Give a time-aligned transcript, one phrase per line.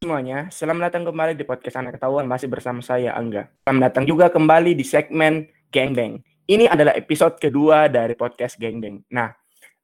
[0.00, 3.52] semuanya, selamat datang kembali di podcast Anak Ketahuan masih bersama saya Angga.
[3.68, 6.24] Selamat datang juga kembali di segmen Gangbang.
[6.48, 9.04] Ini adalah episode kedua dari podcast Gangbang.
[9.12, 9.28] Nah,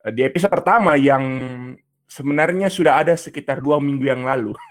[0.08, 1.20] di episode pertama yang
[2.08, 4.56] sebenarnya sudah ada sekitar dua minggu yang lalu.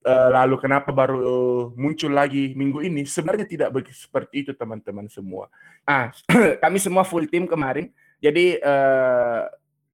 [0.00, 1.20] Eh, lalu kenapa baru
[1.76, 3.04] muncul lagi minggu ini?
[3.04, 5.52] Sebenarnya tidak seperti itu teman-teman semua.
[5.84, 6.08] Ah,
[6.64, 7.92] kami semua full team kemarin.
[8.16, 9.44] Jadi uh,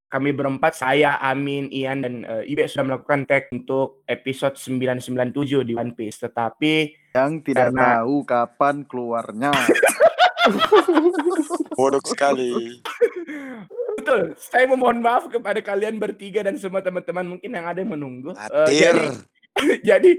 [0.06, 5.74] kami berempat, saya, Amin, Ian, dan uh, Ibe sudah melakukan tag untuk episode 997 di
[5.74, 6.22] One Piece.
[6.22, 6.74] Tetapi
[7.18, 8.00] yang tidak karena...
[8.00, 9.50] tahu kapan keluarnya.
[11.78, 12.54] Bodoh sekali.
[13.98, 14.38] Betul.
[14.38, 18.30] Saya memohon maaf kepada kalian bertiga dan semua teman-teman mungkin yang ada yang menunggu.
[18.38, 19.10] Uh, jadi,
[19.90, 20.10] jadi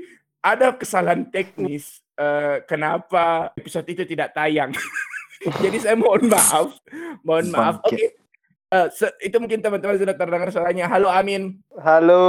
[0.43, 4.75] ada kesalahan teknis uh, kenapa episode itu tidak tayang.
[5.63, 6.75] jadi saya mohon maaf.
[7.23, 7.79] Mohon maaf.
[7.87, 7.95] Oke.
[7.95, 8.26] Okay.
[8.67, 8.91] Uh,
[9.23, 10.91] itu mungkin teman-teman sudah terdengar suaranya.
[10.91, 11.63] Halo Amin.
[11.79, 12.19] Halo.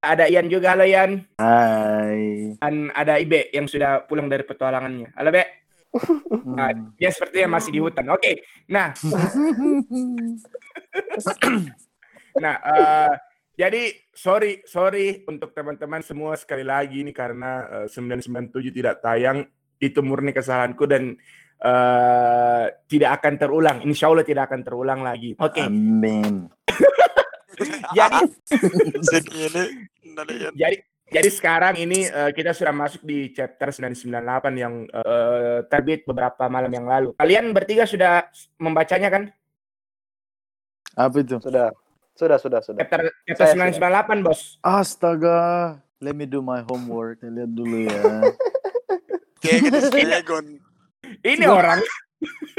[0.00, 0.72] Ada Ian juga.
[0.72, 1.28] Halo Ian.
[1.36, 2.56] Hai.
[2.56, 5.12] Dan ada Ibe yang sudah pulang dari petualangannya.
[5.12, 5.44] Halo Be.
[6.56, 8.08] Nah, dia sepertinya masih di hutan.
[8.08, 8.24] Oke.
[8.24, 8.34] Okay.
[8.72, 8.96] Nah.
[12.40, 13.12] nah, uh,
[13.52, 19.44] jadi sorry, sorry untuk teman-teman semua sekali lagi ini karena uh, 997 tidak tayang.
[19.76, 21.20] Itu murni kesalahanku dan
[21.62, 23.78] uh, tidak akan terulang.
[23.86, 25.38] Insya Allah tidak akan terulang lagi.
[25.38, 25.62] Oke.
[25.62, 25.66] Okay.
[25.66, 26.50] Amin.
[27.96, 28.20] jadi,
[30.60, 30.76] jadi
[31.12, 34.08] jadi sekarang ini uh, kita sudah masuk di chapter 998
[34.56, 37.12] yang uh, terbit beberapa malam yang lalu.
[37.20, 38.24] Kalian bertiga sudah
[38.56, 39.28] membacanya kan?
[40.96, 41.36] Apa itu?
[41.36, 41.68] Sudah.
[42.16, 42.80] Sudah, sudah, sudah.
[42.80, 44.56] Chapter, chapter 998, Bos.
[44.64, 45.80] Astaga.
[46.00, 47.20] Let me do my homework.
[47.20, 48.32] Lihat dulu ya.
[49.44, 49.78] Kayak gitu
[51.22, 51.80] ini orang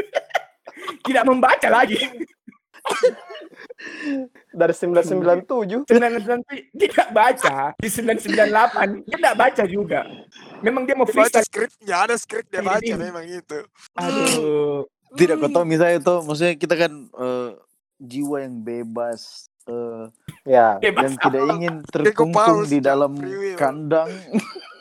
[1.08, 2.00] tidak membaca lagi.
[4.52, 7.72] Dari 997 997 tidak baca.
[7.80, 10.00] Di 998 Dia tidak baca juga.
[10.60, 11.48] Memang dia mau freestyle.
[11.48, 13.00] skripnya Ada skrip dia baca ini.
[13.00, 13.60] memang itu
[13.96, 14.84] Aduh.
[15.16, 17.56] Tidak kau tahu misalnya itu Maksudnya kita kan uh,
[18.04, 20.12] Jiwa yang bebas uh,
[20.44, 20.76] Ya.
[20.84, 23.16] Bebas Yang tidak ingin terkungkung Di dalam
[23.56, 24.12] kandang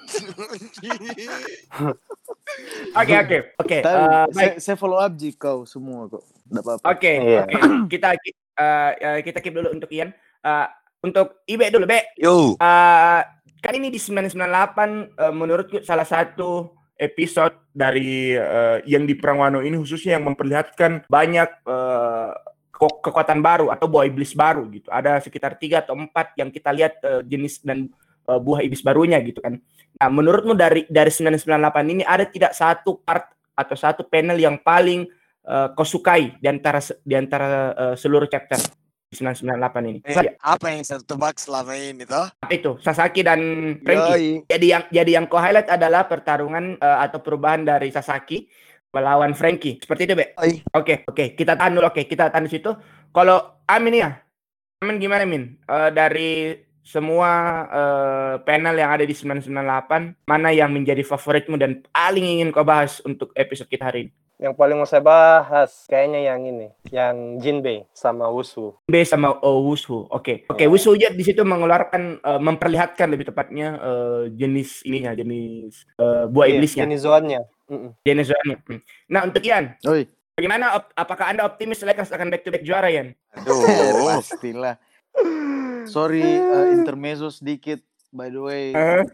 [2.92, 3.78] Oke oke oke.
[3.80, 6.24] Eh, saya follow up jika kau semua kok.
[6.84, 7.48] Oke iya.
[7.48, 7.88] oke.
[7.92, 8.12] Kita
[8.60, 8.90] uh,
[9.24, 10.12] kita keep dulu untuk Ian.
[10.44, 10.68] Uh,
[11.02, 12.12] untuk Ibe dulu Be.
[12.20, 12.54] Yo.
[12.60, 13.22] Uh,
[13.62, 14.38] kan ini di 998
[15.16, 21.08] uh, menurutku salah satu episode dari uh, yang di Perang Wano ini khususnya yang memperlihatkan
[21.10, 22.30] banyak uh,
[22.78, 24.90] kekuatan baru atau buah iblis baru gitu.
[24.90, 27.90] Ada sekitar tiga atau empat yang kita lihat uh, jenis dan
[28.26, 29.58] uh, buah iblis barunya gitu kan.
[30.02, 35.06] Nah, menurutmu dari dari 998 ini ada tidak satu part atau satu panel yang paling
[35.46, 38.58] uh, kau sukai di antara di antara uh, seluruh chapter
[39.14, 39.98] 998 ini?
[40.02, 42.26] Eh, apa yang saya tebak selama ini toh?
[42.50, 43.38] Itu Sasaki dan
[43.86, 44.42] Franky.
[44.50, 48.50] Jadi yang jadi yang kau highlight adalah pertarungan uh, atau perubahan dari Sasaki
[48.90, 49.78] melawan Franky.
[49.78, 50.34] Seperti itu, Be.
[50.34, 51.86] Oke, oke, okay, kita tahan dulu.
[51.86, 52.74] Oke, okay, kita tahan di situ.
[53.14, 54.18] Kalau Amin ya.
[54.82, 55.62] Amin gimana, Min?
[55.70, 57.30] Uh, dari semua
[57.70, 62.98] uh, panel yang ada di 998 mana yang menjadi favoritmu dan paling ingin kau bahas
[63.06, 64.12] untuk episode kita hari ini?
[64.42, 68.74] Yang paling mau saya bahas kayaknya yang ini, yang Jinbei sama Wusu.
[68.90, 70.02] Jinbei sama oh, Wusu.
[70.10, 70.10] Oke.
[70.10, 70.36] Okay.
[70.50, 75.86] Oke, okay, Wusu ya di situ mengeluarkan uh, memperlihatkan lebih tepatnya uh, jenis ininya, jenis
[76.02, 76.82] uh, buah yeah, iblisnya.
[76.90, 77.40] Jenis zoannya.
[77.70, 77.90] Mm -mm.
[78.02, 78.56] Jenis zoannya.
[78.66, 78.80] Mm.
[79.14, 79.64] Nah, untuk Ian.
[79.86, 80.02] Oi.
[80.34, 80.64] Bagaimana
[80.98, 83.14] apakah Anda optimis Lakers akan back to back juara, Ian?
[83.38, 83.62] Aduh,
[84.18, 84.74] pastilah.
[85.88, 87.82] Sorry uh, intermezzo sedikit.
[88.12, 89.08] By the way, uh.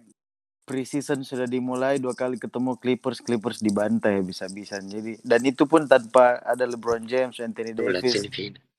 [0.66, 4.82] preseason sudah dimulai dua kali ketemu Clippers, Clippers dibantai bisa-bisa.
[4.82, 8.26] Jadi dan itu pun tanpa ada LeBron James, Anthony Davis,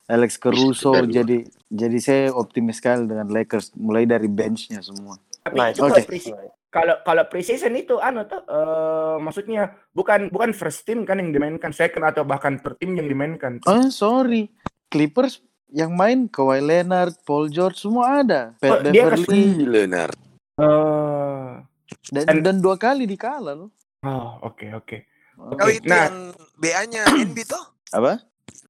[0.10, 0.92] Alex Caruso.
[1.06, 5.16] jadi jadi saya optimis sekali dengan Lakers mulai dari benchnya semua.
[5.50, 6.04] Nah, oke.
[6.06, 6.36] Okay.
[6.70, 11.74] Kalau kalau preseason itu anu tuh uh, maksudnya bukan bukan first team kan yang dimainkan
[11.74, 13.58] second atau bahkan per tim yang dimainkan.
[13.66, 14.54] Oh, sorry.
[14.90, 18.42] Clippers yang main Kawhi Leonard, Paul George semua ada.
[18.58, 20.18] Pat oh, Beverly, Leonard.
[20.60, 21.64] Uh,
[22.12, 23.72] dan, dan dan dua kali dikalah loh.
[24.04, 24.86] Oh, oke okay, oke.
[24.86, 25.02] Okay.
[25.40, 26.12] Oh, itu nah.
[26.12, 27.64] yang BA-nya NB toh?
[27.96, 28.20] Apa?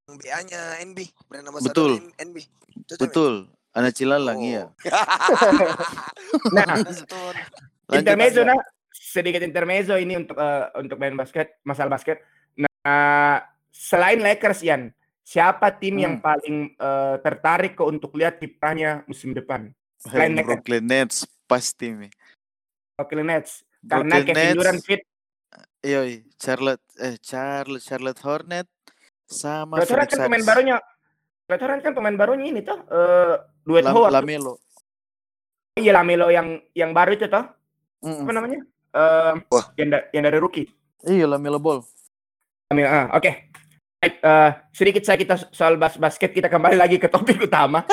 [0.06, 2.13] BA-nya NB, brand Betul.
[2.22, 2.38] NB.
[2.98, 3.50] Betul.
[3.74, 4.50] Anak Cilalang oh.
[4.50, 4.63] iya.
[6.57, 6.66] nah,
[7.94, 8.57] intermezzo nah,
[8.90, 12.22] sedikit intermezzo ini untuk uh, untuk main basket, masalah basket.
[12.57, 14.90] Nah, selain Lakers Yan,
[15.30, 16.04] siapa tim hmm.
[16.04, 19.70] yang paling uh, tertarik ke untuk lihat kiprahnya musim depan?
[20.02, 22.12] Selain hey, Brooklyn Nets pasti nih.
[22.98, 25.02] Brooklyn Nets karena Brooklyn Kevin Durant fit.
[25.86, 26.02] Iya,
[26.42, 28.68] Charlotte eh Charlotte Charlotte Hornet
[29.30, 30.78] sama Charlotte kan pemain barunya.
[31.46, 34.12] Charlotte kan pemain barunya ini tuh uh, duet Lam, Howard.
[34.18, 34.58] Lamelo.
[35.78, 37.46] Iya Lamelo yang yang baru itu toh.
[38.02, 38.26] Mm-mm.
[38.26, 38.60] Apa namanya?
[38.90, 39.66] Eh, Wah.
[39.78, 40.68] yang, da- yang dari rookie.
[41.06, 41.84] Iya lah Melo Ball.
[42.74, 43.22] Lamelo, ah, oke.
[43.22, 43.59] Baik,
[44.04, 47.84] eh, sedikit saya kita soal bas basket kita kembali lagi ke topik utama.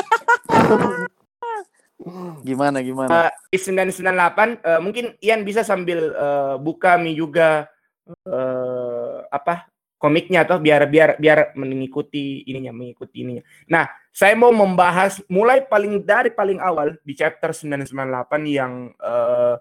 [2.46, 3.34] Gimana gimana?
[3.50, 7.66] di 998 eh, mungkin Ian bisa sambil eh, buka mi juga
[8.06, 9.66] eh, apa
[9.96, 13.42] komiknya atau biar biar biar mengikuti ininya mengikuti ininya.
[13.66, 17.90] Nah, saya mau membahas mulai paling dari paling awal di chapter 998
[18.46, 19.54] yang eh,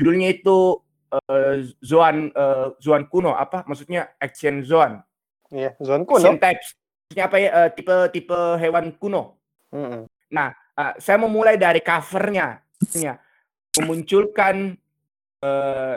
[0.00, 0.82] judulnya itu
[1.14, 5.04] eh, Zoan eh, Zoan kuno apa maksudnya action Zoan
[5.52, 6.32] Iya, zone kuno.
[6.32, 9.36] Maksudnya apa ya eh, tipe tipe hewan kuno.
[9.68, 10.08] Mm-mm.
[10.72, 12.64] Uh, saya mau mulai dari covernya,
[12.96, 13.20] Ya.
[13.76, 14.72] memunculkan
[15.44, 15.96] eh,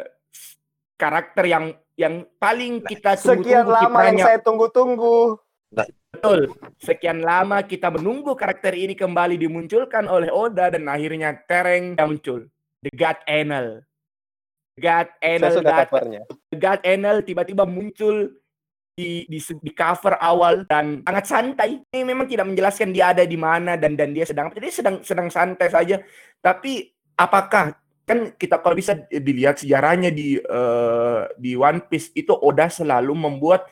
[1.00, 5.18] karakter yang yang paling kita Sekian tunggu-tunggu lama yang saya tunggu-tunggu.
[5.72, 6.40] Betul.
[6.80, 12.48] Sekian lama kita menunggu karakter ini kembali dimunculkan oleh Oda dan akhirnya Tereng yang muncul.
[12.84, 13.68] The God Enel.
[14.75, 15.75] God Saya Enel sudah.
[16.52, 18.36] The God Enel tiba-tiba muncul
[18.95, 21.83] di, di di cover awal dan sangat santai.
[21.83, 25.27] Ini memang tidak menjelaskan dia ada di mana dan dan dia sedang jadi sedang sedang
[25.27, 26.00] santai saja.
[26.39, 26.89] Tapi
[27.19, 27.75] apakah
[28.07, 33.68] kan kita kalau bisa dilihat sejarahnya di eh, di One Piece itu Oda selalu membuat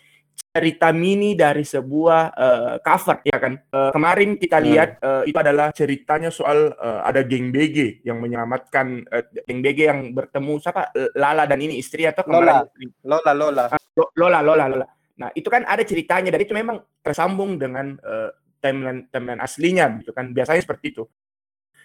[0.54, 3.54] cerita mini dari sebuah eh, cover ya kan.
[3.64, 4.66] Eh, kemarin kita Hmm.
[4.68, 9.80] lihat eh, itu adalah ceritanya soal eh, ada geng BG yang menyelamatkan eh, geng BG
[9.88, 12.68] yang bertemu siapa Lala dan ini istri atau Lola.
[12.68, 13.64] kemarin Lola, Lola.
[13.96, 14.88] Lo- Lola, Lola, Lola.
[15.19, 18.30] Nah, itu kan ada ceritanya dan itu memang tersambung dengan eh,
[18.63, 20.33] timeline timeline aslinya gitu kan.
[20.33, 21.04] Biasanya seperti itu.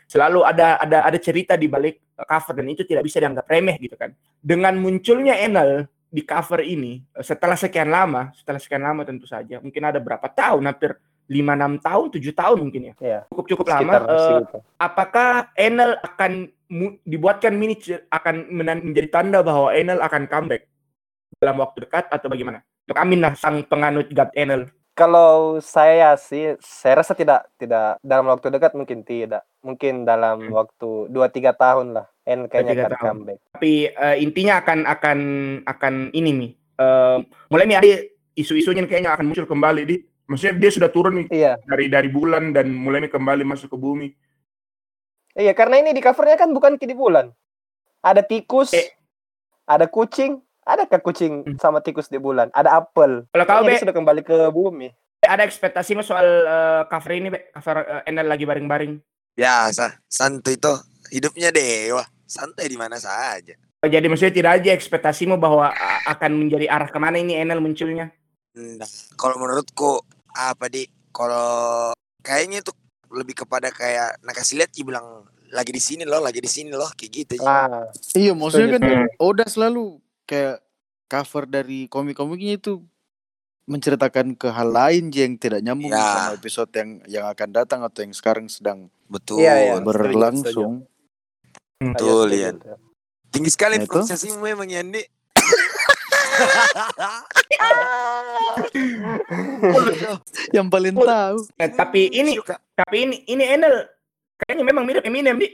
[0.09, 3.77] Selalu ada ada ada cerita di balik eh, cover dan itu tidak bisa dianggap remeh
[3.77, 4.17] gitu kan.
[4.41, 9.61] Dengan munculnya Enel di cover ini eh, setelah sekian lama, setelah sekian lama tentu saja,
[9.61, 10.97] mungkin ada berapa tahun, hampir
[11.29, 12.95] 5 6 tahun, 7 tahun mungkin ya.
[12.97, 13.21] Iya.
[13.29, 13.93] Cukup cukup lama.
[14.01, 14.59] Segitu.
[14.81, 16.49] apakah Enel akan
[17.05, 17.77] dibuatkan mini
[18.09, 18.49] akan
[18.81, 20.65] menjadi tanda bahwa Enel akan comeback
[21.37, 22.65] dalam waktu dekat atau bagaimana?
[22.89, 24.73] Untuk Amin lah sang penganut God Enel.
[24.97, 29.45] Kalau saya sih, saya rasa tidak tidak dalam waktu dekat mungkin tidak.
[29.61, 30.57] Mungkin dalam Hmm.
[30.57, 32.09] waktu 2-3 tahun lah.
[32.25, 33.05] En kayaknya akan tahun.
[33.05, 33.39] comeback.
[33.53, 35.19] Tapi eh, intinya akan akan
[35.69, 36.51] akan ini nih.
[36.79, 37.19] eh,
[37.53, 37.89] mulai nih ada
[38.33, 39.97] isu-isunya kayaknya akan muncul kembali di.
[40.25, 41.53] Maksudnya dia sudah turun nih Iya.
[41.69, 44.09] dari dari bulan dan mulai nih kembali masuk ke bumi.
[45.37, 47.29] Iya, karena ini di covernya kan bukan di bulan.
[48.01, 48.95] Ada tikus, Eh.
[49.67, 51.57] ada kucing, adakah kucing Hmm.
[51.57, 52.53] sama tikus di bulan?
[52.53, 53.25] Ada apel.
[53.33, 54.93] Kalau kau be sudah kembali ke bumi.
[55.19, 59.03] ada ekspektasimu soal eh, cover ini be cover eh, Enel lagi baring-baring.
[59.35, 60.73] Biasa, santuy itu.
[61.11, 62.05] Hidupnya dewa.
[62.23, 63.57] Santai di mana saja.
[63.81, 65.71] Jadi maksudnya tidak aja ekspektasimu bahwa
[66.05, 68.11] akan menjadi arah ke mana ini Enel munculnya?
[68.55, 71.91] Nah, kalau menurutku apa di kalau
[72.21, 72.73] kayaknya itu
[73.09, 76.91] lebih kepada kayak nah kasih lihat bilang lagi di sini loh, lagi di sini loh,
[76.93, 77.35] kayak gitu.
[77.41, 79.07] Ah, Iya maksudnya kan Hmm.
[79.17, 79.97] Oda selalu
[80.29, 80.61] kayak
[81.09, 82.85] cover dari komik-komiknya itu
[83.65, 86.01] menceritakan ke hal lain yang tidak nyambung Ya.
[86.01, 89.41] sama episode yang yang akan datang atau yang sekarang sedang Betul.
[89.41, 89.75] Iya, iya.
[89.81, 90.85] berlangsung.
[91.81, 92.57] Betul, iya, Ian.
[92.61, 92.77] setuju.
[93.29, 93.91] Tinggi sekali Nah, itu.
[93.91, 95.03] pronunciasimu memang Yandi.
[100.57, 101.37] yang paling tahu.
[101.57, 102.57] Nah, tapi ini Suka.
[102.75, 103.87] tapi ini ini Enel
[104.39, 105.49] kayaknya memang mirip Eminem di.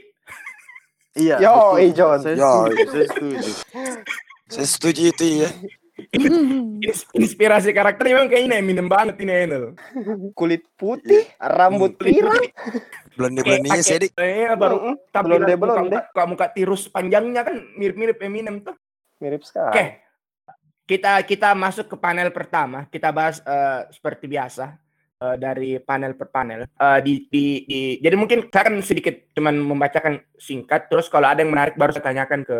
[1.15, 1.39] Iya.
[1.39, 1.91] Yo, betul.
[1.95, 2.17] John.
[2.19, 2.51] Saya Yo,
[2.85, 3.51] saya setuju.
[4.45, 5.49] Saya setuju itu ya.
[6.83, 9.65] Ins- Inspirasi karakternya memang kayaknya Eminem banget ini Enel.
[10.35, 12.45] Kulit putih, rambut pirang.
[13.15, 14.11] Blonde-blondenya sedik.
[14.11, 15.97] Kayaknya baru tapi Blonde, muka, blonde.
[16.11, 18.75] muka, muka tirus panjangnya kan mirip-mirip Eminem tuh.
[19.23, 19.47] Mirip Oke.
[19.47, 20.03] sekali.
[20.85, 22.85] Kita kita masuk ke panel pertama.
[22.91, 24.75] Kita bahas eh, seperti biasa
[25.23, 26.67] eh, dari panel per panel.
[26.67, 30.91] Eh, di, di, di- jadi mungkin saya akan sedikit cuman membacakan singkat.
[30.91, 32.57] Terus kalau ada yang menarik baru saya tanyakan ke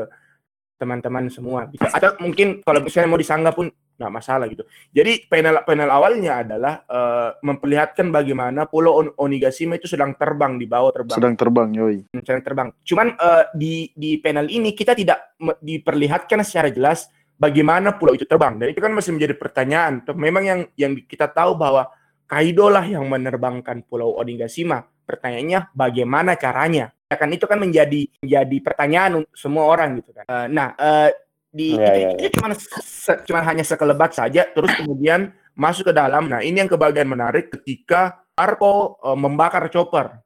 [0.76, 1.68] teman-teman semua.
[1.72, 1.84] Gitu.
[1.84, 4.68] Atau mungkin kalau misalnya mau disanggah pun nggak masalah gitu.
[4.92, 10.68] Jadi panel panel awalnya adalah eh, memperlihatkan bagaimana Pulau On- Onigashima itu sedang terbang di
[10.68, 12.04] bawah terbang Sedang terbang, yoi.
[12.20, 12.68] sedang terbang.
[12.84, 17.08] Cuman eh, di di panel ini kita tidak diperlihatkan secara jelas
[17.40, 18.60] bagaimana pulau itu terbang.
[18.60, 20.04] Dan itu kan masih menjadi pertanyaan.
[20.12, 21.88] Memang yang yang kita tahu bahwa
[22.26, 24.82] Kaido lah yang menerbangkan pulau Onigashima.
[25.06, 26.90] Pertanyaannya bagaimana caranya?
[27.06, 30.26] Ya kan itu kan menjadi menjadi pertanyaan untuk semua orang gitu kan.
[30.26, 31.10] Eh, nah, eh,
[31.56, 32.50] di Iya, itu, iya, itu cuma
[32.82, 36.28] se- cuma hanya sekelebat saja terus kemudian masuk ke dalam.
[36.28, 40.26] Nah, ini yang kebagian menarik ketika Marco eh, membakar chopper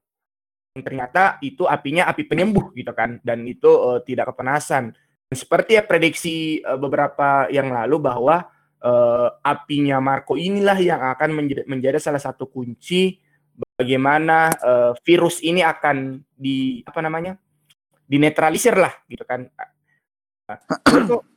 [0.79, 4.95] ternyata itu apinya api penyembuh gitu kan dan itu eh, tidak kepanasan
[5.29, 8.47] seperti ya prediksi eh, beberapa yang lalu bahwa
[8.79, 13.19] eh, apinya Marco inilah yang akan menjadi, menjadi salah satu kunci
[13.79, 17.39] bagaimana uh, virus ini akan di apa namanya
[18.03, 19.47] dinetralisir lah gitu kan.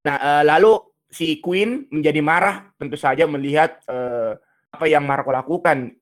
[0.00, 0.80] Nah, uh, lalu
[1.12, 4.32] si Queen menjadi marah tentu saja melihat uh,
[4.72, 5.92] apa yang Marco lakukan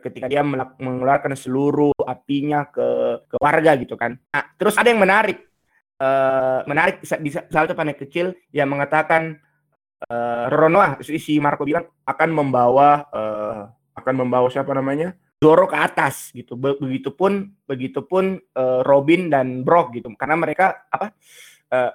[0.00, 0.40] ketika dia
[0.80, 4.16] mengeluarkan seluruh apinya ke ke warga gitu kan.
[4.32, 5.36] Nah, terus ada yang menarik,
[6.00, 9.36] uh, menarik di salah satu panel kecil yang mengatakan
[10.08, 16.30] uh, Ronoa si Marco bilang akan membawa uh, akan membawa siapa namanya Zoro ke atas
[16.30, 16.54] gitu.
[16.54, 20.06] Begitupun begitupun uh, Robin dan Brock gitu.
[20.14, 21.10] Karena mereka apa
[21.74, 21.90] uh,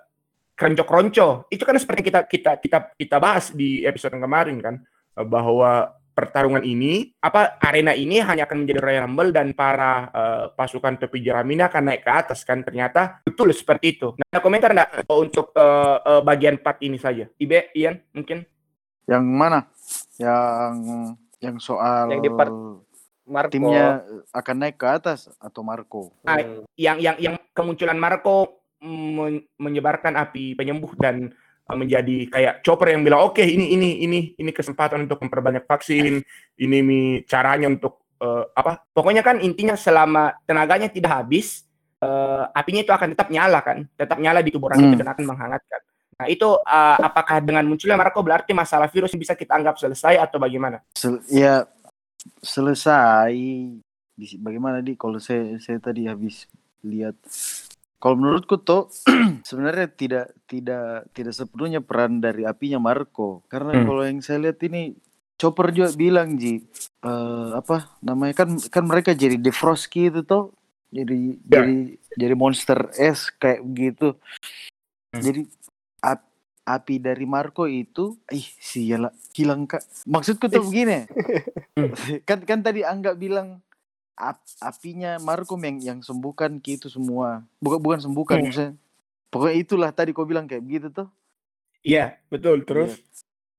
[0.51, 1.47] keronco-keronco.
[1.47, 4.75] Itu kan seperti kita kita kita kita bahas di episode yang kemarin kan
[5.15, 10.97] bahwa pertarungan ini apa arena ini hanya akan menjadi Royal Rumble dan para uh, pasukan
[10.97, 14.17] topi jerami akan naik ke atas kan ternyata betul seperti itu.
[14.17, 17.29] Nah komentar enggak untuk uh, uh, bagian part ini saja.
[17.37, 18.41] Ibe, Ian mungkin?
[19.05, 19.59] Yang mana?
[20.17, 20.73] Yang
[21.43, 22.51] yang soal yang di part
[23.27, 24.01] Marco timnya
[24.31, 26.15] akan naik ke atas atau Marco?
[26.23, 26.63] Nah, hmm.
[26.79, 28.63] yang yang yang kemunculan Marco
[29.57, 31.33] menyebarkan api penyembuh dan
[31.67, 36.23] menjadi kayak chopper yang bilang oke okay, ini ini ini ini kesempatan untuk memperbanyak vaksin,
[36.55, 38.87] ini mi caranya untuk uh, apa?
[38.95, 41.67] Pokoknya kan intinya selama tenaganya tidak habis,
[41.99, 44.95] uh, apinya itu akan tetap nyala kan, tetap nyala di tubuh orang hmm.
[44.95, 45.81] dan akan menghangatkan.
[46.17, 50.41] Nah itu uh, apakah dengan munculnya Marco berarti masalah virus bisa kita anggap selesai atau
[50.41, 50.81] bagaimana?
[50.97, 51.65] Sel ya
[52.41, 53.37] selesai.
[54.41, 56.49] Bagaimana di kalau saya saya tadi habis
[56.81, 57.13] lihat
[57.97, 58.89] kalau menurutku tuh
[59.47, 63.85] sebenarnya tidak tidak tidak sepenuhnya peran dari apinya Marco karena hmm.
[63.85, 64.93] kalau yang saya lihat ini
[65.37, 66.65] Chopper juga bilang Ji
[67.05, 70.53] uh, apa namanya kan kan mereka jadi defrost itu tuh
[70.93, 71.61] jadi ya.
[71.61, 71.77] jadi
[72.17, 74.17] jadi monster es kayak gitu
[75.13, 75.21] hmm.
[75.21, 75.41] jadi
[76.03, 76.25] ap,
[76.67, 79.83] api dari Marco itu ih sialah hilang kak.
[80.09, 81.07] Maksudku tuh begini.
[82.27, 83.61] Kan kan tadi Angga bilang
[84.17, 87.45] ap, apinya Marco yang yang sembuhkan gitu semua.
[87.61, 88.45] Bukan bukan sembuhkan hmm.
[88.49, 88.73] maksudnya.
[89.27, 91.07] Pokoknya itulah tadi kau bilang kayak begitu tuh.
[91.85, 92.97] Iya betul terus?
[92.97, 93.05] Ya.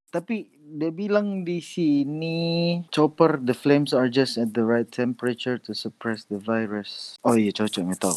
[0.08, 5.76] tapi dia bilang di sini chopper the flames are just at the right temperature to
[5.76, 7.20] suppress the virus.
[7.24, 8.16] Oh iya cocok metal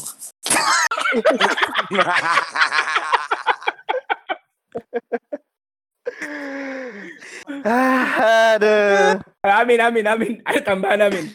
[7.64, 9.20] ah, aduh.
[9.42, 10.32] Amin, amin, amin.
[10.42, 11.26] Ada tambahan, amin.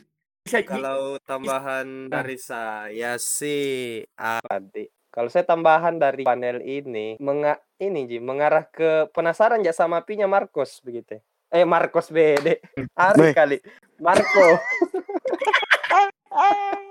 [0.47, 4.87] Bisa, Kalau tambahan dari saya sih apa di?
[5.11, 10.29] Kalau saya tambahan dari panel ini, menga ini Ji, mengarah ke penasaran ya sama pinya
[10.29, 11.19] Marcos begitu.
[11.51, 12.63] Eh Marcos bede.
[12.77, 12.87] Hmm.
[12.95, 13.57] Hari kali.
[13.99, 14.47] Marco.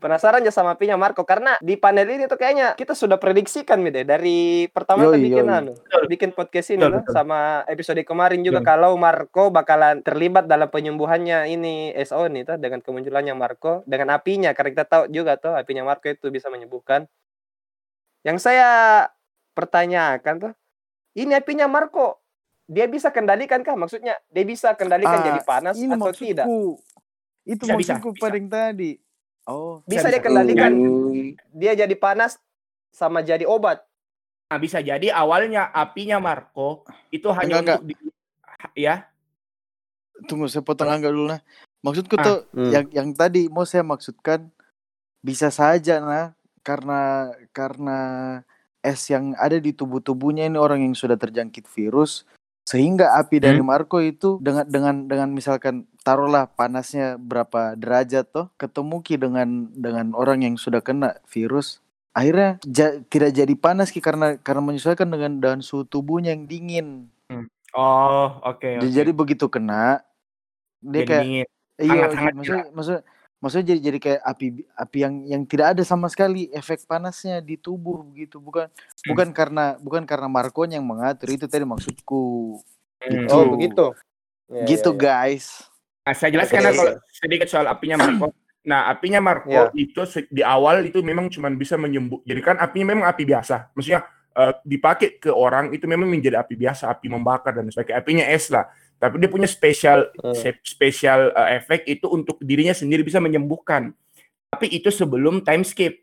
[0.00, 4.04] Penasaran ya sama pinya Marco karena di panel ini tuh kayaknya kita sudah prediksikan nih
[4.08, 5.72] dari pertama kita bikin anu,
[6.08, 8.64] bikin podcast ini loh sama episode kemarin juga.
[8.64, 8.68] Yoi.
[8.68, 14.56] kalau Marco bakalan terlibat dalam penyembuhannya ini SO nih tuh dengan kemunculannya Marco dengan apinya
[14.56, 17.04] karena kita tahu juga tuh apinya Marco itu bisa menyembuhkan.
[18.24, 18.68] Yang saya
[19.52, 20.52] pertanyakan tuh
[21.12, 22.24] ini apinya Marco
[22.68, 23.76] dia bisa kendalikan kah?
[23.76, 26.46] Maksudnya dia bisa kendalikan ah, jadi panas atau maksudku, tidak?
[27.48, 29.07] Itu bisa, maksudku bisa, paling tadi
[29.48, 30.76] Oh, bisa, dia kendalikan.
[31.56, 32.36] Dia jadi panas
[32.92, 33.80] sama jadi obat.
[34.48, 38.12] Nah, bisa jadi awalnya apinya Marco itu hanya enggak, untuk enggak.
[38.72, 38.94] Di, ya.
[40.28, 41.40] Tunggu saya potong angga dulu nah.
[41.80, 42.24] Maksudku ah.
[42.24, 42.70] tuh hmm.
[42.72, 44.50] yang yang tadi mau saya maksudkan
[45.22, 46.32] bisa saja nah
[46.64, 47.98] karena karena
[48.82, 52.24] es yang ada di tubuh-tubuhnya ini orang yang sudah terjangkit virus
[52.68, 53.68] sehingga api dari hmm.
[53.72, 60.12] Marco itu dengan dengan dengan misalkan taruhlah panasnya berapa derajat toh ketemu ki dengan dengan
[60.12, 61.80] orang yang sudah kena virus
[62.12, 67.08] akhirnya ja, tidak jadi panas ki karena karena menyesuaikan dengan dengan suhu tubuhnya yang dingin.
[67.32, 67.48] Hmm.
[67.72, 68.60] Oh, oke.
[68.60, 68.92] Okay, okay.
[68.92, 70.04] Jadi begitu kena
[70.84, 71.46] dia jadi kayak dingin.
[71.80, 73.02] iya hangat, hangat maksudnya, maksudnya
[73.38, 77.54] maksudnya jadi jadi kayak api api yang yang tidak ada sama sekali efek panasnya di
[77.54, 79.08] tubuh begitu bukan hmm.
[79.14, 82.58] bukan karena bukan karena Marco yang mengatur itu tadi maksudku
[82.98, 83.30] hmm.
[83.30, 83.30] gitu.
[83.30, 83.86] oh begitu
[84.50, 85.02] ya, gitu ya, ya.
[85.02, 85.46] guys
[86.02, 86.74] nah, saya jelaskan okay.
[86.74, 88.34] kalau sedikit soal apinya Marco
[88.70, 89.70] nah apinya Marco ya.
[89.70, 90.02] itu
[90.34, 94.02] di awal itu memang cuma bisa menyembuh jadi kan apinya memang api biasa maksudnya
[94.34, 98.50] uh, dipakai ke orang itu memang menjadi api biasa api membakar dan sebagainya apinya es
[98.50, 98.66] lah
[98.98, 100.34] tapi dia punya spesial uh.
[100.66, 103.94] spesial uh, efek itu untuk dirinya sendiri bisa menyembuhkan.
[104.50, 106.02] Tapi itu sebelum time skip.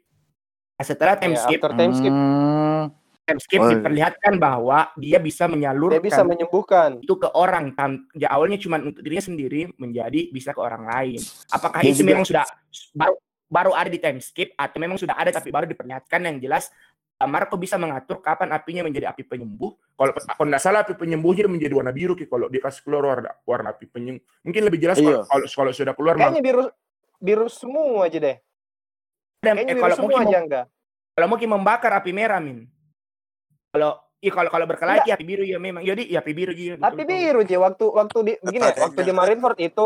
[0.80, 2.84] Nah, setelah time yeah, skip, time skip, hmm.
[3.28, 3.72] time skip oh.
[3.72, 7.75] diperlihatkan bahwa dia bisa menyalurkan, dia bisa menyembuhkan itu ke orang.
[8.16, 11.20] Ya awalnya cuma untuk dirinya sendiri menjadi bisa ke orang lain.
[11.52, 12.48] Apakah itu memang sudah
[12.96, 16.74] baru baru ada di time skip atau memang sudah ada tapi baru diperlihatkan yang jelas
[17.24, 19.72] Marco bisa mengatur kapan apinya menjadi api penyembuh.
[19.95, 23.72] Kalau kalau tidak salah api penyembuhnya menjadi warna biru kalau dia kasih keluar warna, warna
[23.72, 24.19] api penyembuh.
[24.43, 25.24] Mungkin lebih jelas Iya.
[25.24, 26.19] kalau kalau sudah keluar.
[26.19, 26.63] Kayaknya biru
[27.24, 28.38] biru semua aja deh.
[29.39, 30.65] Dan, Kayaknya eh, biru kalau semua mungkin aja enggak.
[31.15, 32.67] kalau mungkin membakar api merah min.
[33.72, 35.88] Kalau iya kalau kalau berkelahi api biru ya memang.
[35.88, 36.84] Jadi ya api biru juga.
[36.84, 39.12] Api biru Ji waktu waktu di begini Tetap waktu di.
[39.15, 39.86] Marineford itu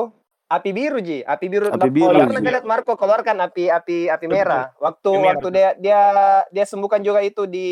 [0.49, 1.69] api biru Ji, api biru.
[1.69, 2.27] Api biru, Kalau Ji.
[2.33, 4.73] pernah lihat Marco keluarkan api api api merah.
[4.81, 5.29] Waktu Api merah.
[5.37, 6.01] waktu dia dia
[6.49, 7.69] dia sembuhkan juga itu di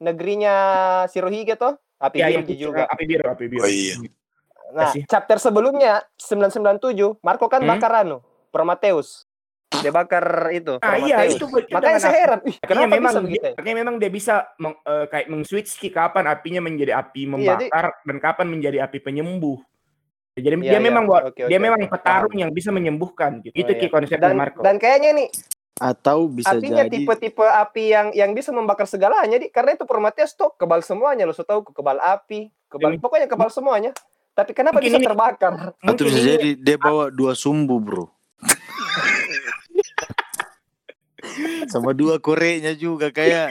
[0.00, 0.54] negerinya
[1.06, 2.84] Shirohige tuh, api Ya, biru ya, juga.
[2.88, 3.62] api biru, api biru.
[3.62, 3.94] Oh iya.
[4.74, 5.06] Nah, Kasih.
[5.06, 7.70] chapter sebelumnya 997 Marco kan Hmm?
[7.70, 8.18] bakar anu
[8.50, 9.28] Prometheus.
[9.74, 11.38] Dia bakar itu Ah iya Prometheus.
[11.38, 13.46] itu, itu Makanya saya heran, Makanya kenapa memang bisa dia, begitu?
[13.54, 13.74] ya?
[13.74, 18.46] memang dia bisa meng, eh, kayak meng-switch kapan apinya menjadi api Iya, membakar dan kapan
[18.50, 19.58] menjadi api penyembuh.
[20.34, 20.82] Jadi Iya, dia iya.
[20.82, 23.54] memang Oke, dia oke, memang petarung yang bisa menyembuhkan gitu.
[23.54, 23.86] Oh, itu iya.
[23.86, 24.60] konsepnya Dan Marco.
[24.60, 25.28] dan kayaknya nih
[25.74, 30.34] Atau bisa apinya jadi tipe-tipe api yang yang bisa membakar segalanya di karena itu Prometheus
[30.34, 33.90] tuh kebal semuanya lo so tahu kebal api kebal Ini- pokoknya kebal semuanya
[34.32, 37.78] tapi kenapa Mungkin bisa ini- terbakar atau Mungkin bisa ini- jadi dia bawa dua sumbu,
[37.78, 38.06] Bro.
[41.72, 43.50] Sama dua korenya juga kayak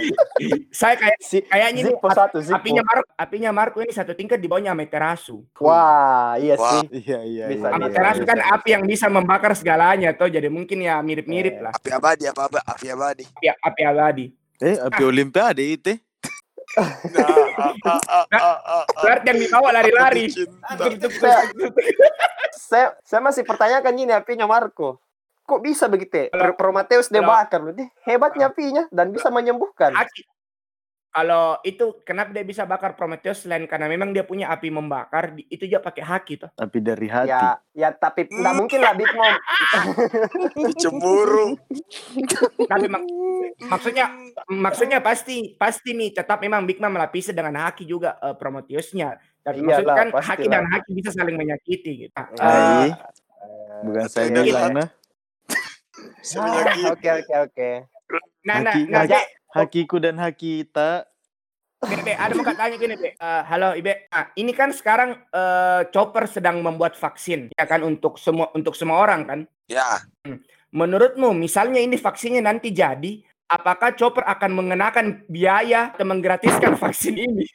[0.70, 4.48] saya kayak si kayaknya ini satu Zippo apinya Marco, apinya Marco ini satu tingkat di
[4.48, 5.42] bawahnya Amaterasu.
[5.58, 6.82] wah iya Wah.
[6.86, 7.68] sih Iya, iya, Bisa, iya.
[7.68, 8.54] bisa, Amaterasu bisa, kan bisa.
[8.54, 11.64] api yang bisa membakar segalanya tuh jadi mungkin ya mirip-mirip Iya.
[11.70, 11.74] lah.
[11.74, 13.26] Api abadi, apa apa, api abadi.
[13.28, 14.26] Api, api abadi.
[14.60, 15.94] Eh, api olimpiade itu.
[16.74, 18.84] Nah, ah, ah, ah.
[18.98, 20.26] Berarti yang dibawa lari-lari.
[22.58, 24.98] Saya saya masih pertanyakan ini apinya Marco
[25.44, 26.28] kok bisa begitu ya?
[26.30, 29.92] Kalau- Prometheus dia kalau- bakar berarti hebatnya apinya dan bisa menyembuhkan.
[31.10, 35.46] Kalau itu kenapa dia bisa bakar Prometheus selain karena memang dia punya api membakar, di-
[35.46, 36.50] itu juga pakai haki tuh.
[36.52, 37.30] Api dari hati.
[37.30, 39.30] ya ya tapi nggak mungkin lah Big Mom
[40.82, 41.54] Cemburu.
[42.66, 43.06] Tapi mak-
[43.62, 44.10] maksudnya
[44.50, 49.14] maksudnya pasti pasti nih tetap memang Big Mom melapisi dengan haki juga eh, Prometheusnya.
[49.44, 50.28] Tapi Iyalah, maksudnya kan pastilah.
[50.34, 52.16] haki dan haki bisa saling menyakiti gitu.
[52.16, 52.90] Eh, Ai,
[53.84, 54.88] bukan saya Oke, bilang nah.
[54.90, 54.90] Semenyakiti.
[54.90, 55.03] Ah,
[56.94, 57.70] oke oke oke
[58.44, 61.06] nah, nah, Haki- nah, haki- Hakiku dan haki kita.
[61.86, 63.14] Be, Be, ada mau tanya gini, Be.
[63.14, 64.10] Eh, halo, Ibe.
[64.10, 68.98] Nah, ini kan sekarang eh, Chopper sedang membuat vaksin, ya kan untuk semua untuk semua
[68.98, 69.40] orang kan.
[69.70, 70.02] Ya,
[70.74, 77.46] Menurutmu, misalnya ini vaksinnya nanti jadi, apakah Chopper akan mengenakan biaya atau menggratiskan vaksin ini?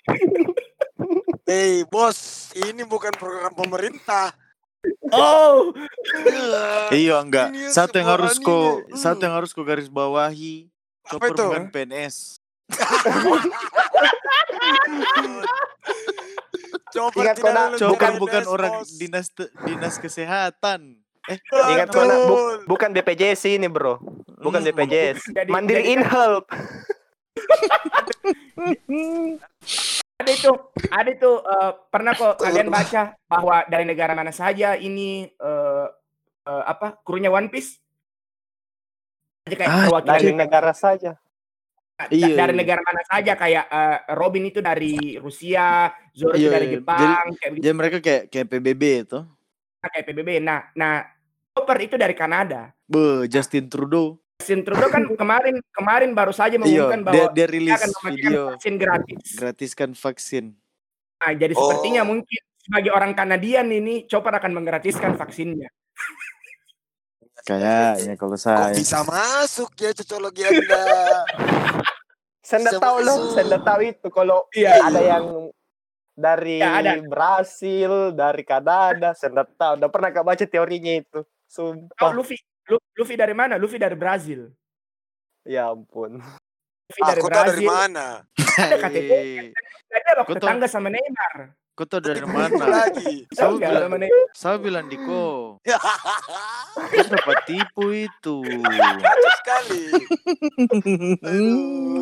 [1.51, 4.31] hey bos, ini bukan program pemerintah.
[5.09, 5.73] Oh,
[6.91, 7.51] Iya enggak.
[7.51, 8.95] Ini Satu yang harus kau anime.
[8.95, 10.67] satu yang harus kau garis bawahi.
[11.05, 11.43] Chopper itu?
[11.43, 12.17] bukan PNS.
[16.88, 18.88] Coba Ingat Chopper PNS, bukan orang bos.
[18.95, 19.27] dinas
[19.62, 20.81] dinas kesehatan.
[21.27, 23.99] Eh, Ingat nak, bu- bukan BPJS ini bro
[24.41, 24.67] bukan Hmm.
[24.73, 26.49] BPJS Mandiri InHelp
[30.29, 30.53] ada itu,
[30.91, 35.87] ada itu eh, pernah kok kalian baca bahwa dari negara mana saja ini eh,
[36.45, 37.81] eh, apa krunya One Piece?
[39.43, 41.12] Aja kayak Ah, dari negara- negara saja
[41.99, 42.61] Iya, dari iya.
[42.62, 46.75] negara mana saja kayak eh, Robin itu dari Rusia, Zoro Iya, dari iya.
[46.79, 49.19] Jepang, kayak begitu Jadi mereka kayak kayak PBB itu.
[49.81, 50.31] kayak PBB.
[50.38, 51.03] Nah, nah
[51.51, 52.71] Chopper itu dari Kanada.
[52.87, 54.14] Be, Justin Trudeau.
[54.38, 57.90] Justin Trudeau kan kemarin kemarin baru saja Iya, mengumumkan dia, bahwa dia dia rilis akan
[57.90, 59.22] memberikan video vaksin gratis.
[59.35, 60.44] gratiskan vaksin.
[61.18, 62.09] Nah, jadi sepertinya Oh.
[62.09, 65.66] mungkin sebagai orang Kanadian ini Chopper akan menggratiskan vaksinnya.
[67.48, 68.70] Kayaknya kalau Kok saya.
[68.72, 70.83] bisa masuk ya cocologi Anda?
[72.46, 73.35] saya nggak Bisa tahu loh masuk.
[73.35, 74.70] saya tahu itu kalau Iya.
[74.81, 75.27] ada yang
[76.14, 76.92] dari Ya, ada.
[77.03, 82.46] Brasil dari Kanada saya tahu udah pernah gak baca teorinya itu Oh, sumpah Luffy, Lu-
[82.71, 83.57] Luffy dari mana?
[83.57, 84.53] Luffy dari Brazil.
[85.43, 87.69] ya ampun Luffy dari Aku dari Brazil.
[87.69, 88.07] mana?
[88.59, 89.13] Ada KTP.
[90.19, 91.55] Kau tahu- tetangga sama Neymar.
[91.73, 92.51] Kau tau dari mana?
[92.59, 93.23] lagi?
[93.31, 94.27] Saya bilang, sama Neymar.
[94.35, 98.37] saya bilang Diko, kau dapat tipu itu.
[98.43, 99.83] Kacau sekali.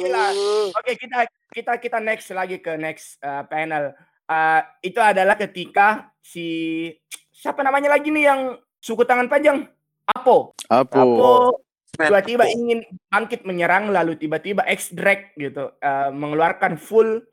[0.01, 0.25] Gila.
[0.73, 1.19] Oke, kita
[1.53, 3.93] kita kita next lagi ke next uh, panel.
[4.27, 6.89] Uh, itu adalah ketika si
[7.31, 8.41] siapa namanya lagi nih yang
[8.81, 9.69] suku tangan panjang?
[10.14, 10.55] Apo.
[10.71, 10.99] Apa?
[11.03, 11.62] Apo
[11.97, 17.25] Men, tiba-tiba ingin bangkit menyerang lalu tiba-tiba X drag gitu uh, mengeluarkan full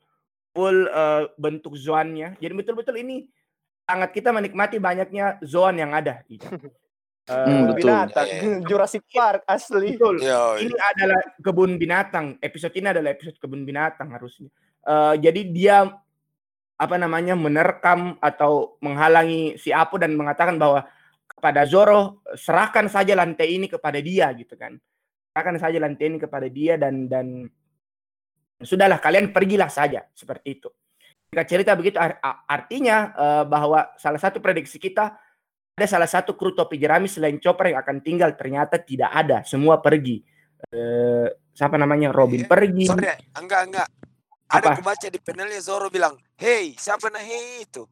[0.56, 2.40] full uh, bentuk zoannya.
[2.40, 3.28] Jadi betul-betul ini
[3.84, 6.24] sangat kita menikmati banyaknya zoan yang ada.
[6.30, 6.48] Gitu.
[6.48, 6.68] Uh,
[7.24, 7.88] Hmm, betul.
[7.88, 8.28] binatang
[8.68, 10.20] Jurassic Park asli betul.
[10.20, 12.36] Yo, Ini adalah kebun binatang.
[12.36, 14.52] Episode ini adalah episode kebun binatang harusnya.
[14.84, 15.76] Eh, jadi dia
[16.76, 20.84] apa namanya menerkam atau menghalangi si Apo dan mengatakan bahwa
[21.44, 24.80] kepada Zoro serahkan saja lantai ini kepada dia gitu kan.
[25.28, 27.44] Serahkan saja lantai ini kepada dia dan dan
[28.64, 30.72] Sudahlah kalian pergilah saja seperti itu.
[31.28, 32.00] Jika cerita begitu
[32.48, 35.20] artinya uh, bahwa salah satu prediksi kita
[35.76, 39.84] ada salah satu kru topi jerami selain Chopper yang akan tinggal ternyata tidak ada, semua
[39.84, 40.24] pergi.
[40.72, 42.48] Uh, siapa namanya Robin yeah.
[42.48, 42.88] pergi.
[42.88, 43.88] Sorry, enggak enggak.
[44.48, 47.84] Ada aku baca di panelnya Zoro bilang, "Hey, siapa nah hey itu?"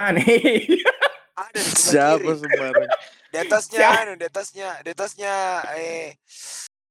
[0.00, 0.24] Aneh.
[1.36, 2.90] ada di siapa sembarang.
[3.28, 5.34] Di atasnya, anu, di atasnya, di atasnya
[5.76, 6.16] eh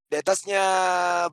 [0.05, 0.63] di atasnya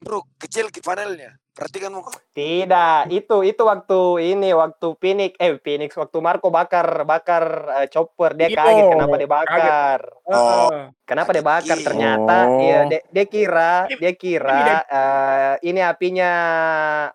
[0.01, 1.37] bro kecil panelnya.
[1.53, 2.17] Perhatikan muka.
[2.33, 4.01] Tidak, itu itu waktu
[4.33, 9.29] ini waktu Phoenix eh Phoenix waktu Marco bakar bakar uh, chopper dia kaget kenapa dia
[9.29, 10.01] bakar.
[10.25, 10.73] Oh.
[11.05, 12.57] Kenapa dia bakar ternyata oh.
[12.57, 16.33] iya dia, dia kira dia kira uh, ini apinya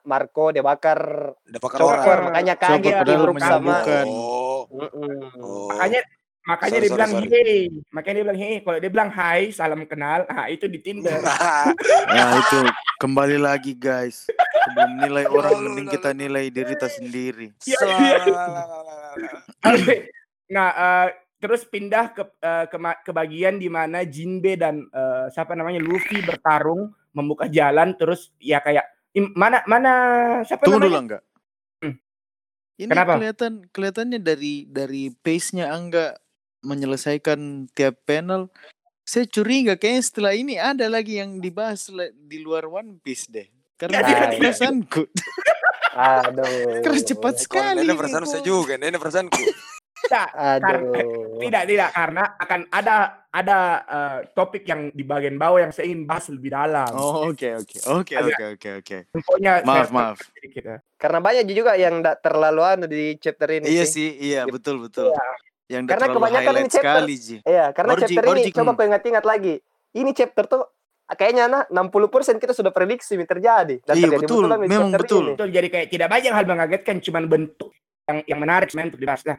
[0.06, 2.26] Marco dia bakar, dia bakar chopper orang.
[2.30, 3.76] makanya kaget dia sama.
[4.06, 4.70] Oh.
[4.70, 5.18] Mm -mm.
[5.42, 5.74] oh.
[5.74, 6.06] Makanya
[6.48, 7.28] Makanya sorry, dia sorry, bilang sorry.
[7.28, 7.56] hey,
[7.92, 8.56] makanya dia bilang hey.
[8.64, 11.20] Kalau dia bilang hai, salam kenal, ah itu di Tinder.
[11.20, 12.60] nah itu
[13.04, 14.32] kembali lagi guys.
[14.32, 17.52] Sebelum nilai orang mending kita nilai diri kita sendiri.
[20.48, 21.08] Nah, uh,
[21.44, 26.24] terus pindah ke uh, ke, ke bagian di mana Jinbe dan uh, siapa namanya Luffy
[26.24, 28.88] bertarung membuka jalan terus ya kayak
[29.36, 29.92] mana mana
[30.48, 30.88] siapa Tunggu namanya?
[30.88, 31.24] dulu enggak?
[31.84, 31.96] Hmm.
[32.80, 33.14] Ini Kenapa?
[33.20, 36.16] kelihatan kelihatannya dari dari pace-nya Angga
[36.68, 38.52] menyelesaikan tiap panel.
[39.08, 43.48] Saya curiga kayaknya setelah ini ada lagi yang dibahas di luar One Piece deh.
[43.80, 45.08] Karena ya, perasaanku
[45.98, 46.82] aduh.
[46.86, 49.38] Keras cepat sekali ini perasaan saya juga ini perasaanku
[50.08, 50.30] tidak,
[50.62, 51.02] karena,
[51.42, 52.96] tidak, tidak, karena akan ada
[53.34, 56.88] ada uh, topik yang di bagian bawah yang saya ingin bahas lebih dalam.
[56.94, 58.98] Oh, oke, oke, oke, oke, oke, oke.
[59.66, 60.18] Maaf, maaf.
[60.54, 60.86] Ya.
[61.02, 63.68] Karena banyak juga yang tidak terlalu anu di chapter ini.
[63.68, 65.12] Iya sih, iya, betul, betul.
[65.12, 67.38] Iya yang karena kebanyakan ini chapter sekali, Ji.
[67.44, 69.56] Iya, karena orji, chapter orji, ini coba aku ingat-ingat lagi.
[69.92, 70.64] Ini chapter tuh
[71.08, 75.24] kayaknya nah 60% kita sudah prediksi ini terjadi dan iya, terjadi betul, betul memang betul.
[75.24, 75.32] Ini.
[75.36, 75.50] betul.
[75.52, 77.72] Jadi kayak tidak banyak hal mengagetkan cuman bentuk
[78.08, 79.22] yang yang menarik sebenarnya untuk dibahas.
[79.28, 79.38] Nah,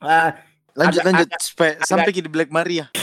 [0.00, 0.32] uh,
[0.76, 2.88] lanjut agak, lanjut agak, sampai agak, sampai ke Black Maria.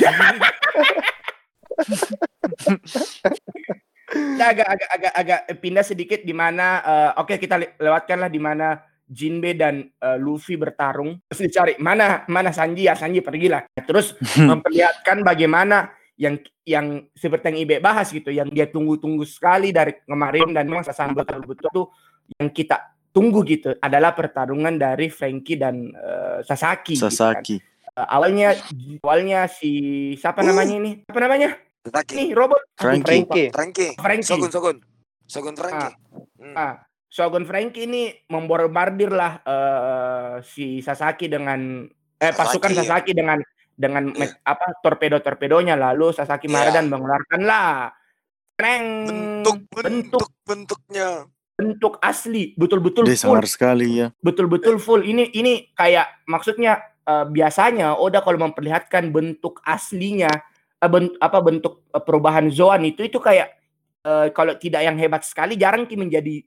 [4.13, 8.37] Kita agak agak agak agak pindah sedikit di mana uh, oke okay, kita lewatkanlah di
[8.37, 14.15] mana Jinbe dan uh, Luffy bertarung terus dicari mana mana Sanji ya Sanji pergilah terus
[14.49, 20.53] memperlihatkan bagaimana yang yang seperti yang Ibe bahas gitu yang dia tunggu-tunggu sekali dari kemarin
[20.53, 21.87] dan memang saya betul-betul tuh
[22.39, 26.97] yang kita tunggu gitu adalah pertarungan dari Franky dan uh, Sasaki.
[26.97, 27.61] Sasaki.
[27.61, 28.01] Gitu kan.
[28.01, 28.57] uh, awalnya
[29.05, 29.71] awalnya si
[30.17, 30.49] siapa uh.
[30.49, 30.91] namanya ini?
[31.05, 31.49] Apa namanya?
[31.85, 32.13] Sasaki.
[32.17, 32.61] Nih robot.
[32.79, 33.51] Franky.
[33.53, 33.87] Franky.
[33.93, 34.25] Franky.
[34.25, 34.77] Sogun Sogun.
[35.29, 35.89] Sogun Franky.
[35.89, 35.93] Ah.
[36.41, 36.55] Hmm.
[36.57, 36.75] Ah.
[37.13, 41.85] Shogun Franky ini membombardir lah uh, si Sasaki dengan
[42.17, 42.77] eh Sasaki, pasukan ya.
[42.81, 43.37] Sasaki dengan
[43.77, 44.33] dengan yeah.
[44.41, 45.77] apa torpedo-torpedonya.
[45.77, 46.57] Lalu Sasaki yeah.
[46.57, 47.93] marah dan mengeluarkan lah.
[48.57, 51.29] Bentuk bentuk bentuknya.
[51.53, 52.57] Bentuk asli.
[52.57, 53.45] Betul-betul full.
[53.45, 54.07] sekali ya.
[54.17, 55.05] Betul-betul full.
[55.05, 60.33] Ini ini kayak maksudnya uh, biasanya Oda kalau memperlihatkan bentuk aslinya
[60.81, 63.53] uh, bent, apa bentuk uh, perubahan Zoan itu itu kayak
[64.01, 66.41] uh, kalau tidak yang hebat sekali jarang menjadi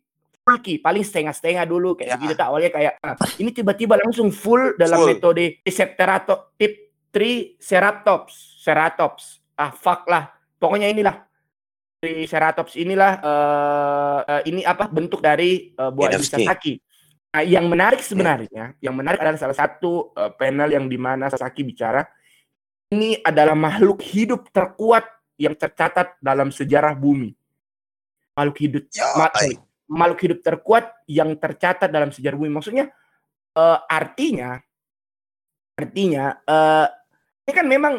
[0.46, 2.22] full paling setengah-setengah dulu kayak ya.
[2.22, 2.46] gitu tak?
[2.46, 5.08] Awalnya kayak ah, ini tiba-tiba langsung full dalam full.
[5.10, 9.42] metode Decepterato tip 3 Ceratops Ceratops.
[9.58, 10.30] Ah fuck lah.
[10.62, 11.26] Pokoknya inilah.
[11.98, 16.76] Dari Ceratops inilah uh, uh, ini apa bentuk dari uh, buah Sasaki
[17.32, 21.64] nah, yang menarik sebenarnya yang menarik adalah salah satu uh, panel yang di mana Sasaki
[21.64, 22.04] bicara
[22.92, 25.08] ini adalah makhluk hidup terkuat
[25.40, 27.34] yang tercatat dalam sejarah bumi.
[28.36, 32.50] Makhluk hidup ya, makhluk hidup terkuat yang tercatat dalam sejarah bumi.
[32.50, 32.90] Maksudnya
[33.56, 34.58] uh, artinya
[35.76, 36.88] artinya uh,
[37.46, 37.94] ini kan memang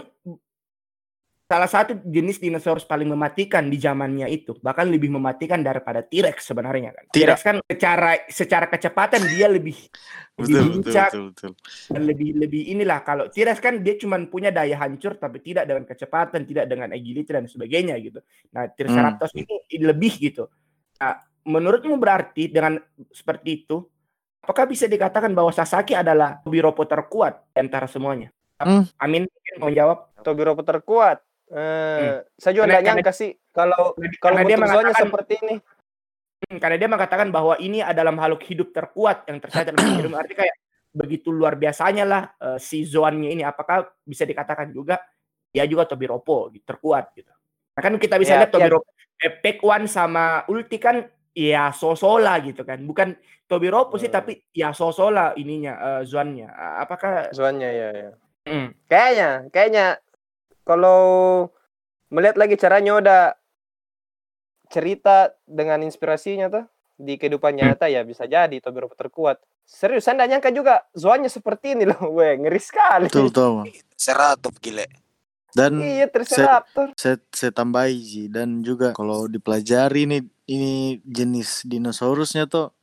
[1.48, 6.92] salah satu jenis dinosaurus paling mematikan di zamannya itu bahkan lebih mematikan daripada T-Rex sebenarnya
[6.92, 7.06] kan.
[7.16, 9.80] T-Rex kan secara secara kecepatan dia lebih
[10.36, 11.52] betul, lebih betul, betul,
[11.88, 15.88] dan lebih lebih inilah kalau T-Rex kan dia cuma punya daya hancur tapi tidak dengan
[15.88, 18.20] kecepatan, tidak dengan agility dan sebagainya gitu.
[18.52, 19.48] Nah, Triceratops hmm.
[19.48, 20.52] ini lebih gitu.
[21.00, 21.16] Nah,
[21.48, 22.76] menurutmu berarti dengan
[23.10, 23.88] seperti itu,
[24.44, 28.30] apakah bisa dikatakan bahwa Sasaki adalah Tobiropo terkuat antara semuanya?
[28.60, 28.84] Hmm.
[29.00, 29.26] Amin
[29.58, 30.12] mau jawab.
[30.22, 31.24] Tobiropo terkuat.
[31.48, 32.18] Eh, hmm.
[32.36, 35.56] Saya juga tidak nyangka sih kalau kalau dia mengatakan seperti ini.
[36.38, 40.14] Hmm, karena dia mengatakan bahwa ini adalah makhluk hidup terkuat yang tercatat dalam hidup.
[40.22, 40.56] Arti kayak
[40.94, 43.42] begitu luar biasanya lah uh, si Zoannya ini.
[43.42, 45.02] Apakah bisa dikatakan juga
[45.50, 47.34] dia juga Tobiropo gitu, terkuat gitu.
[47.74, 49.34] Nah, kan kita bisa ya, lihat Tobiropo ya.
[49.34, 51.02] Epic One sama Ulti kan
[51.38, 52.82] ya sosola gitu kan.
[52.82, 53.14] Bukan
[53.46, 54.18] Tobi Ropo sih hmm.
[54.18, 56.50] tapi ya sosola ininya uh, Zuannya.
[56.82, 58.12] Apakah Zuannya ya ya.
[58.48, 58.70] Mm.
[58.88, 59.86] Kayaknya, kayaknya
[60.64, 61.02] kalau
[62.08, 63.24] melihat lagi caranya udah
[64.72, 67.60] cerita dengan inspirasinya tuh di kehidupan hmm.
[67.62, 69.44] nyata ya bisa jadi Tobiro terkuat.
[69.68, 73.12] Serius, saya nyangka juga Zoannya seperti ini loh, weh ngeri sekali.
[73.12, 73.68] Betul, betul.
[74.00, 75.07] Seratup gile.
[75.58, 76.94] Dan iya, Triceratops.
[76.94, 82.78] Saya, saya tambahi sih dan juga kalau dipelajari nih ini jenis dinosaurusnya tuh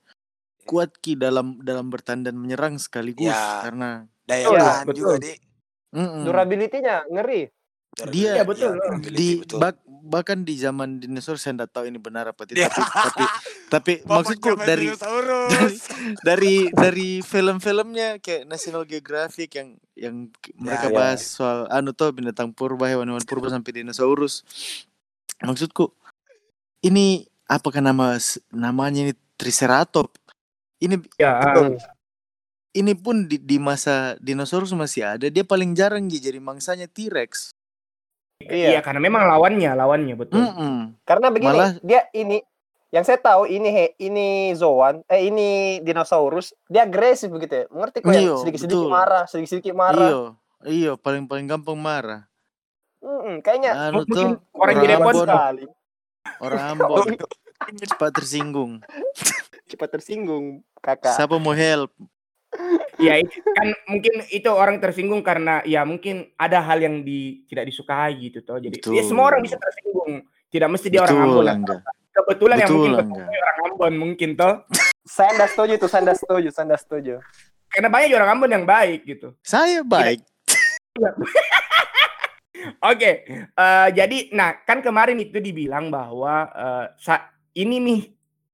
[0.67, 3.63] kuat ki dalam dalam bertahan dan menyerang sekaligus ya.
[3.63, 5.39] karena daya tahan ya, juga deh.
[5.95, 6.23] Mm -mm.
[6.27, 7.43] Durability-nya ngeri.
[8.11, 8.75] Dia ya, betul.
[8.75, 9.59] Ya, di betul.
[9.63, 13.25] Bak, bahkan di zaman dinosaurus saya tidak tahu ini benar apa tidak tapi tapi
[13.75, 15.77] tapi maksudku dari, dari
[16.21, 20.15] dari dari film-filmnya kayak National Geographic yang yang
[20.61, 20.95] mereka ya, ya.
[20.95, 24.45] bahas soal anu tuh binatang purba hewan-hewan purba sampai dinosaurus
[25.41, 25.89] maksudku
[26.85, 28.21] ini apakah nama
[28.53, 30.21] namanya ini Triceratops
[30.85, 31.41] ini ya.
[31.41, 31.81] betul,
[32.77, 37.57] ini pun di, di masa dinosaurus masih ada dia paling jarang jadi mangsanya T-Rex
[38.49, 38.69] Iya.
[38.77, 40.41] iya, karena memang lawannya, lawannya betul.
[40.41, 40.77] Mm -mm.
[41.05, 41.73] Karena begini, Malah...
[41.81, 42.41] dia ini
[42.95, 47.65] yang saya tahu ini he, ini Zoan, eh ini dinosaurus, dia agresif begitu ya.
[47.75, 48.39] Mengerti kok ya?
[48.39, 50.11] Sedikit-sedikit marah, sedikit-sedikit marah.
[50.11, 50.21] Iyo,
[50.63, 52.31] iyo paling paling gampang marah.
[53.03, 55.65] Mm -mm, kayaknya anu tuh orang jadi sekali.
[56.41, 57.07] Orang Ambon
[57.85, 58.73] cepat tersinggung.
[59.69, 61.19] cepat tersinggung, kakak.
[61.19, 61.91] Siapa mau help?
[63.03, 63.19] Ya
[63.57, 68.43] kan mungkin itu orang tersinggung karena ya mungkin ada hal yang di, tidak disukai gitu
[68.47, 68.59] toh.
[68.63, 70.27] Jadi ya semua orang bisa tersinggung.
[70.55, 71.83] Tidak mesti dia Betul, orang Ambon
[72.15, 74.55] kebetulan Betul, yang mungkin orang Ambon mungkin toh.
[75.05, 77.15] Saya tidak setuju tuh saya tidak setuju saya tidak setuju.
[77.69, 79.35] Karena banyak orang Ambon yang baik gitu.
[79.43, 80.23] Saya baik.
[82.81, 83.15] Oke, okay.
[83.61, 86.87] uh, eh, jadi nah kan kemarin itu dibilang bahwa uh,
[87.53, 88.01] ini nih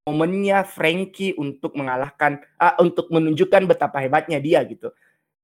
[0.05, 4.89] momennya Frankie untuk mengalahkan uh, untuk menunjukkan betapa hebatnya dia gitu.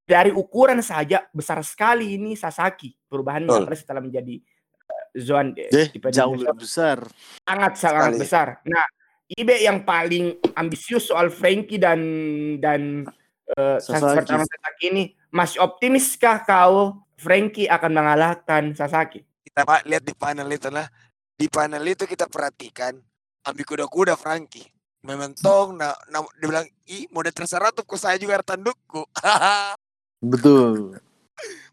[0.07, 3.67] Dari ukuran saja besar sekali ini Sasaki perubahannya oh.
[3.75, 4.39] setelah menjadi
[4.87, 7.05] uh, Zoan eh, jauh lebih besar.
[7.43, 8.21] Sangat sangat sekali.
[8.23, 8.47] besar.
[8.65, 8.85] Nah,
[9.27, 11.99] Ibe yang paling ambisius soal Frankie dan
[12.63, 13.03] dan
[13.59, 14.25] uh, Sasaki.
[14.25, 19.21] Sasaki ini masih optimiskah kau Frankie akan mengalahkan Sasaki?
[19.43, 20.87] Kita lihat di panel itu lah.
[21.37, 22.97] Di panel itu kita perhatikan
[23.47, 24.67] ambil kuda-kuda Frankie.
[25.05, 29.07] Mementong nah, nah dia bilang ih mau terserah tuh saya juga tandukku
[30.33, 30.99] betul.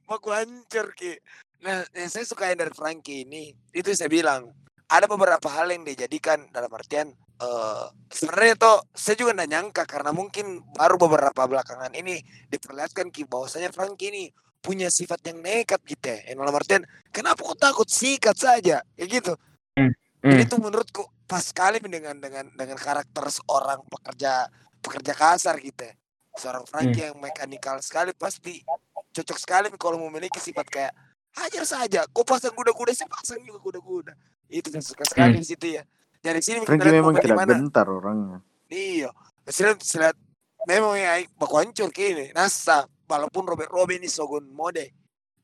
[0.06, 1.18] Mau aku hancur ki.
[1.64, 3.50] Nah yang saya suka dari Frankie ini.
[3.74, 4.52] Itu saya bilang
[4.86, 7.10] ada beberapa hal yang dijadikan dalam artian
[7.40, 12.20] uh, sebenarnya tuh saya juga nggak nyangka karena mungkin baru beberapa belakangan ini
[12.52, 14.24] diperlihatkan ki bahwasanya Frankie ini
[14.64, 16.32] punya sifat yang nekat gitu ya.
[16.32, 16.82] Yang dalam artian
[17.12, 17.88] kenapa kok takut?
[17.88, 18.80] Sikat saja.
[18.96, 19.32] Kayak gitu.
[19.76, 19.92] Hmm.
[20.24, 20.48] Jadi hmm.
[20.48, 24.48] itu menurutku pas sekali dengan dengan dengan karakter seorang pekerja
[24.80, 25.92] pekerja kasar gitu ya.
[26.40, 27.08] Seorang Frankie hmm.
[27.12, 28.64] yang mekanikal sekali pasti
[29.12, 30.92] cocok sekali kalau memiliki sifat kayak
[31.36, 32.00] hajar saja.
[32.08, 34.16] Kau pasang kuda-kuda sih pasang juga kuda-kuda.
[34.48, 35.42] Itu yang suka sekali hmm.
[35.44, 35.84] di situ ya.
[36.24, 37.52] Dari sini Frankie memang tidak di mana.
[37.60, 38.38] bentar orangnya.
[38.72, 39.12] Iya.
[39.44, 40.16] Saya lihat
[40.64, 42.32] memang ya baku hancur kini.
[42.32, 44.88] Nasa walaupun Robert Robin ini sogun mode.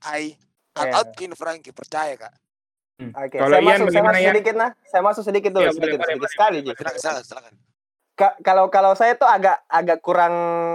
[0.09, 0.41] Ai
[0.73, 0.97] yeah.
[0.97, 2.33] out kin Frankie percaya kak.
[3.01, 3.17] Hmm.
[3.17, 3.39] Oke, okay.
[3.41, 4.31] saya, masuk, saya masuk ya?
[4.37, 4.71] sedikit nah.
[4.85, 6.59] Saya masuk sedikit dulu, ya, sedikit, boleh, sedikit boleh, sekali.
[6.61, 7.53] Boleh, silakan, silakan.
[8.45, 10.35] kalau kalau saya tuh agak agak kurang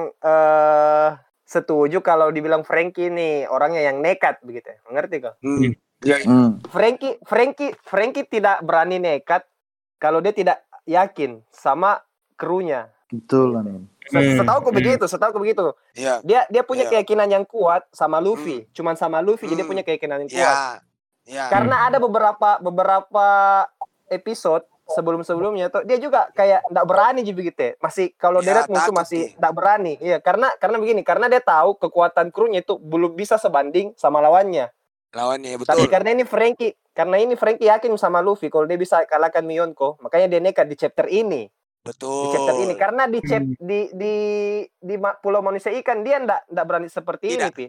[0.09, 1.13] uh,
[1.45, 4.73] setuju kalau dibilang Frankie ini orangnya yang nekat begitu.
[4.73, 4.77] Ya.
[4.89, 5.37] Mengerti kok?
[5.45, 5.77] Hmm.
[6.01, 6.65] Ya, hmm.
[6.73, 9.45] Frankie Frankie Frankie tidak berani nekat
[10.01, 12.01] kalau dia tidak yakin sama
[12.33, 12.89] krunya.
[13.05, 13.85] Betul, Amin.
[14.09, 14.37] Hmm.
[14.37, 15.73] Setahu aku begitu, setahu aku begitu.
[15.97, 16.21] Yeah.
[16.21, 17.01] Dia dia punya yeah.
[17.01, 18.69] keyakinan yang kuat sama Luffy, hmm.
[18.73, 19.53] cuman sama Luffy hmm.
[19.57, 20.41] jadi punya keyakinan yang kuat.
[20.45, 20.84] Yeah.
[21.25, 21.49] Ya.
[21.49, 23.27] Karena ada beberapa beberapa
[24.09, 27.61] episode sebelum-sebelumnya tuh dia juga kayak tidak berani juga gitu.
[27.61, 27.73] Ya.
[27.81, 29.93] Masih kalau ya, deret musuh masih tidak berani.
[29.97, 34.69] Iya, karena karena begini, karena dia tahu kekuatan krunya itu belum bisa sebanding sama lawannya.
[35.15, 35.69] Lawannya betul.
[35.73, 39.97] Tapi karena ini Frankie, karena ini Frankie yakin sama Luffy kalau dia bisa kalahkan Miyonko,
[40.03, 41.49] makanya dia nekat di chapter ini.
[41.85, 42.29] Betul.
[42.29, 43.61] Di chapter ini karena di chap, hmm.
[43.61, 44.15] di di
[44.65, 47.49] di Pulau Manusia Ikan dia ndak ndak berani seperti Tidak.
[47.49, 47.65] ini, Pi.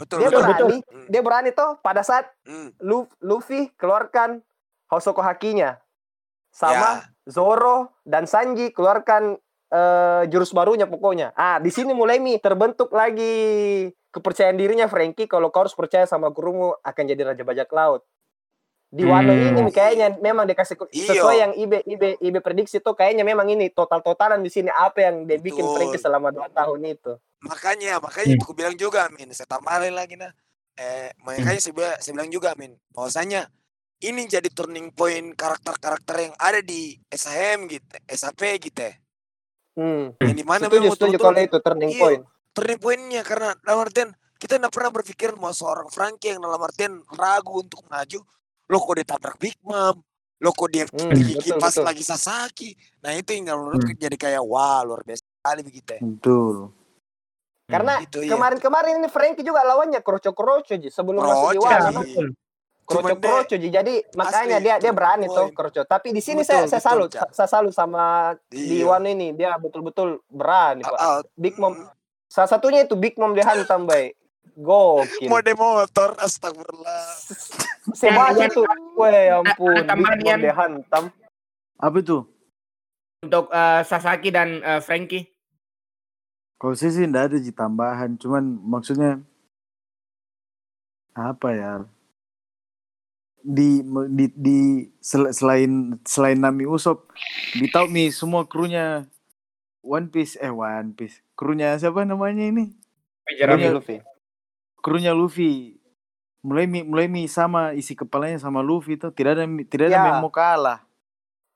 [0.00, 1.04] Betul, dia betul, berani, betul.
[1.12, 2.80] dia berani tuh pada saat hmm.
[3.20, 4.40] Luffy keluarkan
[4.90, 5.78] Hosoko hakinya
[6.50, 7.30] sama ya.
[7.30, 9.38] Zoro dan Sanji keluarkan
[9.70, 11.30] uh, jurus barunya pokoknya.
[11.38, 16.34] Ah, di sini mulai mi terbentuk lagi kepercayaan dirinya Frankie kalau kau harus percaya sama
[16.34, 18.02] gurumu akan jadi raja bajak laut.
[18.90, 19.54] Di Wano hmm.
[19.54, 21.14] ini kayaknya memang dikasih iya.
[21.14, 25.06] sesuai yang Ibe Ibe Ibe prediksi tuh kayaknya memang ini total totalan di sini apa
[25.06, 27.14] yang dia bikin Frankie selama dua tahun itu
[27.46, 28.42] makanya makanya hmm.
[28.42, 30.34] aku bilang juga min saya tambahin lagi nah
[30.74, 31.70] eh makanya hmm.
[31.70, 33.46] saya, saya bilang juga min bahwasanya
[34.02, 38.90] ini jadi turning point karakter-karakter yang ada di SHM gitu SAP gitu
[39.78, 40.18] hmm.
[40.18, 42.22] yang di mana setuju, setuju kalau itu turning iya, point
[42.58, 46.98] turning pointnya karena dalam artian kita tidak pernah berpikir mau seorang Frankie yang dalam artian
[47.14, 48.20] ragu untuk maju
[48.70, 49.98] lo kok ditabrak Big Mom
[50.40, 51.84] lo kok dia Hmm, pilih betul, pas betul.
[51.84, 52.70] lagi Sasaki
[53.02, 53.98] nah itu yang menurut Hmm.
[53.98, 56.56] jadi kayak wah luar biasa sekali begitu ya Betul.
[57.66, 58.34] Karena Itu iya.
[58.34, 62.02] kemarin-kemarin ini Frankie juga lawannya kroco-kroco ji sebelum masuk di Kroco, Wano.
[63.46, 63.68] Ji.
[63.70, 65.86] Jadi makanya dia dia berani tuh kroco.
[65.86, 68.90] Tapi di sini Betul, saya saya betul, salut, saya salut sama di Iya.
[68.90, 70.98] Wano ini dia betul-betul berani, Pak.
[70.98, 71.78] Ah, Big Mom.
[72.26, 74.18] Salah satunya itu Big Mom dihantam, baik.
[74.58, 75.30] Gokil.
[75.30, 77.06] mode motor astagfirullah
[77.96, 78.62] Dan- itu,
[78.94, 81.04] weh ampun, tambahan dihantam.
[81.80, 82.28] Apa itu?
[83.24, 85.28] Untuk eh, Sasaki dan eh, Frankie.
[86.60, 89.24] Kalau saya sih enggak ada ji tambahan, cuman maksudnya
[91.16, 91.72] apa ya?
[93.40, 93.80] Di
[94.12, 94.58] di, di
[95.00, 97.08] sel- selain selain Nami Usop,
[97.56, 99.08] di tahu mi semua krunya
[99.80, 101.24] One Piece eh One Piece.
[101.32, 102.76] Krunya siapa namanya ini?
[103.32, 103.72] Iya.
[103.72, 104.04] Luffy.
[104.84, 105.79] Krunya Luffy.
[106.40, 110.06] Mulai mi mulai mi sama isi kepalanya sama Luffy itu tidak ada tidak ada Ya.
[110.08, 110.80] yang mau kalah.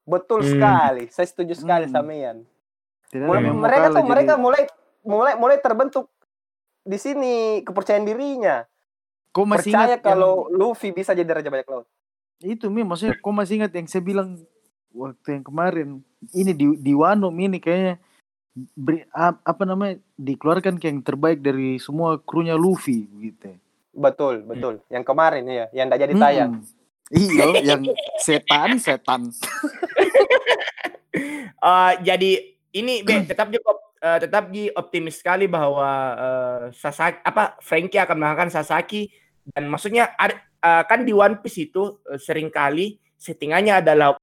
[0.05, 0.51] Betul Hmm.
[0.51, 1.05] sekali.
[1.09, 1.94] Saya setuju sekali Hmm.
[1.94, 2.44] sama Ian.
[3.09, 3.88] Tidak Mulai- ada yang mereka kalah.
[3.88, 4.62] tuh jadi- mereka mulai
[5.03, 6.07] mulai mulai terbentuk
[6.81, 8.64] di sini kepercayaan dirinya.
[9.31, 11.90] kau masih Percaya ingat yang- kalau Luffy bisa jadi raja bajak laut.
[12.38, 14.38] itu mi maksudnya kau masih ingat yang saya bilang
[14.90, 15.88] waktu yang kemarin
[16.31, 17.99] ini di di Wano Mi ini kayaknya
[18.70, 23.59] beri, ap- apa namanya dikeluarkan kayak yang terbaik dari semua krunya Luffy gitu.
[23.94, 24.83] Betul, betul.
[24.90, 26.52] Yang kemarin ya, yang tidak jadi tayang.
[26.61, 26.66] Hmm.
[27.14, 27.83] Iya, yang
[28.18, 29.20] setan setan.
[31.64, 32.33] Eh, jadi
[32.74, 38.18] ini Be, tetap juga eh, tetap di optimis sekali bahwa eh, Sasaki apa Frankie akan
[38.18, 39.09] mengalahkan Sasaki
[39.54, 44.18] dan maksudnya ada, eh, kan di One Piece itu eh, sering kali settingannya adalah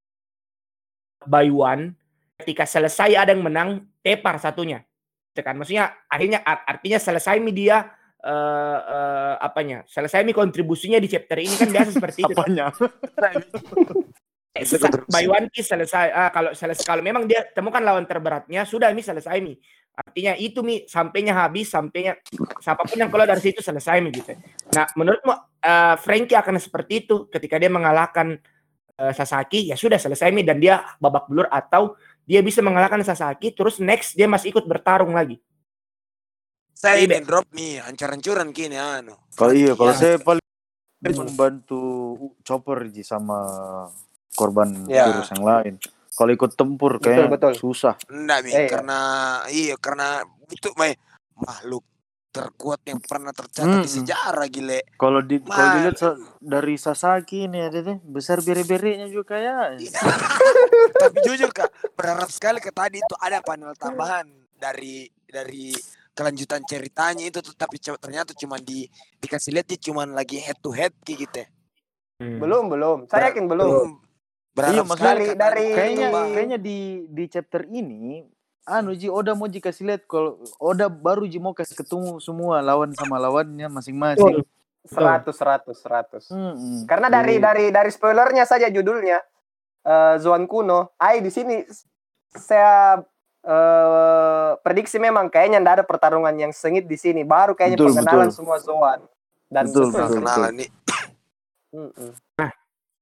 [1.25, 1.97] by one
[2.43, 4.85] ketika selesai ada yang menang tepar satunya
[5.31, 7.87] Itu kan maksudnya akhirnya art- artinya selesai media
[8.21, 12.37] eh eh, apanya selesai mi kontribusinya di chapter ini kan biasa seperti itu.
[12.37, 12.69] Apanya?
[14.51, 14.67] Eh,
[15.07, 18.99] by one piece selesai ah, kalau selesai kalau memang dia temukan lawan terberatnya sudah mi
[18.99, 19.55] selesai mi
[19.95, 22.19] artinya itu mi sampainya habis sampainya
[22.59, 24.35] siapa pun yang keluar dari situ selesai mi gitu.
[24.75, 28.43] Nah menurutmu eh, Frankie akan seperti itu ketika dia mengalahkan
[28.99, 29.71] eh, Sasaki?
[29.71, 31.95] Ya sudah selesai mi dan dia babak belur atau
[32.27, 35.39] dia bisa mengalahkan Sasaki terus next dia masih ikut bertarung lagi
[36.81, 39.99] saya Iya, ini drop nih hancur-hancuran kini anu Kalau iya, kalau Ya.
[40.01, 40.41] saya paling
[41.01, 41.17] Hmm.
[41.25, 41.81] membantu
[42.41, 43.37] Chopper ji sama
[44.31, 45.05] korban Ya.
[45.07, 45.73] virus yang lain.
[46.11, 47.53] Kalau ikut tempur kayak betul.
[47.55, 47.97] susah.
[48.05, 48.99] enggak mi Eh, karena
[49.47, 50.93] iya karena itu meh
[51.33, 51.81] makhluk
[52.31, 53.97] terkuat yang pernah tercatat di Mm-mm.
[54.01, 55.97] sejarah gile Kalau di kalau dilihat
[56.39, 59.83] dari Sasaki ini ada deh besar bere-berenya juga kayak.
[60.95, 65.73] tapi jujur kak berharap sekali ke tadi itu ada panel tambahan dari dari
[66.11, 68.85] kelanjutan ceritanya itu tapi ternyata cuma di
[69.17, 71.47] dikasih lihat dia cuma lagi head to head kayak gitu ya.
[72.37, 72.97] Belum, belum.
[73.07, 73.65] Saya yakin belum.
[73.65, 73.89] Belum.
[74.51, 78.27] Berharap Iya, maksudnya sekali dari- Kayaknya kayaknya di di chapter ini
[78.61, 82.59] anu Ji Oda mau Ji kasih lihat kalau Oda baru Ji mau kasih ketemu semua
[82.59, 84.43] lawan sama lawannya masing-masing.
[84.81, 86.23] Seratus, seratus, seratus.
[86.27, 87.43] Hmm, Karena dari Iya.
[87.47, 89.23] dari dari spoilernya saja judulnya
[89.81, 90.93] eh Zuan Kuno.
[90.97, 91.63] Ai di sini
[92.29, 92.99] saya
[93.41, 97.25] eh prediksi memang kayaknya ndak ada pertarungan yang sengit di sini.
[97.25, 98.37] Baru kayaknya Betul, pengenalan betul.
[98.37, 98.99] semua Zuan.
[99.51, 100.15] Dan Betul, Nah, betul.
[100.23, 100.69] kenalan nih
[101.75, 102.11] Mm-mm.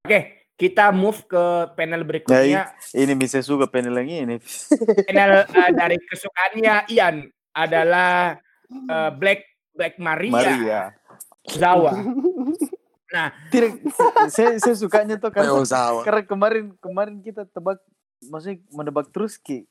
[0.02, 0.20] oke
[0.58, 1.44] kita move ke
[1.78, 4.36] panel berikutnya ini bisa suka panel yang ini.
[5.08, 9.46] panel eh, dari kesukaannya Ian adalah eh, Black
[9.78, 10.82] Black Maria, Maria.
[11.46, 11.94] Zawa.
[13.54, 13.72] Tidak,
[14.34, 15.54] saya saya sukanya tuh karena
[16.02, 17.78] karena kemarin kemarin kita tebak
[18.26, 19.69] maksudnya menebak terus ki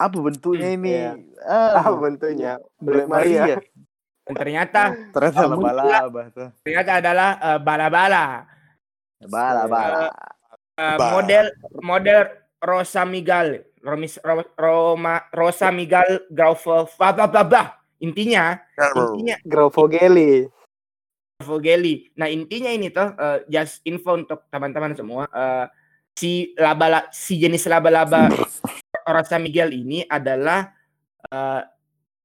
[0.00, 1.12] apa bentuknya Hmm, ini iya.
[1.44, 3.44] ah, Ah, bentuknya Black Maria.
[3.44, 3.56] Maria
[4.24, 4.82] Dan ternyata
[5.12, 8.24] ternyata laba-laba tuh ternyata adalah eh, bala-bala.
[9.20, 10.08] bala-bala
[10.80, 11.46] Eh, Ba- model
[11.84, 12.20] model
[12.56, 17.68] Rosa Migal, Romis, Ro- Roma Rosa Migal Graufel, blah, blah, blah.
[18.00, 18.56] Intinya,
[19.12, 20.48] intinya Grovogeli.
[21.44, 22.08] Vogeli.
[22.16, 25.28] Nah intinya ini tuh eh, just info untuk teman-teman semua.
[25.28, 25.66] eh,
[26.16, 28.28] si laba si jenis laba-laba
[29.12, 30.70] Rosa Miguel ini adalah
[31.26, 31.62] eh,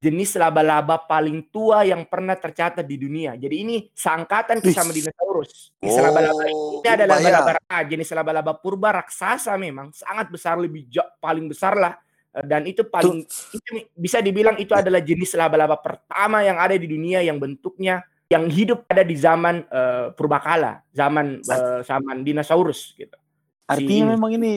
[0.02, 3.34] jenis laba-laba paling tua yang pernah tercatat di dunia.
[3.34, 5.74] Jadi ini seangkatan sama dinosaurus.
[5.82, 10.86] Jenis laba-laba Oh, ini adalah laba-laba jenis laba-laba purba raksasa memang sangat besar lebih
[11.18, 11.98] paling besar lah
[12.36, 13.24] Eh, dan itu paling
[13.56, 18.52] itu bisa dibilang itu adalah jenis laba-laba pertama yang ada di dunia yang bentuknya yang
[18.52, 23.16] hidup ada di zaman eh, purbakala, zaman eh, zaman dinosaurus gitu.
[23.66, 24.14] artinya ini.
[24.20, 24.52] memang ini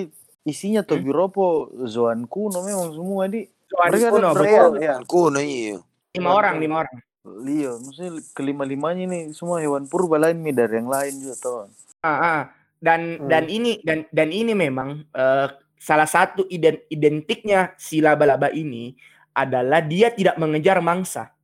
[0.48, 4.44] isinya Tobiropo Zoan kuno memang semua di Zoan Mereka ada kuno, berapa?
[4.48, 4.72] betul.
[4.80, 4.94] Iya.
[5.04, 5.78] kuno iya
[6.18, 6.96] lima orang, lima orang.
[7.44, 11.56] Iya, maksudnya kelima limanya ini semua hewan purba lain nih dari yang lain juga tuh.
[12.00, 12.40] Ah, ah.
[12.78, 13.26] dan hmm.
[13.26, 18.94] dan ini dan dan ini memang uh, salah satu ident identiknya si laba-laba ini
[19.34, 21.34] adalah dia tidak mengejar mangsa.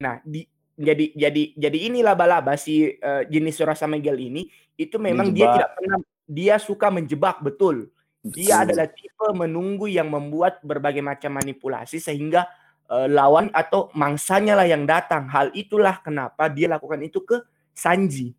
[0.00, 4.48] Nah, di, jadi jadi jadi ini laba-laba si uh, jenis Surasa Megel ini
[4.80, 5.36] itu memang menjebak.
[5.36, 5.98] dia tidak pernah
[6.28, 7.92] dia suka menjebak betul.
[8.26, 12.50] Dia adalah tipe menunggu yang membuat berbagai macam manipulasi sehingga
[12.90, 15.30] uh, lawan atau mangsanya lah yang datang.
[15.30, 17.38] Hal itulah kenapa dia lakukan itu ke
[17.70, 18.34] Sanji.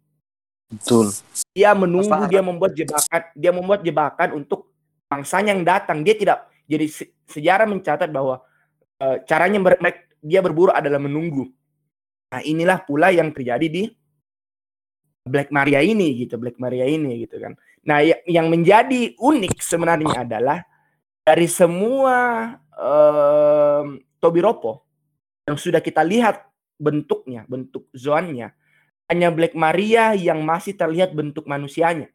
[0.69, 1.15] Betul.
[1.55, 4.69] Dia menunggu, dia membuat jebakan, dia membuat jebakan untuk
[5.07, 6.03] mangsanya yang datang.
[6.03, 6.86] Dia tidak jadi
[7.25, 8.43] sejarah mencatat bahwa
[9.01, 9.80] uh, caranya ber,
[10.21, 11.49] dia berburu adalah menunggu.
[12.30, 13.84] Nah, inilah pula yang terjadi di
[15.30, 17.53] Black Maria ini gitu, Black Maria ini gitu kan.
[17.86, 20.59] Nah, yang menjadi unik sebenarnya adalah
[21.21, 22.17] dari semua
[22.73, 24.84] um, Tobiropo
[25.45, 26.49] yang sudah kita lihat
[26.82, 28.49] bentuknya, bentuk zoannya,
[29.05, 32.09] hanya Black Maria yang masih terlihat bentuk manusianya.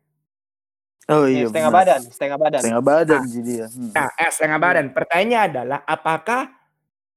[1.05, 1.47] Oh iya.
[1.53, 1.85] Setengah benar.
[1.85, 2.61] badan, setengah badan.
[2.65, 3.67] Setengah badan nah, jadi ya.
[3.69, 3.91] Hmm.
[3.93, 4.87] Nah, eh, setengah badan.
[4.97, 6.43] Pertanyaannya adalah apakah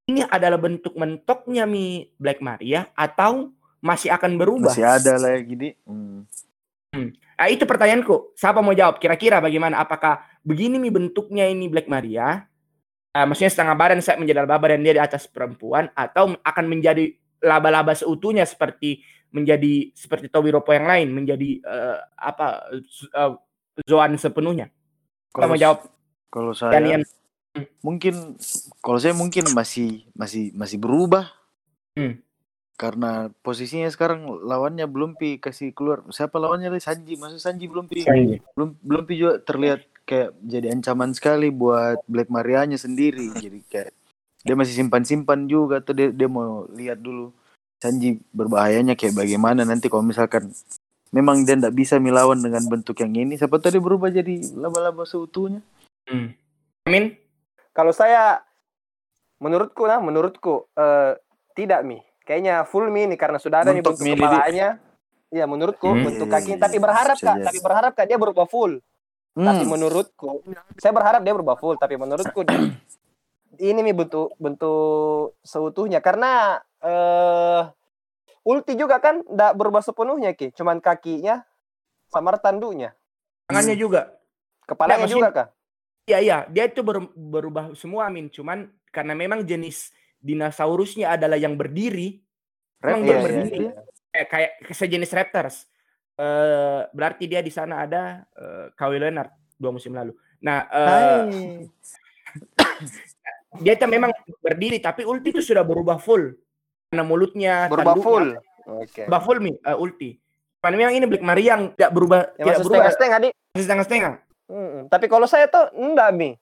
[0.07, 3.51] ini adalah bentuk mentoknya mi Black Maria atau
[3.81, 4.73] masih akan berubah?
[4.73, 5.69] Masih ada lah ya gini.
[5.85, 6.25] Hmm.
[6.95, 7.09] Hmm.
[7.13, 8.33] Nah, itu pertanyaanku.
[8.33, 8.97] Siapa mau jawab?
[8.97, 9.83] Kira-kira bagaimana?
[9.83, 12.47] Apakah begini mi bentuknya ini Black Maria?
[13.13, 17.17] Uh, maksudnya setengah badan saya menjadi laba dan dia di atas perempuan atau akan menjadi
[17.41, 19.01] laba-laba seutuhnya seperti
[19.33, 22.69] menjadi seperti Tobi Ropo yang lain menjadi uh, apa
[23.13, 23.33] uh,
[23.85, 24.73] Zoan sepenuhnya.
[25.33, 25.85] Kalau mau jawab.
[26.27, 27.03] Kalau saya Danian.
[27.81, 28.37] mungkin
[28.85, 31.29] kalau saya mungkin masih masih masih berubah.
[31.97, 32.21] Hmm.
[32.77, 36.05] Karena posisinya sekarang lawannya belum pi kasih keluar.
[36.13, 37.17] Siapa lawannya lagi Sanji?
[37.17, 38.37] Maksud Sanji belum pi Sanji.
[38.53, 43.33] belum belum pi juga terlihat kayak jadi ancaman sekali buat Black Marianya sendiri.
[43.33, 43.91] Jadi kayak
[44.45, 47.33] dia masih simpan-simpan juga tuh dia, dia mau lihat dulu
[47.81, 50.49] Sanji berbahayanya kayak bagaimana nanti kalau misalkan
[51.11, 55.61] memang dia tidak bisa melawan dengan bentuk yang ini siapa tadi berubah jadi laba-laba seutuhnya
[56.09, 56.29] hmm.
[56.89, 57.15] Amin
[57.71, 58.41] kalau saya
[59.37, 61.13] menurutku nah menurutku uh,
[61.53, 64.69] tidak mi kayaknya full mi ini karena sudah ada bentuk nih bentuk kepalanya
[65.27, 66.03] Iya menurutku hmm.
[66.07, 68.79] bentuk kaki tapi berharap kak tapi berharap kak dia berubah full
[69.35, 69.43] hmm.
[69.43, 70.39] tapi menurutku
[70.79, 72.47] saya berharap dia berubah full tapi menurutku
[73.59, 77.63] ini mi bentuk bentuk seutuhnya karena eh uh,
[78.47, 81.43] ulti juga kan tidak berubah sepenuhnya ki, cuman kakinya
[82.07, 82.95] sama tandunya.
[83.51, 83.83] Tangannya hmm.
[83.83, 84.01] juga.
[84.63, 85.47] Kepalanya ya, juga kah?
[86.07, 89.91] Iya iya, dia itu ber, berubah semua Amin, cuman karena memang jenis
[90.27, 92.19] dinosaurusnya adalah yang berdiri,
[92.83, 93.57] memang iya, berdiri.
[93.63, 93.71] Iya, iya.
[94.11, 94.27] Kayak,
[94.67, 95.57] kayak sejenis raptors.
[96.17, 100.17] Uh, berarti dia di sana ada uh, Kawhi Leonard dua musim lalu.
[100.41, 101.29] Nah, uh,
[103.61, 104.09] dia itu memang
[104.41, 106.33] berdiri tapi ulti itu sudah berubah full
[106.89, 108.27] karena mulutnya berubah full.
[108.65, 108.89] Oke.
[108.89, 109.03] Okay.
[109.05, 110.17] Berubah full mi uh, ulti.
[110.57, 112.75] Karena memang ini Black Maria yang tidak berubah ya, tidak berubah.
[112.75, 113.33] Setengah-setengah, Dik.
[113.55, 114.13] Setengah-setengah.
[114.47, 116.33] Hmm, tapi kalau saya tuh enggak mi.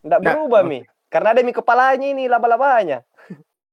[0.00, 0.80] Enggak berubah mi.
[1.12, 3.04] Karena ada mi kepalanya ini laba-labanya.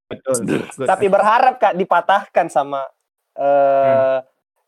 [0.07, 0.63] Betul.
[0.87, 2.87] tapi berharap Kak dipatahkan sama
[3.37, 4.19] uh, hmm.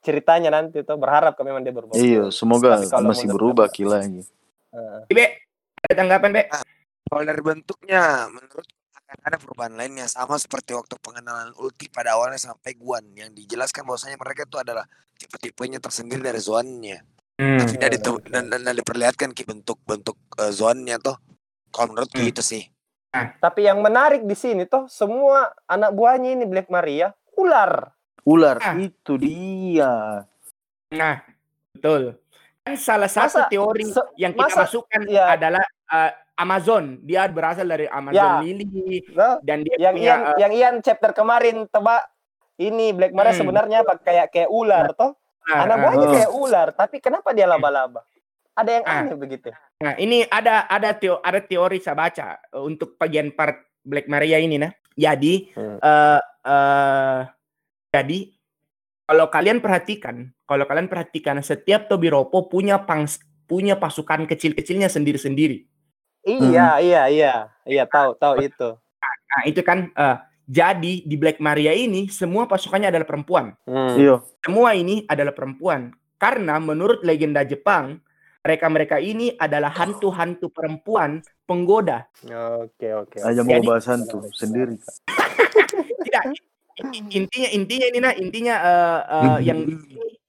[0.04, 1.96] ceritanya nanti tuh berharap kak memang dia berubah.
[1.98, 4.24] Iya, semoga masih berubah kila lagi.
[4.70, 5.04] Uh.
[5.10, 5.44] Be,
[5.84, 6.42] ada tanggapan, Be?
[6.48, 6.64] Ah,
[7.10, 8.68] kalau dari bentuknya menurut
[9.10, 13.82] akan ada perubahan lainnya sama seperti waktu pengenalan ulti pada awalnya sampai Guan yang dijelaskan
[13.82, 14.86] bahwasanya mereka itu adalah
[15.18, 17.02] tipe-tipenya tersendiri dari zoannya.
[17.40, 17.58] Hmm.
[17.58, 17.98] Tapi dari
[18.30, 21.18] dan, dan, dan diperlihatkan ki bentuk-bentuk uh, zoannya tuh
[21.74, 22.30] kalau menurut hmm.
[22.30, 22.64] gitu sih.
[23.10, 23.34] Nah.
[23.42, 27.90] Tapi yang menarik di sini tuh semua anak buahnya ini Black Maria ular.
[28.22, 28.76] Ular nah.
[28.78, 30.24] itu dia.
[30.94, 31.16] Nah,
[31.74, 32.14] betul.
[32.62, 33.86] Kan salah satu masa, teori
[34.20, 35.34] yang kita masa, masukkan ya.
[35.34, 37.02] adalah uh, Amazon.
[37.02, 38.46] Dia berasal dari Amazon ya.
[38.46, 39.42] Lily no.
[39.42, 42.06] dan dia yang punya, Ian, uh, yang Ian chapter kemarin tebak
[42.62, 43.42] ini Black Maria hmm.
[43.42, 44.98] sebenarnya apa kayak kayak ular nah.
[44.98, 45.12] toh.
[45.50, 48.06] Nah, Anak buahnya uh, kayak ular, tapi kenapa dia laba-laba?
[48.60, 49.48] Ada yang nah, aneh begitu.
[49.80, 54.36] Nah, ini ada ada teo, ada teori saya baca uh, untuk bagian part Black Maria
[54.44, 54.76] ini nah.
[55.00, 55.80] Jadi hmm.
[55.80, 57.20] uh, uh,
[57.96, 58.20] jadi
[59.08, 63.18] kalau kalian perhatikan, kalau kalian perhatikan setiap Tobiropo punya pangs,
[63.50, 65.66] punya pasukan kecil-kecilnya sendiri-sendiri.
[66.28, 66.84] Iya, hmm.
[66.84, 67.34] iya, iya,
[67.64, 68.76] iya, tahu, tahu itu.
[69.00, 73.56] Nah, itu kan uh, jadi di Black Maria ini semua pasukannya adalah perempuan.
[73.66, 73.96] Hmm.
[73.98, 74.22] Iya.
[74.46, 75.96] Semua ini adalah perempuan.
[76.20, 78.04] Karena menurut legenda Jepang,
[78.50, 82.10] mereka-mereka ini adalah hantu-hantu perempuan penggoda.
[82.66, 83.22] Oke, oke.
[83.22, 84.74] Aja mau bahas hantu sendiri.
[86.06, 86.24] Tidak.
[87.14, 89.68] Intinya intinya ini nah intinya uh, uh, yang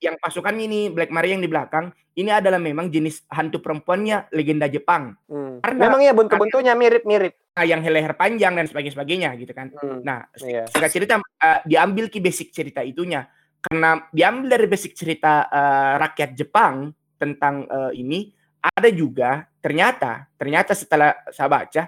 [0.03, 4.67] yang pasukan ini Black Maria yang di belakang ini adalah memang jenis hantu perempuannya legenda
[4.67, 5.15] Jepang.
[5.31, 5.63] Hmm.
[5.63, 7.55] Karena memang ya bentuk-bentuknya mirip-mirip.
[7.55, 9.71] Nah, yang leher panjang dan sebagainya sebagainya gitu kan.
[9.79, 10.03] Hmm.
[10.03, 10.67] Nah, yeah.
[10.91, 13.25] cerita uh, diambil ki basic cerita itunya
[13.61, 20.73] karena diambil dari basic cerita uh, rakyat Jepang tentang uh, ini ada juga ternyata ternyata
[20.73, 21.83] setelah saya baca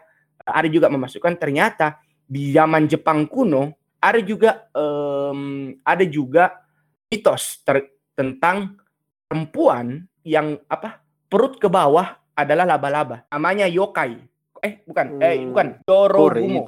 [0.45, 1.97] ada juga memasukkan ternyata
[2.29, 6.61] di zaman Jepang kuno ada juga um, ada juga
[7.09, 8.77] mitos ter, tentang
[9.31, 14.21] perempuan yang apa perut ke bawah adalah laba-laba namanya yokai.
[14.63, 15.23] Eh bukan eh, hmm.
[15.23, 16.63] eh bukan Dorogumo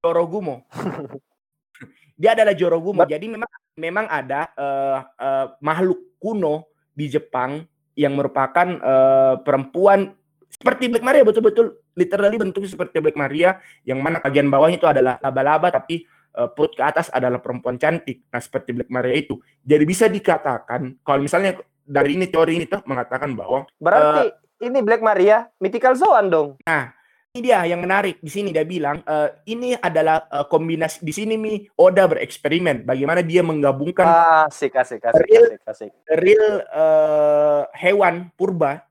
[0.00, 0.56] Dorogumo
[2.20, 3.08] dia adalah Jorogumo.
[3.08, 7.64] Jadi memang memang ada uh, uh, makhluk kuno di Jepang
[8.00, 10.16] yang merupakan uh, perempuan
[10.48, 15.20] seperti Black Maria betul-betul literally bentuknya seperti Black Maria yang mana bagian bawahnya itu adalah
[15.20, 18.24] laba-laba tapi uh, perut ke atas adalah perempuan cantik.
[18.32, 19.36] Nah, seperti Black Maria itu.
[19.60, 24.80] Jadi bisa dikatakan kalau misalnya dari ini teori ini tuh mengatakan bahwa berarti uh, ini
[24.80, 26.56] Black Maria mythical Zoan dong.
[26.64, 26.96] Nah,
[27.30, 31.38] ini dia yang menarik di sini dia bilang uh, ini adalah uh, kombinasi di sini
[31.38, 32.82] mi Oda bereksperimen.
[32.82, 35.90] Bagaimana dia menggabungkan ah, asik, asik, asik, real, asik, asik.
[36.18, 38.82] real uh, hewan purba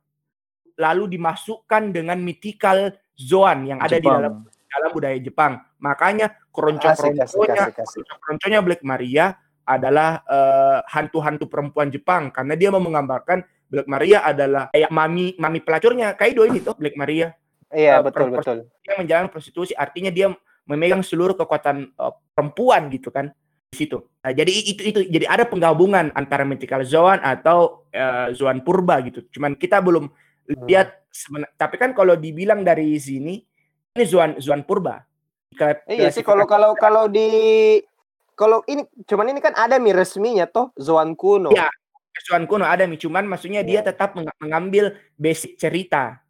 [0.80, 4.08] lalu dimasukkan dengan mythical zoan yang ada Jepang.
[4.08, 5.54] di dalam dalam budaya Jepang.
[5.84, 7.76] Makanya keronco-keronconya
[8.24, 9.36] keronconya Black Maria
[9.68, 10.24] adalah
[10.88, 12.32] hantu-hantu uh, perempuan Jepang.
[12.32, 16.16] Karena dia mau menggambarkan Black Maria adalah kayak mami mami pelacurnya.
[16.16, 17.36] Kaido ini tuh Black Maria
[17.70, 18.58] Iya, uh, betul betul.
[18.82, 20.34] Dia menjalankan prostitusi artinya dia
[20.66, 23.30] memegang seluruh kekuatan uh, perempuan gitu kan
[23.70, 24.02] di situ.
[24.26, 29.22] Nah, jadi itu itu jadi ada penggabungan antara mythical Zoan atau uh, Zoan purba gitu.
[29.30, 30.66] Cuman kita belum hmm.
[30.66, 31.06] lihat
[31.58, 33.42] tapi kan kalau dibilang dari sini
[33.98, 35.06] ini Zoan Zoan purba.
[35.90, 37.82] Iya sih kalau kalau kalau di
[38.38, 41.50] kalau ini cuman ini kan ada mi resminya toh Zoan kuno.
[41.52, 41.68] Iya,
[42.26, 43.90] Zoan kuno ada mi cuman maksudnya dia iya.
[43.90, 46.22] tetap mengambil basic cerita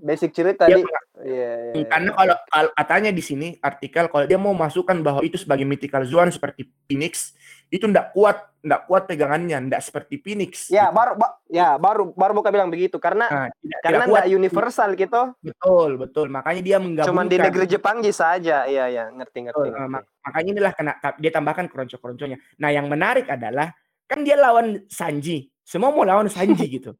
[0.00, 0.82] basic cerita dia, di
[1.28, 2.36] iya, iya, karena kalau
[2.72, 7.36] katanya di sini artikel kalau dia mau masukkan bahwa itu sebagai mythical zone seperti Phoenix
[7.70, 10.68] itu ndak kuat ndak kuat pegangannya ndak seperti Phoenix.
[10.68, 10.96] Ya gitu.
[10.96, 14.36] baru ba ya baru baru buka bilang begitu karena nah, tidak, karena tidak kuat.
[14.36, 15.22] universal gitu.
[15.40, 16.26] Betul betul.
[16.28, 17.12] Makanya dia menggabungkan.
[17.14, 18.66] Cuman di negeri Jepang bisa aja.
[18.66, 20.08] Iya ya ngerti ngerti, betul, ngerti.
[20.20, 23.72] makanya inilah kena dia tambahkan keronco-keronconya nah yang menarik adalah
[24.04, 25.48] kan dia lawan Sanji.
[25.62, 26.92] Semua mau lawan Sanji gitu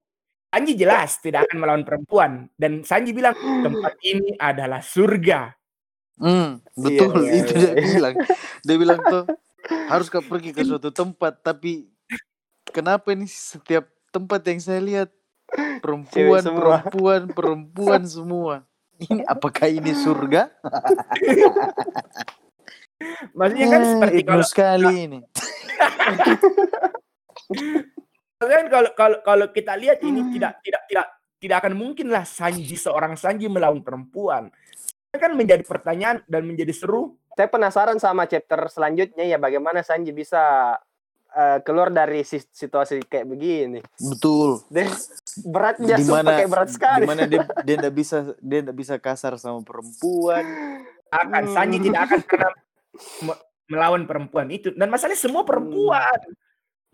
[0.50, 5.54] Sanji jelas tidak akan melawan perempuan dan Sanji bilang tempat ini adalah surga.
[6.20, 8.14] Hmm, betul iya, itu iya, dia bilang.
[8.66, 9.24] Dia bilang tuh
[9.88, 11.86] harus kau pergi ke suatu tempat tapi
[12.68, 15.08] kenapa ini setiap tempat yang saya lihat
[15.80, 18.66] perempuan perempuan perempuan semua.
[19.00, 20.50] Ini apakah ini surga?
[23.38, 25.20] Maksudnya kan seperti kalau sekali ini.
[28.48, 30.32] kan kalau kalau kalau kita lihat ini hmm.
[30.32, 31.06] tidak tidak tidak
[31.40, 34.48] tidak akan mungkin lah Sanji seorang Sanji melawan perempuan.
[35.12, 37.16] Kan menjadi pertanyaan dan menjadi seru.
[37.36, 40.76] Saya penasaran sama chapter selanjutnya ya bagaimana Sanji bisa
[41.32, 43.80] uh, keluar dari situasi kayak begini.
[43.96, 44.64] Betul.
[44.72, 44.88] Deh,
[45.44, 47.04] beratnya di mana, kayak berat sekali.
[47.04, 50.44] Di mana dia dia tidak bisa dia tidak bisa kasar sama perempuan.
[51.12, 52.52] Akan Sanji tidak akan pernah
[53.68, 56.16] melawan perempuan itu dan masalahnya semua perempuan.
[56.24, 56.48] Hmm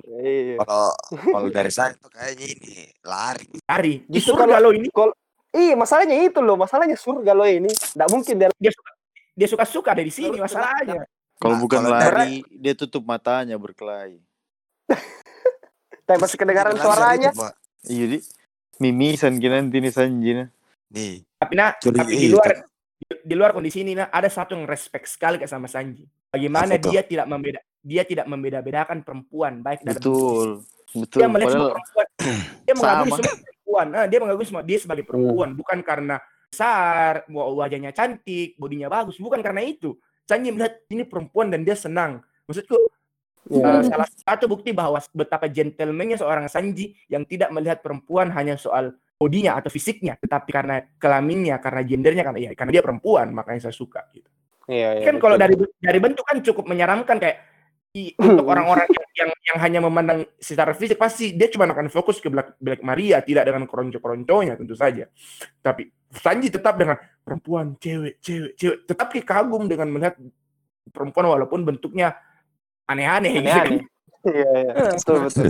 [0.07, 0.63] Iya.
[0.63, 3.49] Kalau kalau dari saya itu kayaknya ini lari.
[3.67, 3.95] Lari.
[4.07, 4.89] Di surga lo ini.
[4.95, 5.11] Kol
[5.57, 7.73] Iya, masalahnya itu loh, masalahnya surga lo ini.
[7.73, 8.91] Tidak mungkin dia dia suka
[9.37, 11.09] dia suka suka dari sini masalahnya.
[11.37, 12.61] Kalau nah, bukan kalau lari, dari...
[12.61, 14.21] dia tutup matanya berkelahi.
[16.07, 17.31] Tapi masih kedengaran suaranya.
[17.89, 18.19] Iya, di
[18.79, 20.45] mimisan kira nanti nih sanjina.
[20.93, 21.25] Nih.
[21.37, 22.65] Tapi nah, tapi di luar
[22.97, 26.09] di luar kondisi ini nah, ada satu yang respect sekali ke sama Sanji.
[26.33, 31.21] Bagaimana dia tidak membeda dia tidak membeda-bedakan perempuan baik dalam betul betul.
[31.23, 32.07] Dia melihat semua perempuan.
[32.67, 33.87] Dia mengagumi semua perempuan.
[33.93, 35.59] Nah, dia mengagumi semua dia sebagai perempuan hmm.
[35.61, 36.17] bukan karena
[36.47, 39.95] besar wajahnya cantik bodinya bagus bukan karena itu.
[40.27, 42.19] Sanji melihat ini perempuan dan dia senang.
[42.51, 42.75] Maksudku
[43.53, 43.79] yeah.
[43.79, 48.97] uh, salah satu bukti bahwa betapa gentlemannya seorang Sanji yang tidak melihat perempuan hanya soal
[49.17, 53.75] bodinya atau fisiknya tetapi karena kelaminnya karena gendernya karena ya karena dia perempuan makanya saya
[53.77, 54.29] suka gitu.
[54.67, 57.39] Iya, iya, kan kalau dari dari bentuk kan cukup menyeramkan kayak
[58.21, 62.29] untuk orang-orang yang, yang yang hanya memandang secara fisik pasti dia cuma akan fokus ke
[62.29, 65.09] Black, Black Maria tidak dengan keronco-keronconya tentu saja
[65.65, 70.15] tapi Sanji tetap dengan perempuan cewek cewek cewek tetap kagum dengan melihat
[70.95, 72.15] perempuan walaupun bentuknya
[72.87, 73.87] aneh-aneh gitu.
[74.27, 74.73] Iya, iya.
[74.95, 75.47] Betul, betul.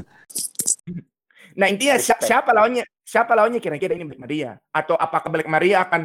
[1.57, 2.85] Nah, intinya si siapa lawannya?
[3.01, 4.61] Siapa lawannya kira-kira ini Black Maria?
[4.69, 6.05] Atau apakah Black Maria akan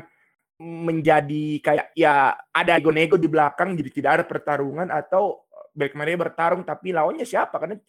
[0.62, 6.64] menjadi kayak ya ada ego-ego di belakang jadi tidak ada pertarungan atau Black Maria bertarung
[6.68, 7.56] tapi lawannya siapa?
[7.56, 7.80] Karena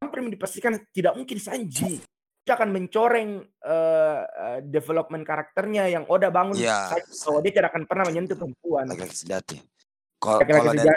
[0.00, 2.00] hampir dipastikan tidak mungkin Sanji.
[2.46, 6.56] Dia akan mencoreng uh, uh, development karakternya yang Oda bangun.
[6.56, 6.88] Ya.
[7.12, 8.88] So, dia tidak akan pernah menyentuh perempuan.
[8.88, 9.60] Laki-laki sejati.
[10.16, 10.40] Kalau
[10.72, 10.88] dari,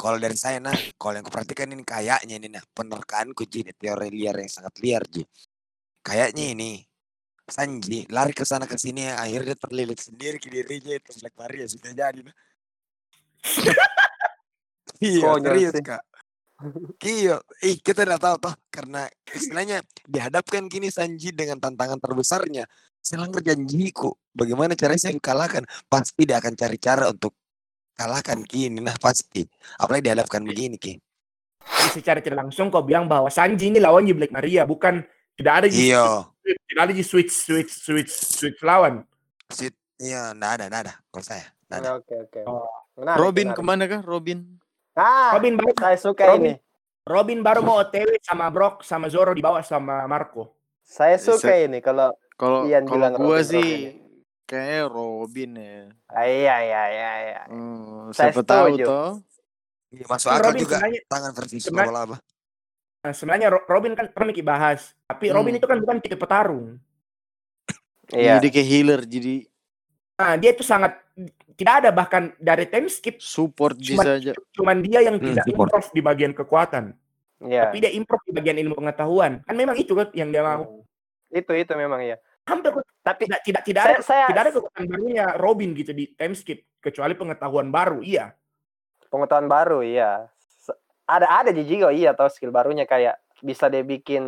[0.00, 4.40] kalau dari saya nah, kalau yang kuperhatikan ini kayaknya ini nah penerkaan Ji, teori liar
[4.40, 5.24] yang sangat liar Ji.
[6.00, 6.80] kayaknya ini
[7.44, 11.92] Sanji lari ke sana ke sini akhirnya terlilit sendiri ke dirinya itu Black Maria sudah
[11.92, 12.36] jadi nah.
[15.00, 16.02] iya serius kak
[17.00, 22.68] Iya, ih kita udah tahu toh karena istilahnya dihadapkan kini Sanji dengan tantangan terbesarnya.
[23.00, 25.64] Selangkah janjiku, bagaimana caranya saya kalahkan?
[25.88, 27.32] Pasti dia akan cari cara untuk
[27.96, 29.48] kalahkan kini, nah pasti.
[29.80, 31.00] Apalagi dihadapkan begini ki.
[31.60, 35.00] Jadi secara tidak langsung kau bilang bahwa Sanji ini lawannya Black Maria, bukan
[35.40, 36.28] tidak ada Iya.
[36.44, 39.08] tidak ada switch switch switch switch lawan.
[39.48, 40.94] Sit, iya, nggak ada, nggak ada.
[41.08, 41.88] Kalau saya, nggak ada.
[41.96, 42.40] Oke oke.
[42.44, 42.68] Oh.
[43.00, 43.56] Robin menarik.
[43.56, 44.02] ke mana kah?
[44.04, 44.59] Robin.
[45.00, 46.44] Ah, Robin baru saya suka Robin.
[46.44, 46.54] ini.
[47.08, 50.52] Robin baru mau OTW sama Brock sama Zoro dibawa sama Marco.
[50.84, 53.92] Saya suka ini kalau Kalau Ian kalau bilang gua Robin, sih Robin.
[54.44, 55.80] kayak Robin ya.
[56.08, 57.40] ah, iya iya iya iya.
[57.48, 59.10] Hmm, Saya siapa tahu toh.
[59.90, 62.16] Iya, masuk akal Robin juga sebenarnya tangan Sorola apa?
[63.00, 65.36] Nah, sebenarnya Ro- Robin kan pernah kita bahas, tapi Hmm.
[65.40, 66.76] Robin itu kan bukan tipe petarung.
[68.12, 68.36] Iya.
[68.38, 69.34] Jadi kayak healer, jadi
[70.20, 71.00] Nah, dia itu sangat
[71.54, 74.32] tidak ada bahkan dari time skip support Cuma- bisa aja.
[74.52, 75.68] cuman dia yang Hmm, tidak support.
[75.68, 76.84] improve di bagian kekuatan,
[77.40, 77.60] Iya.
[77.64, 79.40] tapi dia improve di bagian ilmu pengetahuan.
[79.42, 80.82] Kan memang itu kan yang dia mau.
[81.28, 82.18] Itu itu memang ya.
[82.42, 86.04] Hampir Tapi tidak tidak tidak saya, ada saya tidak ada kekuatan barunya Robin gitu di
[86.10, 88.00] time skip kecuali pengetahuan baru.
[88.00, 88.34] Iya.
[89.06, 90.30] pengetahuan baru iya.
[91.04, 94.22] Ada ada juga iya tahu skill barunya kayak bisa dia bikin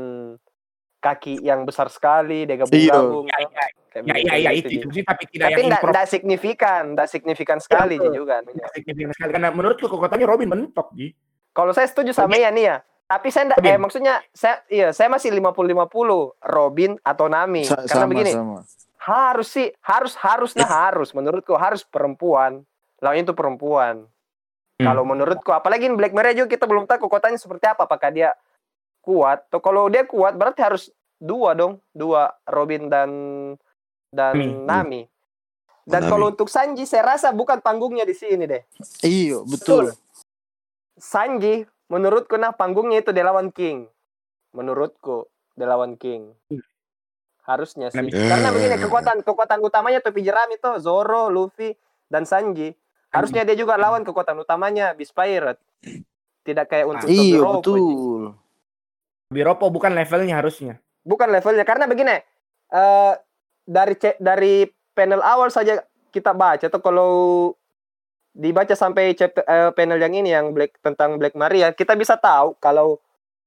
[1.02, 3.26] kaki yang besar sekali dia gabung-gabung.
[3.26, 3.66] Iya, iya.
[3.92, 7.08] Ya, iya, iya kayak itu, gitu, itu sih, tapi tidak Tapi yang enggak signifikan, enggak
[7.12, 8.24] signifikan sekali betul.
[8.24, 8.40] juga.
[8.46, 9.30] tidak signifikan sekali.
[9.36, 11.12] Karena menurutku kekuatannya Robin mentok, Ji.
[11.52, 12.76] Kalau saya setuju sama Ian nih ya.
[13.04, 17.68] Tapi saya enggak, eh maksudnya saya iya saya masih 50-50 Robin atau Nami.
[17.68, 18.64] Sa- Karena sama begini, sama.
[19.04, 22.64] harus sih harus harusnya harus menurutku harus perempuan.
[23.04, 24.08] Lawannya itu perempuan.
[24.80, 24.84] Hmm.
[24.88, 28.32] Kalau menurutku apalagi Black Mirror juga kita belum tahu kekuatannya seperti apa apakah dia
[29.02, 29.50] kuat.
[29.50, 30.88] Atau kalau dia kuat berarti harus
[31.18, 33.10] dua dong, dua Robin dan
[34.08, 34.46] dan Nami.
[34.64, 35.02] Nami.
[35.82, 36.10] Dan Nami.
[36.14, 38.62] kalau untuk Sanji saya rasa bukan panggungnya di sini deh.
[39.02, 39.92] Iya, betul.
[40.96, 43.90] Sanji menurutku nah panggungnya itu dia lawan King.
[44.54, 45.26] Menurutku
[45.58, 46.32] dia lawan King.
[47.42, 47.98] Harusnya sih.
[47.98, 48.10] Nami.
[48.14, 51.74] Karena begini kekuatan kekuatan utamanya topi jerami itu Zoro, Luffy
[52.06, 52.70] dan Sanji.
[53.12, 55.60] Harusnya dia juga lawan kekuatan utamanya Beast Pirate.
[56.42, 58.41] Tidak kayak untuk Iya, Ji.
[59.32, 60.78] Biropo bukan levelnya harusnya.
[61.02, 62.20] Bukan levelnya karena begini
[62.72, 63.14] eh
[63.66, 65.80] dari ce- dari panel awal saja
[66.12, 67.12] kita baca tuh kalau
[68.32, 72.56] dibaca sampai chapter, eh, panel yang ini yang Black tentang Black Maria kita bisa tahu
[72.60, 73.00] kalau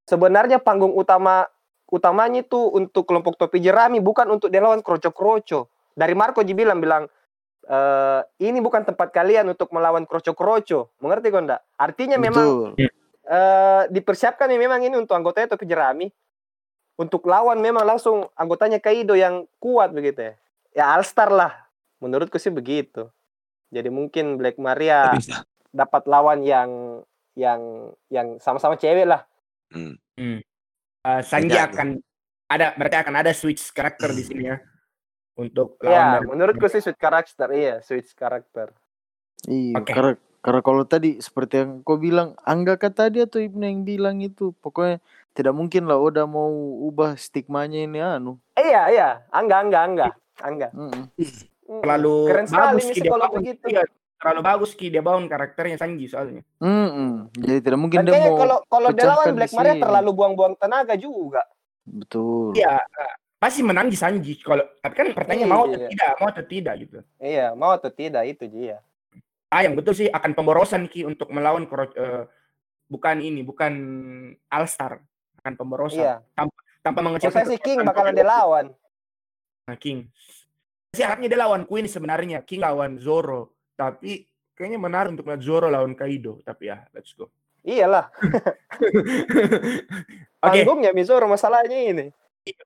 [0.05, 1.45] sebenarnya panggung utama
[1.89, 5.69] utamanya itu untuk kelompok topi jerami bukan untuk dia lawan kroco-kroco.
[5.95, 7.03] Dari Marco Ji bilang bilang
[7.65, 10.93] eh ini bukan tempat kalian untuk melawan kroco-kroco.
[11.01, 11.61] Mengerti kau enggak?
[11.77, 12.89] Artinya memang Betul.
[13.25, 16.07] Eh dipersiapkan nih memang ini untuk anggotanya topi jerami.
[16.95, 20.33] Untuk lawan memang langsung anggotanya Kaido yang kuat begitu ya.
[20.71, 21.51] Ya Alstar lah.
[21.99, 23.11] Menurutku sih begitu.
[23.67, 25.43] Jadi mungkin Black Maria Bisa.
[25.75, 27.01] dapat lawan yang
[27.35, 29.27] yang yang sama-sama cewek lah.
[29.75, 29.99] Hmm.
[31.05, 31.99] Eh, Sanji akan
[32.47, 34.57] ada berarti akan ada switch karakter di sini ya
[35.35, 37.51] untuk Ya, lawan menurutku sih switch karakter.
[37.51, 38.71] Iya, switch karakter.
[39.51, 39.91] Iya, Oke.
[39.91, 40.13] karena
[40.45, 44.53] karena kalau tadi seperti yang kau bilang, Angga kata tadi atau Ibnu yang bilang itu,
[44.61, 45.01] pokoknya
[45.33, 46.53] tidak mungkin lah Oda mau
[46.85, 48.37] ubah stigmanya ini anu.
[48.53, 49.09] Iya, iya.
[49.33, 50.07] Angga, angga, angga.
[50.37, 50.67] Angga.
[50.69, 51.09] Mm,
[51.81, 53.33] terlalu Keren sekali bagus dia bangun.
[53.41, 53.65] begitu.
[53.73, 53.83] Iya,
[54.21, 56.45] terlalu bagus ki dia bangun karakternya Sanji soalnya.
[56.61, 57.33] Mm-mm.
[57.41, 60.93] Jadi tidak mungkin Dan dia mau kalau kalau dia lawan Black Maria terlalu buang-buang tenaga
[60.93, 61.41] juga.
[61.85, 62.53] betul.
[62.53, 65.89] Iya, eh, pasti menang di Sanji kalau tapi kan pertanyaan mau atau Iya.
[65.89, 66.99] tidak, mau atau tidak gitu.
[67.17, 68.77] Iya, mau atau tidak itu dia.
[69.53, 72.23] Ah, yang betul sih akan pemborosan ki untuk melawan eh,
[72.89, 73.73] bukan ini, bukan
[74.49, 74.99] Alstar,
[75.41, 76.15] akan pemborosan Iya.
[76.81, 78.65] tanpa Kalau mengecilkan saya sih King bakalan dia lawan.
[79.65, 80.09] Nah, King.
[80.93, 85.67] Sih harapnya dia lawan Queen sebenarnya, King lawan Zoro, tapi kayaknya menarik untuk melihat Zoro
[85.67, 87.27] lawan Kaido, tapi ya, let's go.
[87.65, 88.13] Iyalah,
[90.37, 92.05] Oke, panggungnya Mizoro masalahnya ini.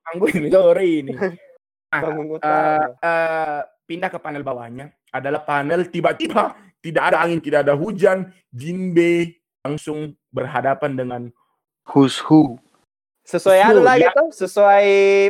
[0.04, 1.12] panggung ini Zoro ini.
[1.90, 2.86] Nah, utama.
[3.02, 9.40] eh, pindah ke panel bawahnya adalah panel tiba-tiba tidak ada angin, tidak ada hujan, Jinbe
[9.60, 11.22] langsung berhadapan dengan
[11.90, 12.56] Who's who?
[13.24, 14.12] Sesuai Full, anu lagi ya.
[14.16, 14.86] tuh, sesuai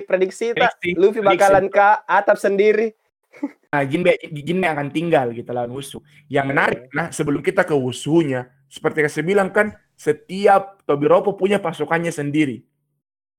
[0.09, 0.78] prediksi tak.
[0.80, 1.30] Prediksi, Luffy prediksi.
[1.36, 2.88] bakalan ke atap sendiri.
[3.70, 6.03] Nah, Jinbe, Jinbe akan tinggal gitu lawan Wusu.
[6.26, 11.62] Yang menarik, nah sebelum kita ke Wusunya, seperti yang saya bilang kan, setiap Tobiropo punya
[11.62, 12.66] pasukannya sendiri.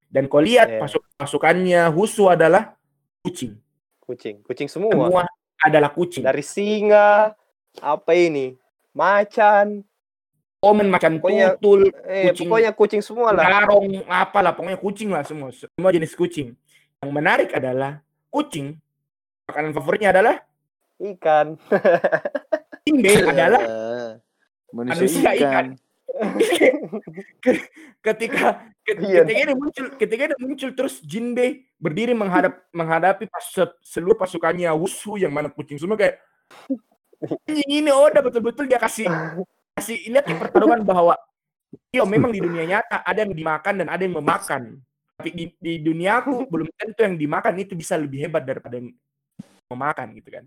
[0.07, 0.79] Dan kau lihat Iya.
[0.79, 2.79] pasuk pasukannya Wusu adalah
[3.19, 3.59] kucing.
[3.99, 4.95] Kucing, kucing semua.
[4.95, 5.23] Semua
[5.59, 6.23] adalah kucing.
[6.23, 7.35] Dari singa,
[7.79, 8.59] apa ini?
[8.91, 9.87] Macan,
[10.61, 12.45] Komen macan Pokoknya- tutul, eh Kucing.
[12.45, 13.49] pokoknya kucing semua lah.
[13.49, 15.49] garong, apalah, pokoknya kucing lah semua.
[15.49, 16.53] Semua jenis kucing.
[17.01, 18.77] yang menarik adalah kucing.
[19.49, 20.45] Makanan favoritnya adalah
[21.01, 21.57] ikan.
[22.85, 23.61] Jinbe adalah
[24.69, 25.41] manusia, manusia ikan.
[25.41, 25.65] ikan.
[28.05, 28.69] ketika
[29.01, 29.25] iya.
[29.25, 33.49] ketika ini muncul ketika ini muncul terus Jinbe berdiri menghadap menghadapi pas,
[33.81, 36.21] seluruh pasukannya Wusu yang mana kucing semua kayak
[37.47, 39.05] ini Oda betul-betul dia kasih
[39.77, 41.15] kasih ini pertarungan bahwa
[41.91, 44.79] Yo, memang di dunia nyata ada yang dimakan dan ada yang memakan.
[45.15, 48.91] Tapi di, di duniaku belum tentu yang dimakan itu bisa lebih hebat daripada yang
[49.71, 50.45] memakan gitu kan.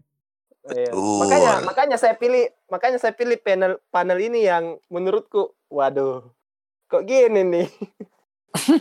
[0.68, 0.92] Iya.
[0.92, 6.24] Makanya makanya saya pilih makanya saya pilih panel panel ini yang menurutku waduh
[6.88, 7.68] kok gini nih.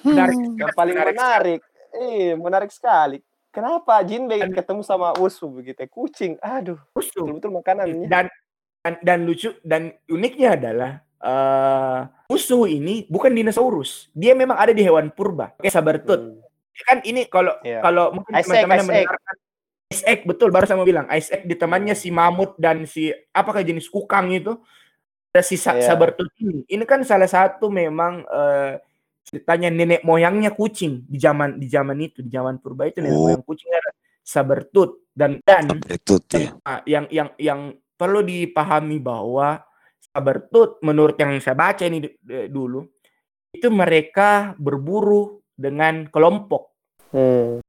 [0.03, 1.15] Menarik, yang paling menarik.
[1.15, 1.61] menarik.
[1.93, 3.17] Iya, menarik sekali.
[3.53, 5.85] Kenapa Jin pengen ketemu sama Usu begitu?
[5.85, 6.41] Kucing.
[6.41, 6.81] Aduh.
[6.97, 7.21] Usu.
[7.21, 8.09] Betul-betul makanannya.
[8.09, 8.25] Dan
[8.81, 10.91] dan, dan lucu dan uniknya adalah
[11.21, 12.01] uh,
[12.33, 14.09] Usu ini bukan dinosaurus.
[14.17, 15.53] Dia memang ada di hewan purba.
[15.61, 16.19] Kayak sabertut.
[16.19, 16.41] Hmm.
[16.89, 17.85] Kan ini kalau yeah.
[17.85, 19.35] kalau mungkin teman-teman mendengarkan
[19.93, 23.61] Ice Egg betul baru saya mau bilang Ice Egg ditemannya si mamut dan si apakah
[23.61, 24.57] jenis kukang itu
[25.29, 25.85] ada si yeah.
[25.85, 26.65] Sabertooth ini.
[26.65, 28.81] Ini kan salah satu memang uh,
[29.33, 33.25] ceritanya nenek moyangnya kucing di zaman di zaman itu di zaman purba itu nenek oh.
[33.33, 33.81] moyang kucingnya
[34.21, 36.53] Sabertooth dan dan Sabertooth, ya.
[36.85, 37.61] yang yang yang
[37.97, 39.65] perlu dipahami bahwa
[39.97, 42.05] Sabertooth menurut yang saya baca ini
[42.45, 42.85] dulu
[43.57, 46.73] itu mereka berburu dengan kelompok.
[47.13, 47.61] Hmm.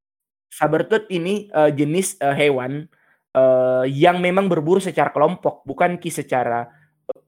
[0.48, 2.86] Sabertooth ini uh, jenis uh, hewan
[3.34, 6.70] uh, yang memang berburu secara kelompok, bukan ki secara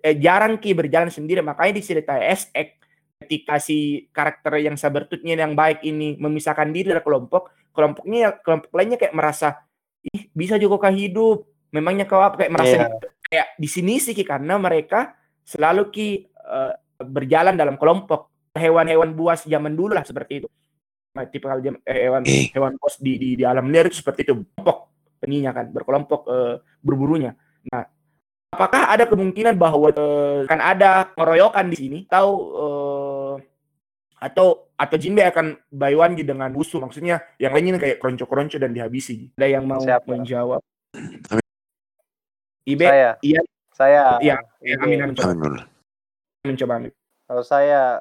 [0.00, 1.42] eh, jarang ki berjalan sendiri.
[1.42, 2.85] Makanya di cerita SX
[3.26, 8.94] ketika si karakter yang Sabertoothnya yang baik ini memisahkan diri dari kelompok, kelompoknya kelompok lainnya
[8.94, 9.66] kayak merasa
[10.06, 11.42] ih bisa juga kah hidup.
[11.74, 12.38] Memangnya kau apa?
[12.38, 12.88] Kayak merasa yeah.
[12.88, 16.08] di, kayak di sini sih ki karena mereka selalu ki
[16.46, 16.72] uh,
[17.02, 18.30] berjalan dalam kelompok.
[18.56, 20.48] Hewan-hewan buas zaman dulu lah seperti itu.
[21.28, 22.48] Tipe jam, eh, hewan eh.
[22.52, 24.32] hewan pos di, di di alam liar itu seperti itu.
[24.56, 27.36] Kelompok penyinya kan berkelompok eh, berburunya.
[27.68, 27.84] Nah
[28.56, 31.98] apakah ada kemungkinan bahwa eh, kan ada ngeroyokan di sini?
[32.08, 32.85] Tahu eh,
[34.16, 39.32] atau atau Jinbe akan buy one dengan musuh maksudnya yang lainnya kayak kronco-kronco dan dihabisi
[39.36, 40.08] ada yang mau Siapa?
[40.08, 40.60] menjawab?
[42.64, 43.10] Ibe saya.
[43.20, 43.40] iya.
[43.76, 44.02] Saya?
[44.24, 45.12] Iya ya, amin amin.
[45.12, 45.68] Mencoba
[46.48, 46.74] mencoba
[47.28, 48.00] kalau saya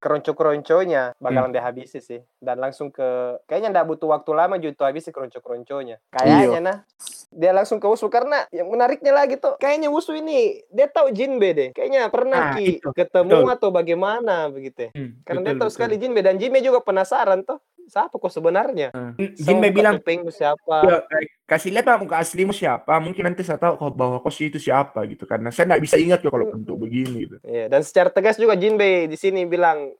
[0.00, 1.56] keronco-keronconya bakalan hmm.
[1.60, 6.60] dihabisi sih dan langsung ke kayaknya ndak butuh waktu lama juga habisi keronco-keronconya kayaknya iya.
[6.64, 6.76] nah
[7.30, 11.52] dia langsung ke Wusu karena yang menariknya lagi tuh kayaknya Wusu ini dia tahu Jinbe
[11.52, 12.90] deh kayaknya pernah nah, ki itu.
[12.96, 13.54] ketemu betul.
[13.54, 15.76] atau bagaimana begitu hmm, karena betul, dia tahu betul.
[15.76, 19.34] sekali Jinbe dan Jinbe juga penasaran tuh siapa kok sebenarnya hmm.
[19.34, 20.98] Jinbe bilang pengmu siapa ya,
[21.50, 25.26] kasih lihat muka aslimu siapa mungkin nanti saya tahu kalau bahwa kau itu siapa gitu
[25.26, 26.54] karena saya nggak bisa ingat kalau hmm.
[26.62, 29.90] bentuk begini gitu iya dan secara tegas juga Jinbe di sini bilang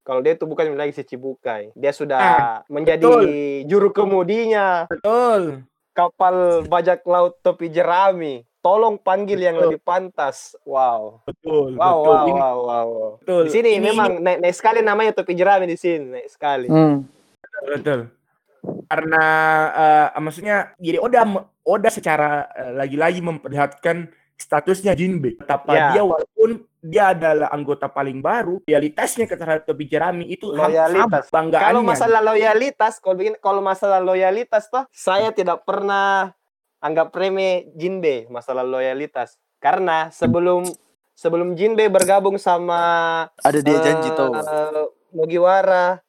[0.00, 1.70] kalau dia itu bukan lagi si Cibukai.
[1.76, 3.24] Dia sudah ah, menjadi betul.
[3.68, 4.88] juru kemudinya.
[4.88, 5.62] Betul.
[5.92, 8.42] Kapal bajak laut topi jerami.
[8.58, 9.46] Tolong panggil betul.
[9.46, 10.56] yang lebih pantas.
[10.64, 11.22] Wow.
[11.28, 11.76] Betul.
[11.76, 12.10] Wow, betul.
[12.10, 13.10] wow, wow, wow, wow.
[13.20, 13.42] Betul.
[13.48, 14.24] Di sini ini, memang ini.
[14.24, 16.66] Naik, naik sekali namanya topi jerami di sini, naik sekali.
[16.66, 17.04] Hmm.
[17.64, 18.00] Betul.
[18.90, 19.24] Karena
[19.72, 25.36] uh, maksudnya jadi Oda Oda secara uh, lagi-lagi memperlihatkan statusnya Jinbe.
[25.36, 25.88] Betapa ya.
[25.92, 31.28] dia walaupun dia adalah anggota paling baru, loyalitasnya terhadap Tobi Jerami itu loyalitas.
[31.28, 31.68] Banggaannya.
[31.68, 36.32] Kalau masalah loyalitas, kalau begini, kalau masalah loyalitas toh, saya tidak pernah
[36.80, 39.36] anggap remeh Jinbe masalah loyalitas.
[39.60, 40.64] Karena sebelum
[41.12, 42.80] sebelum Jinbe bergabung sama
[43.44, 44.32] ada dia uh, janji tuh.
[45.12, 46.00] Mugiwara.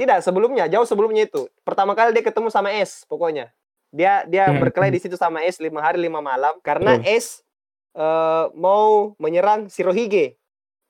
[0.00, 1.44] Tidak, sebelumnya, jauh sebelumnya itu.
[1.60, 3.52] Pertama kali dia ketemu sama S pokoknya.
[3.92, 4.56] Dia dia hmm.
[4.64, 7.04] berkelahi di situ sama S lima hari lima malam karena hmm.
[7.04, 7.44] S
[7.92, 10.40] uh, mau menyerang Shirohige.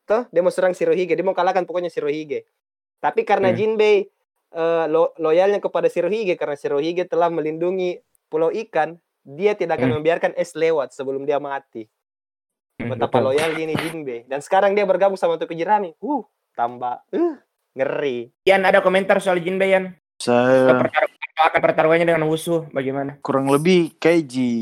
[0.06, 2.46] Tuh, dia mau serang Shirohige, dia mau kalahkan pokoknya Shirohige.
[3.02, 3.56] Tapi karena hmm.
[3.58, 4.06] Jinbei
[4.54, 7.98] uh, lo loyalnya kepada Shirohige karena Shirohige telah melindungi
[8.30, 8.94] Pulau Ikan,
[9.26, 9.96] dia tidak akan hmm.
[9.98, 11.90] membiarkan es lewat sebelum dia mati.
[12.78, 14.22] Hmm, Betapa loyal ini Jinbei.
[14.30, 15.98] Dan sekarang dia bergabung sama Topi Jerami.
[15.98, 16.22] Uh,
[16.54, 17.34] tambah uh,
[17.74, 18.30] ngeri.
[18.46, 19.94] Yan ada komentar soal Jinbei Yan?
[20.20, 20.76] Saya
[21.40, 23.16] akan pertarungannya dengan Wusu bagaimana?
[23.24, 24.52] Kurang lebih kayak Ji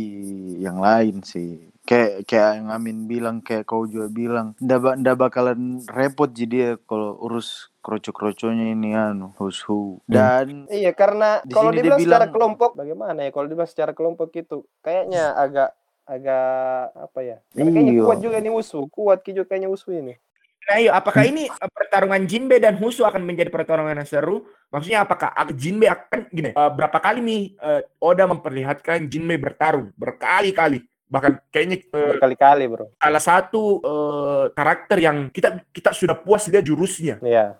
[0.62, 5.80] yang lain sih kayak kayak yang Amin bilang kayak kau juga bilang ndak ndak bakalan
[5.88, 10.12] repot jadi ya kalau urus kroco-kroconya ini anu who hmm.
[10.12, 10.76] dan hmm.
[10.76, 15.32] iya karena kalau dibilang dia secara kelompok bagaimana ya kalau dibilang secara kelompok itu kayaknya
[15.32, 15.72] agak
[16.04, 18.04] agak apa ya kayaknya iya.
[18.04, 20.20] kuat juga nih Wusu kuat juga kayaknya Wusu ini
[20.68, 24.44] Nah, yuk, apakah ini eh, pertarungan Jinbe dan Husu akan menjadi pertarungan yang seru?
[24.68, 26.52] Maksudnya apakah Jinbe akan gini?
[26.52, 30.84] Uh, berapa kali nih uh, Oda memperlihatkan Jinbe bertarung berkali-kali?
[31.08, 36.68] bahkan kayaknya uh, berkali-kali bro salah satu uh, karakter yang kita kita sudah puas lihat
[36.68, 37.56] jurusnya iya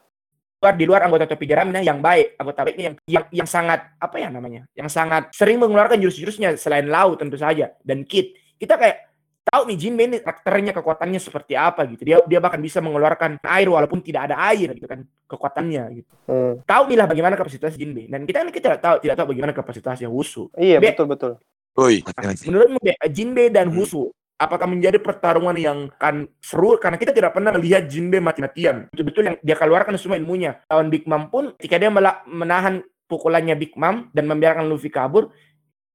[0.61, 4.16] luar di luar anggota topi jerami yang baik anggota baiknya yang yang yang sangat apa
[4.20, 9.09] ya namanya yang sangat sering mengeluarkan jurus-jurusnya selain laut tentu saja dan kit kita kayak
[9.49, 12.05] tahu nih Jinbe ini karakternya kekuatannya seperti apa gitu.
[12.05, 16.12] Dia dia bahkan bisa mengeluarkan air walaupun tidak ada air gitu kan kekuatannya gitu.
[16.28, 16.55] Hmm.
[16.64, 19.53] tahu nih lah bagaimana kapasitas Jinbe dan kita kan kita tidak tahu tidak tahu bagaimana
[19.57, 20.53] kapasitasnya Husu.
[20.55, 21.32] Iya Be, betul betul.
[21.78, 22.03] Oi.
[22.46, 22.78] menurutmu
[23.09, 23.76] Jinbe dan hmm.
[23.80, 26.78] Husu apakah menjadi pertarungan yang akan seru?
[26.78, 28.86] Karena kita tidak pernah lihat Jinbe mati-matian.
[28.94, 30.62] Betul-betul yang dia keluarkan semua ilmunya.
[30.70, 31.90] Lawan Big Mom pun ketika dia
[32.28, 35.32] menahan pukulannya Big Mom dan membiarkan Luffy kabur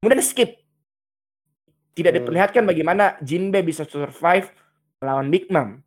[0.04, 0.60] kemudian skip
[1.94, 2.18] tidak hmm.
[2.22, 4.50] diperlihatkan bagaimana Jinbe bisa survive
[5.00, 5.82] melawan Big Mom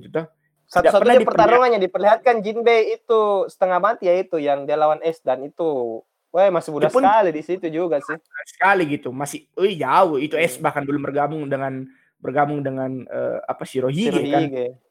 [0.00, 0.26] gitu
[0.68, 5.44] satu-satunya pertarungan yang diperlihatkan Jinbe itu setengah mati ya itu yang dia lawan S dan
[5.44, 6.02] itu
[6.34, 8.18] Wah masih muda pun, sekali di situ juga sih.
[8.50, 10.18] Sekali gitu, masih, oh jauh.
[10.18, 10.66] Itu S hmm.
[10.66, 11.86] bahkan belum bergabung dengan
[12.18, 14.74] bergabung dengan uh, apa Shirohige, Shirohige.
[14.74, 14.83] kan.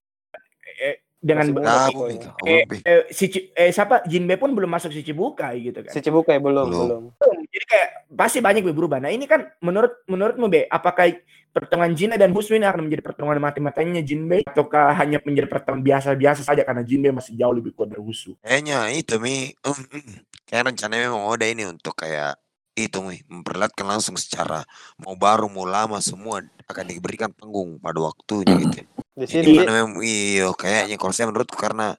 [1.24, 5.95] Dengan bergabung eh, eh, si eh, siapa Jinbe pun belum masuk si Cibukai gitu kan.
[5.95, 6.88] Si Cibukai belum, belum.
[7.15, 7.34] belum.
[7.47, 8.99] Jadi kayak pasti banyak berubah.
[8.99, 11.15] Nah, ini kan menurut menurutmu Be, apakah
[11.55, 16.43] pertemuan Jinbe dan Husnu ini akan menjadi pertemuan mati-matinya Jinbe ataukah hanya menjadi pertemuan biasa-biasa
[16.43, 18.36] saja karena Jinbe masih jauh lebih kuat dari Husnu?
[18.43, 19.55] Kayaknya itu mi.
[19.63, 20.03] Um, um
[20.43, 22.38] kayak rencananya memang udah ini untuk kayak
[22.74, 24.65] itu nih memperlihatkan langsung secara
[24.97, 28.82] mau baru mau lama semua akan diberikan panggung pada waktunya gitu.
[29.13, 31.93] Di sini mana memang iyo kayaknya kalau saya menurutku karena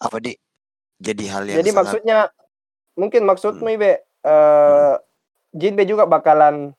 [0.00, 0.32] apa di
[0.96, 1.80] jadi hal yang Jadi sangat...
[1.84, 2.18] maksudnya
[2.96, 3.76] mungkin maksudmu hmm.
[3.76, 3.92] Ibe uh,
[4.32, 4.96] hmm.
[5.56, 6.72] Jinbe juga bakalan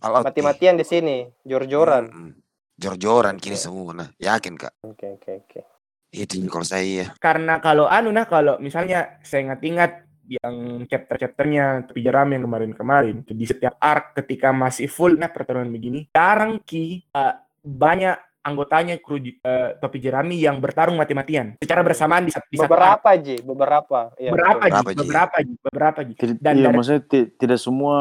[0.00, 2.04] mati-matian di sini, jor-joran.
[2.08, 2.32] Hmm.
[2.80, 4.72] Jor-joran kini semua nah, yakin Kak.
[4.84, 5.60] Oke okay, oke okay, oke.
[6.12, 6.24] Okay.
[6.24, 7.06] Itu kalau saya iya.
[7.16, 13.26] Karena kalau anu nah kalau misalnya saya ingat-ingat yang chapter-chapternya tapi jeram yang kemarin-kemarin.
[13.26, 19.22] Di setiap arc ketika masih full nah pertarungan begini jarang ki uh, banyak anggotanya kru
[19.22, 21.54] uh, topi jerami yang bertarung mati-matian.
[21.62, 24.10] Secara bersamaan di, di beberapa ji beberapa.
[24.18, 25.52] Ya, beberapa ji beberapa ji.
[25.62, 26.12] beberapa ji
[26.42, 27.02] dan iya, dari, maksudnya
[27.38, 27.98] tidak semua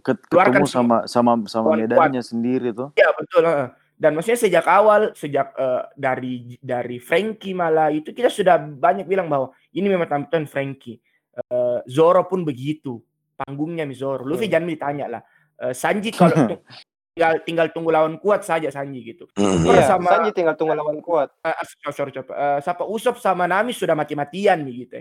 [0.00, 2.94] ketemu sama sama sama medannya sendiri tuh.
[2.94, 3.68] Iya betul uh.
[3.98, 9.26] dan maksudnya sejak awal sejak uh, dari dari Frankie malah itu kita sudah banyak bilang
[9.26, 11.02] bahwa ini memang tampilan Frankie
[11.50, 13.02] uh, Zoro pun begitu.
[13.34, 14.22] Panggungnya mi Zoro.
[14.22, 14.54] Luffy hmm.
[14.54, 15.22] jangan ditanya lah.
[15.54, 16.34] Uh, Sanji kalau
[17.14, 19.30] tinggal tinggal tunggu lawan kuat saja Sanji gitu.
[19.38, 19.62] Hmm.
[19.66, 21.34] iya, sama Sanji tinggal tunggu lawan kuat.
[21.42, 21.54] Uh,
[21.90, 22.82] sorry, sorry, uh, siapa?
[22.86, 24.98] Usop sama Nami sudah mati-matian nih gitu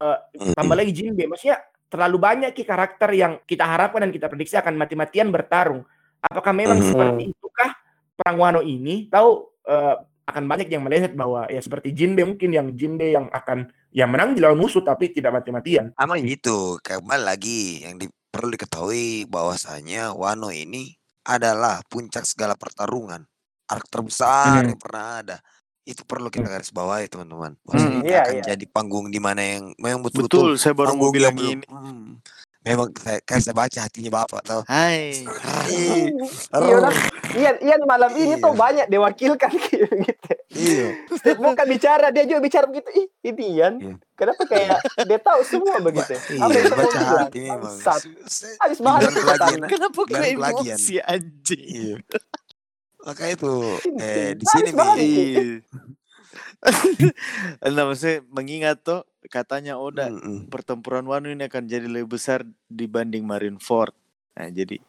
[0.00, 0.18] uh,
[0.56, 1.60] tambah lagi Jinbe maksudnya
[1.90, 5.82] terlalu banyak ki karakter yang kita harapkan dan kita prediksi akan mati-matian bertarung.
[6.22, 6.86] Apakah memang hmm.
[6.86, 7.70] seperti itukah
[8.14, 9.10] perang Wano ini?
[9.10, 9.28] Tahu
[9.66, 9.96] uh,
[10.30, 14.38] akan banyak yang melihat bahwa ya seperti Jinbe mungkin yang Jinbe yang akan ya menang
[14.38, 15.90] di lawan musuh tapi tidak mati-matian.
[15.98, 20.94] Sama itu, kembali lagi yang di, perlu diketahui bahwasanya Wano ini
[21.26, 23.26] adalah puncak segala pertarungan,
[23.68, 24.68] arc terbesar hmm.
[24.74, 25.38] yang pernah ada.
[25.82, 27.58] Itu perlu kita garis bawahi teman-teman.
[27.66, 28.44] Hmm, iya, akan iya.
[28.54, 31.66] jadi panggung di mana yang memang betul-betul Betul, saya baru mau bilang ini.
[31.66, 32.22] Hmm,
[32.60, 34.60] memang saya, kayak saya baca hatinya bapak tau.
[34.68, 35.24] Hai.
[35.72, 36.92] iya,
[37.32, 38.60] iya, iya malam ini tuh iya.
[38.60, 40.32] banyak diwakilkan gitu.
[40.52, 40.86] Iya.
[41.40, 42.88] Bukan bicara dia juga bicara begitu.
[42.92, 43.74] Ih, ini Ian.
[43.80, 43.94] Iya.
[44.12, 46.12] Kenapa kayak dia tahu semua begitu?
[46.36, 47.76] Iya, Apa yang baca hati memang.
[48.60, 49.10] Habis banget
[49.64, 51.64] Kenapa gue emosi anjing?
[51.64, 51.96] Iya.
[53.00, 53.52] Maka itu
[53.96, 55.64] eh di sini nih.
[57.72, 60.38] nah, maksudnya mengingat tuh katanya Oda mm -mm.
[60.48, 63.92] pertempuran Wano ini akan jadi lebih besar dibanding Marineford.
[64.38, 64.80] Nah, jadi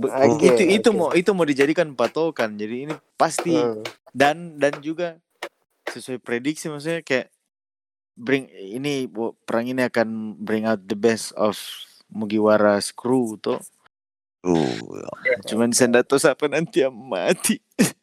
[0.00, 0.98] okay, itu itu okay.
[0.98, 2.58] mau itu mau dijadikan patokan.
[2.58, 4.10] Jadi ini pasti mm.
[4.10, 5.20] dan dan juga
[5.90, 7.30] sesuai prediksi maksudnya kayak
[8.18, 9.06] bring ini
[9.46, 11.56] perang ini akan bring out the best of
[12.10, 13.62] Mugiwara crew tuh.
[14.40, 14.72] Uh,
[15.22, 15.36] ya.
[15.52, 17.60] Cuman Sendato siapa nanti yang mati.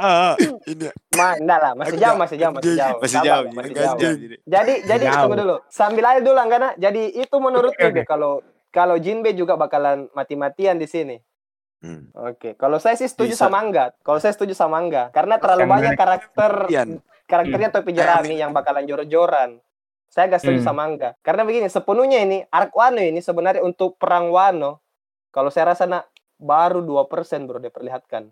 [0.00, 0.34] ah,
[0.70, 0.88] ini.
[1.14, 2.98] Ma, enggak lah, masih jauh, masih jauh, masih jauh.
[2.98, 3.98] Masih jauh, masih jauh.
[4.44, 5.56] Jadi, jadi tunggu dulu.
[5.68, 8.40] Sambil aja dulu, karena jadi itu menurut gue kalau
[8.74, 11.16] kalau Jinbe juga bakalan mati-matian di sini.
[11.84, 12.08] Hmm.
[12.16, 12.52] Oke, okay.
[12.56, 13.46] kalau saya sih setuju Bisa.
[13.46, 13.92] sama Angga.
[14.00, 16.52] Kalau saya setuju sama Angga, karena terlalu banyak karakter
[17.28, 17.76] karakternya hmm.
[17.76, 19.60] topi jerami yang bakalan jor-joran.
[20.08, 20.68] Saya gak setuju hmm.
[20.68, 21.10] sama Angga.
[21.20, 24.80] Karena begini, sepenuhnya ini Ark Wano ini sebenarnya untuk perang Wano,
[25.34, 26.08] kalau saya rasa nak
[26.40, 28.30] baru 2% bro diperlihatkan.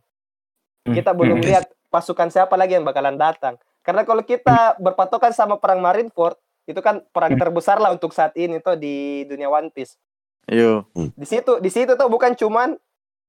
[0.83, 0.95] Hmm.
[0.95, 1.47] Kita belum hmm.
[1.47, 3.59] lihat pasukan siapa lagi yang bakalan datang.
[3.83, 7.43] Karena kalau kita berpatokan sama perang Marineford, itu kan perang hmm.
[7.43, 9.99] terbesar lah untuk saat ini tuh di dunia One Piece.
[10.47, 10.87] Yo.
[10.95, 12.79] Di situ di situ tuh bukan cuman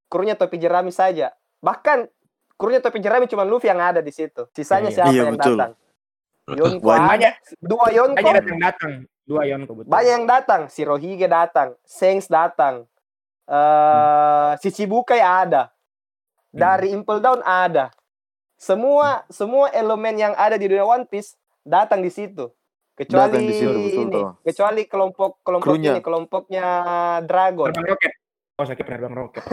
[0.09, 1.33] krunya topi jerami saja.
[1.61, 2.09] Bahkan
[2.57, 4.45] krunya topi jerami cuma Luffy yang ada di situ.
[4.53, 5.57] Sisanya iya, siapa iya, yang betul.
[5.57, 5.73] datang?
[6.59, 7.33] Yonko banyak
[7.63, 8.91] dua Yonko datang datang
[9.23, 9.89] dua Yonko betul.
[9.89, 12.85] Banyak yang datang, si Rohige datang, Sengs datang.
[13.49, 15.23] Eh uh, hmm.
[15.23, 15.72] ada.
[16.53, 17.01] Dari hmm.
[17.01, 17.89] Impel Down ada.
[18.55, 21.33] Semua semua elemen yang ada di dunia One Piece
[21.65, 22.53] datang di situ.
[22.93, 24.31] Kecuali Datang di situ, betul ini, toh.
[24.45, 25.97] kecuali kelompok kelompok Krunya.
[25.97, 26.65] ini, kelompoknya
[27.25, 27.73] Dragon.
[27.73, 28.13] Penerbang roket.
[28.53, 29.41] Oh, sakit penerbang roket.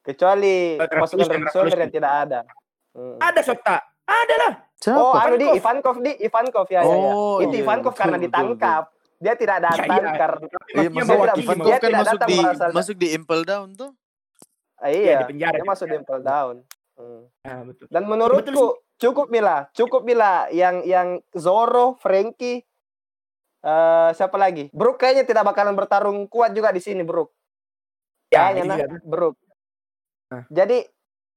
[0.00, 1.80] kecuali pasukan revolusioner Revolution.
[1.84, 2.40] yang tidak ada.
[2.96, 3.16] Hmm.
[3.20, 3.76] Ada Sota.
[4.08, 4.52] Ada lah.
[4.80, 4.96] Siapa?
[4.96, 5.96] Oh, anu di Ivankov.
[6.00, 7.12] Di Ivankov ya, ya, ya.
[7.12, 8.82] Oh, Itu iya, Ivankov betul, karena betul, ditangkap.
[9.20, 10.12] Dia tidak datang Iya, iya.
[10.16, 12.96] karena Iya, Maksudnya maksudnya bawa Dia Ivankov dia kan tidak masuk datang di merasa- masuk
[12.96, 13.90] di Impel Down tuh.
[14.80, 15.96] Ah, Iya, iya, di penjara, dia di masuk di.
[16.00, 16.56] Impel Down.
[16.96, 17.22] Hmm.
[17.44, 17.86] Ah, betul.
[17.92, 22.64] Dan menurutku cukup Mila, cukup Mila yang yang Zoro, Frankie,
[23.60, 24.72] eh siapa lagi?
[24.72, 27.32] Brook kayaknya tidak bakalan bertarung kuat juga di sini, Brook.
[28.32, 28.86] Ya, Kayaknya nah, juga.
[29.04, 29.36] Brook.
[30.32, 30.44] Nah.
[30.48, 30.78] Jadi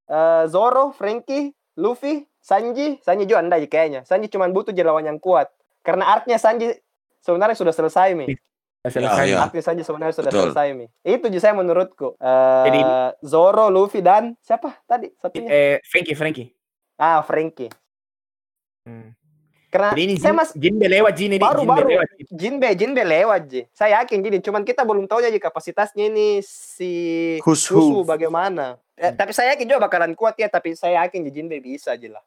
[0.07, 4.01] eh, Zoro, Frankie, Luffy, Sanji, Sanji juga enggak kayaknya.
[4.07, 5.51] Sanji cuma butuh lawan yang kuat.
[5.83, 6.71] Karena artnya Sanji
[7.19, 8.31] sebenarnya sudah selesai, Mi.
[8.83, 9.25] Selesai.
[9.31, 9.39] Ya, ya.
[9.47, 10.51] Artnya Sanji sebenarnya sudah Betul.
[10.51, 10.85] selesai, Mi.
[11.01, 12.19] Itu je saya menurutku.
[12.19, 12.83] Eh, Jadi-
[13.23, 15.47] Zoro, Luffy dan siapa tadi satunya?
[15.47, 16.47] Eh, Frankie, Frankie.
[16.99, 17.71] Ah, Frankie.
[18.83, 19.15] Hmm.
[19.71, 21.41] Karena Jadi ini saya Jin, mas Jinbe lewat Jin ini.
[21.41, 21.87] Baru- Jinbe baru.
[21.89, 22.07] lewat.
[22.29, 23.61] Jinbe, Jinbe lewat je.
[23.73, 26.91] Saya yakin jadi, cuman kita belum tahu aja kapasitasnya ini si
[27.41, 28.05] Susu who?
[28.05, 28.77] bagaimana.
[28.93, 32.23] Eh, tapi saya yakin juga bakalan kuat ya, tapi saya yakin Jinbe bisa aja lah.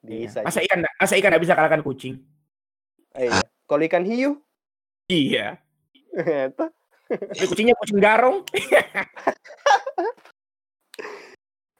[0.00, 0.40] Bisa.
[0.40, 0.70] Masa aja.
[0.70, 2.14] ikan, masa ikan nggak bisa kalahkan kucing?
[3.12, 3.42] Eh, iya.
[3.66, 4.38] Kalau ikan hiu,
[5.04, 5.60] Iya.
[6.16, 6.64] Itu
[7.44, 8.42] kucingnya kucing garong.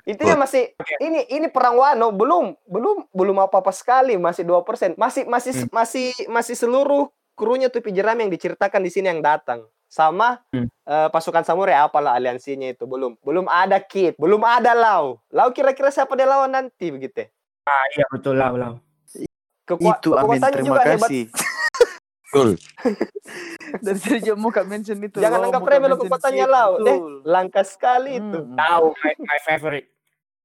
[0.05, 0.69] itu ya masih
[1.01, 5.53] ini ini perang Wano belum belum belum apa apa sekali masih dua persen masih masih
[5.57, 5.69] Hmm.
[5.73, 10.69] masih masih seluruh krunya tuh Jeram yang diceritakan di sini yang datang sama Hmm.
[10.85, 15.89] eh, pasukan samurai apalah aliansinya itu belum belum ada Kid belum ada Lau Lau kira-kira
[15.89, 17.25] siapa dia lawan nanti begitu
[17.65, 18.77] Ah, iya betul lah, lah.
[19.65, 21.09] Kekua- Itu Amin, terima juga hebat.
[22.35, 22.51] Betul.
[23.77, 25.19] Dari tadi juga mau kak mention itu.
[25.19, 26.71] Jangan anggap remeh lo kekuatannya Kid, Lau.
[26.81, 28.39] Eh, langka sekali itu.
[28.41, 28.55] Hmm.
[28.55, 29.87] Tahu my, my favorite.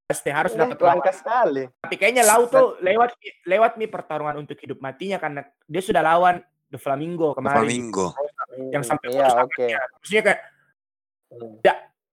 [0.06, 0.90] Pasti harus Eh, dapat lawan.
[0.96, 1.64] langka sekali.
[1.80, 6.42] Tapi kayaknya Lau tuh lewat lewat nih pertarungan untuk hidup matinya karena dia sudah lawan
[6.70, 7.66] The Flamingo kemarin.
[7.66, 8.14] Flamingo.
[8.70, 9.50] Yang sampai Iya, putus oke.
[9.50, 9.80] tangannya.
[9.98, 10.40] Maksudnya kayak
[11.30, 11.62] Hmm.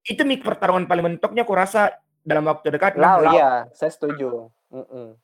[0.07, 2.97] itu nih pertarungan paling mentoknya aku rasa dalam waktu dekat.
[2.97, 3.33] Lau, Lau.
[3.33, 4.49] iya, saya setuju.
[4.69, 5.17] Mm-mm.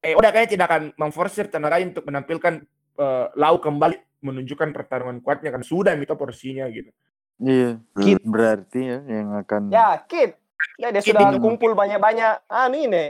[0.00, 2.64] Eh, udah kayaknya tidak akan memforsir tenaga untuk menampilkan
[3.00, 6.92] eh, Lau kembali menunjukkan pertarungan kuatnya kan sudah itu porsinya gitu.
[7.40, 7.80] Iya.
[7.96, 9.72] Kid berarti ya yang akan.
[9.72, 10.36] Ya, Kid.
[10.76, 11.40] Ya, dia Kid sudah itu.
[11.40, 12.44] kumpul banyak-banyak.
[12.44, 13.08] Ah, ini nih.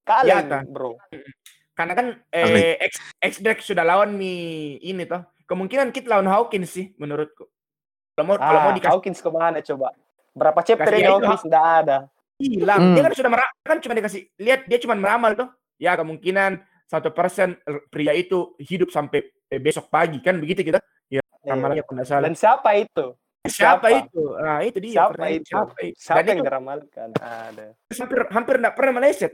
[0.00, 0.64] Kalian, Iya, kan?
[0.72, 0.96] bro.
[1.76, 4.32] Karena kan eh, X X Drake sudah lawan mi
[4.80, 5.20] ini toh.
[5.44, 7.44] Kemungkinan Kid lawan Hawkins sih menurutku.
[8.16, 9.92] Kalau mau kalau mau Ah, dikasih Hawkins ke mana coba?
[10.32, 11.44] Berapa chapter ini Hawkins?
[11.44, 11.98] Nggak ada.
[12.36, 12.80] hilang.
[12.80, 12.94] Hmm.
[12.96, 15.48] Dia kan sudah merah, kan cuma dikasih lihat dia cuma meramal tuh.
[15.76, 17.58] Ya kemungkinan satu persen
[17.90, 19.26] pria itu hidup sampai
[19.58, 20.78] besok pagi kan begitu kita.
[21.10, 21.54] Ya Iya.
[21.54, 22.24] ramalannya kalau nggak salah.
[22.26, 23.06] Dan siapa itu?
[23.46, 24.10] Siapa, siapa?
[24.10, 24.22] itu?
[24.42, 24.94] Nah itu dia.
[25.06, 25.46] Siapa itu?
[25.46, 25.94] Siapa, itu?
[26.02, 27.08] Siapa Dan yang itu diramalkan?
[27.14, 27.66] Ada.
[27.94, 29.30] hampir hampir nggak pernah meleset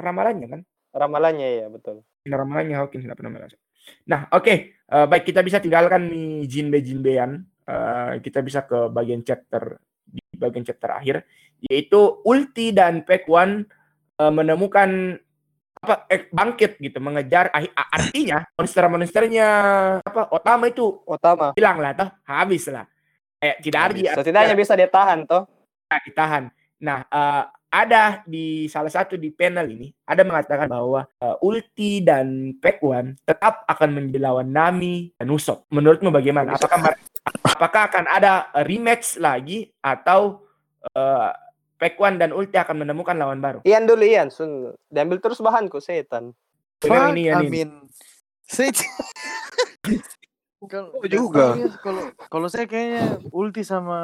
[0.00, 0.60] ramalannya kan.
[0.90, 2.02] Ramalannya ya, betul.
[2.24, 3.60] Ramalannya Hawkins nggak pernah meleset.
[4.08, 7.46] Nah oke Eh, baik kita bisa tinggalkan nih Jinbe Jinbean.
[7.62, 11.16] Eh, kita bisa ke bagian chapter di bagian chapter akhir
[11.62, 13.62] yaitu Ulti dan Pekwan
[14.18, 15.14] eh, menemukan
[15.80, 19.48] apa eh, bangkit gitu mengejar ah- artinya monster-monsternya
[20.04, 21.56] apa Otama itu Utama.
[21.56, 22.84] hilang lah toh habis lah
[23.40, 25.48] kayak tidak ada Setidaknya bisa dia tahan toh.
[25.90, 26.44] Nah, ditahan.
[26.80, 32.54] Nah, eh, ada di salah satu di panel ini ada mengatakan bahwa eh, Ulti dan
[32.60, 35.66] Pekwan tetap akan menjadi lawan Nami dan Usopp.
[35.72, 36.54] Menurutmu bagaimana?
[36.54, 36.94] Apakah
[37.42, 40.44] apakah akan ada eh, rematch lagi atau
[40.94, 41.30] eh,
[41.80, 43.64] Pekwan dan Ulti akan menemukan lawan baru?
[43.64, 44.76] Ian dulu Ian, sun.
[44.92, 46.36] Diambil terus bahanku setan.
[46.84, 47.48] Fuck, ini, ya, ini.
[47.48, 47.70] Amin.
[48.44, 48.68] Saya
[50.68, 51.56] kalau Oh, juga.
[51.56, 53.96] Iya, kalau kalau saya kayaknya Ulti sama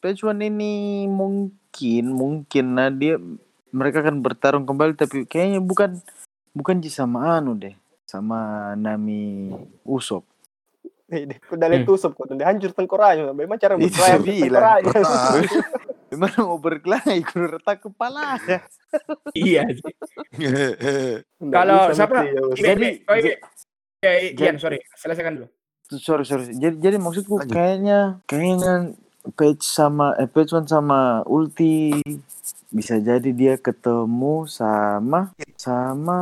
[0.00, 3.20] Pechuan ini mungkin mungkin nah dia
[3.68, 6.00] mereka akan bertarung kembali tapi kayaknya bukan
[6.56, 7.76] bukan sama anu deh
[8.08, 9.52] sama Nami
[9.84, 10.24] Usop.
[11.52, 13.32] Udah lihat tusuk kok, udah hancur tengkoraknya.
[13.32, 14.84] Bagaimana cara Itu saya bilang.
[16.08, 18.64] Gimana mau berkelahi kudu retak kepala ya.
[19.36, 19.62] iya.
[19.68, 19.94] sih.
[21.52, 22.24] Kalau siapa?
[22.56, 23.36] Jadi- oh, iya.
[23.98, 25.48] Ya, jadi- Ian, sorry, selesaikan dulu.
[25.88, 27.48] sorry sorry jadi jadi maksudku Lanjut.
[27.48, 28.92] kayaknya kayaknya
[29.32, 31.96] Page sama eh Page One sama Ulti
[32.68, 36.18] bisa jadi dia ketemu sama sama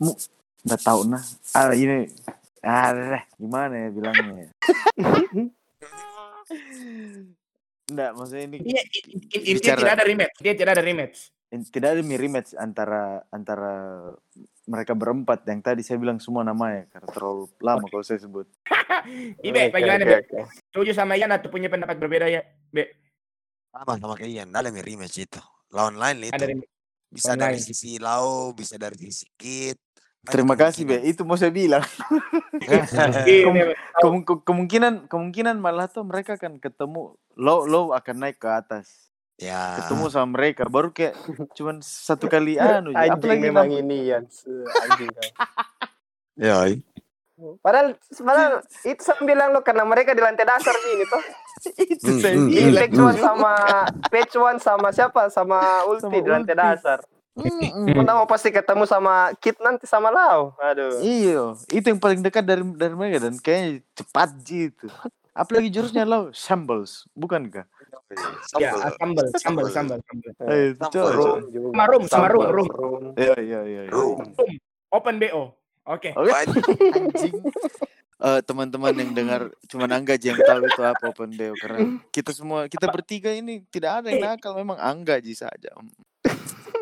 [0.00, 0.16] mu
[0.64, 1.20] nggak tahu nah
[1.52, 2.08] ah ini
[2.64, 4.48] ah gimana ya bilangnya
[7.86, 10.36] ya Nggak, maksudnya ini Iya, in- in- intinya Bicara- tidak ada rematch.
[10.42, 11.18] Dia tidak ada rematch.
[11.46, 13.72] in- tidak ada mirip match antara antara
[14.66, 18.50] mereka berempat yang tadi saya bilang semua namanya karena terlalu lama kalau saya sebut.
[19.46, 20.26] Ibe, bagaimana, Be?
[20.66, 22.42] Setuju sama Ian atau punya pendapat berbeda ya?
[22.66, 22.90] Be,
[23.70, 25.38] sama sama kayak Ian ada rematch itu
[25.70, 26.70] lawan lain itu ada rematch.
[27.06, 27.62] bisa dari online.
[27.62, 29.78] sisi Lau bisa dari sisi Kid
[30.26, 31.06] Terima kasih, Be.
[31.06, 31.86] Itu mau saya bilang.
[32.58, 33.62] Ini,
[33.94, 39.12] Kem- ke- kemungkinan kemungkinan malah tuh mereka akan ketemu lo lo akan naik ke atas.
[39.36, 39.76] Ya.
[39.84, 41.12] Ketemu sama mereka baru kayak
[41.52, 42.96] cuman satu kali anu.
[42.96, 44.24] Anjing Apalagi memang ini ya.
[44.88, 45.12] Anjing.
[46.36, 46.56] Ya.
[47.60, 51.20] Padahal, padahal itu saya bilang lo karena mereka di lantai dasar ini toh.
[51.84, 52.80] itu Ini bilang.
[52.88, 53.52] Page One sama
[54.08, 55.28] Page One sama siapa?
[55.28, 56.64] Sama Ulti Sama di lantai Ulti.
[56.64, 56.98] dasar.
[57.36, 57.92] Mm-mm.
[57.92, 60.56] Mana mau pasti ketemu sama Kit nanti sama Lau.
[60.56, 61.04] Aduh.
[61.04, 64.88] Iya, itu yang paling dekat dari dari mereka dan kayaknya cepat gitu.
[65.36, 67.68] Apalagi jurusnya lo shambles, bukankah?
[68.56, 70.30] ya, sambal, sambal, sambal, sambal.
[70.48, 70.72] Eh.
[70.80, 72.68] Sama room, sama room, room.
[72.72, 73.04] room.
[73.20, 73.60] Iya, iya.
[73.68, 73.80] iya.
[73.92, 74.32] Room.
[74.88, 75.52] Open BO.
[75.84, 76.16] Oke.
[76.16, 77.36] Anjing.
[78.16, 82.32] Eh, teman-teman yang dengar cuman Angga aja yang tahu itu apa open BO karena kita
[82.32, 85.68] semua kita bertiga ini tidak ada yang nakal memang Angga aja saja.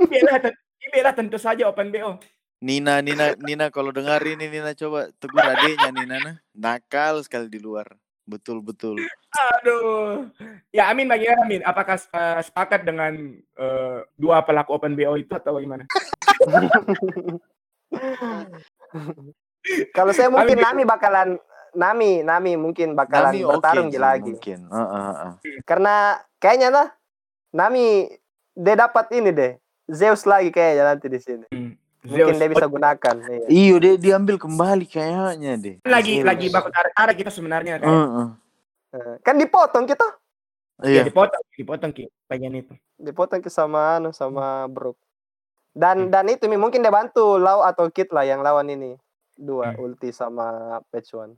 [0.07, 0.59] Bela, ten-
[0.95, 2.23] bela tentu saja open BO.
[2.63, 6.37] Nina Nina Nina kalau dengar ini Nina coba tegur adiknya Nina nah.
[6.55, 7.91] Nakal sekali di luar.
[8.25, 8.97] Betul betul.
[9.37, 10.33] Aduh.
[10.73, 11.61] Ya Amin bagaimana Amin?
[11.61, 15.85] Apakah eh, sepakat dengan eh, dua pelaku open BO itu atau gimana?
[19.93, 20.65] Kalau saya mungkin Amin.
[20.65, 21.29] Nami bakalan
[21.75, 24.33] Nami, Nami mungkin bakalan Nami bertarung sih, lagi.
[24.33, 24.59] Mungkin.
[24.73, 25.33] Heeh, heeh.
[25.69, 26.89] Karena kayaknya lah
[27.53, 28.09] Nami
[28.57, 29.53] dia dapat ini deh.
[29.85, 31.47] Zeus lagi kayaknya nanti di sini.
[32.05, 32.39] Mungkin Zeus.
[32.39, 33.15] dia bisa gunakan.
[33.19, 33.47] Iya.
[33.49, 35.77] Iyo dia diambil kembali kayaknya deh.
[35.83, 36.27] lagi Zeus.
[36.29, 37.89] lagi bakal tarik kita sebenarnya kan.
[37.89, 38.27] Heeh.
[38.93, 40.07] Eh, Kan dipotong kita.
[40.85, 41.03] Ya, Iya.
[41.07, 42.73] dipotong, dipotong ki pengen itu.
[42.95, 45.01] Dipotong ke sama anu sama Brook.
[45.73, 46.11] Dan Hmm.
[46.13, 48.95] dan itu mungkin dia bantu Lau atau Kit lah yang lawan ini.
[49.35, 49.83] Dua Hmm.
[49.83, 51.35] ulti sama Patch One.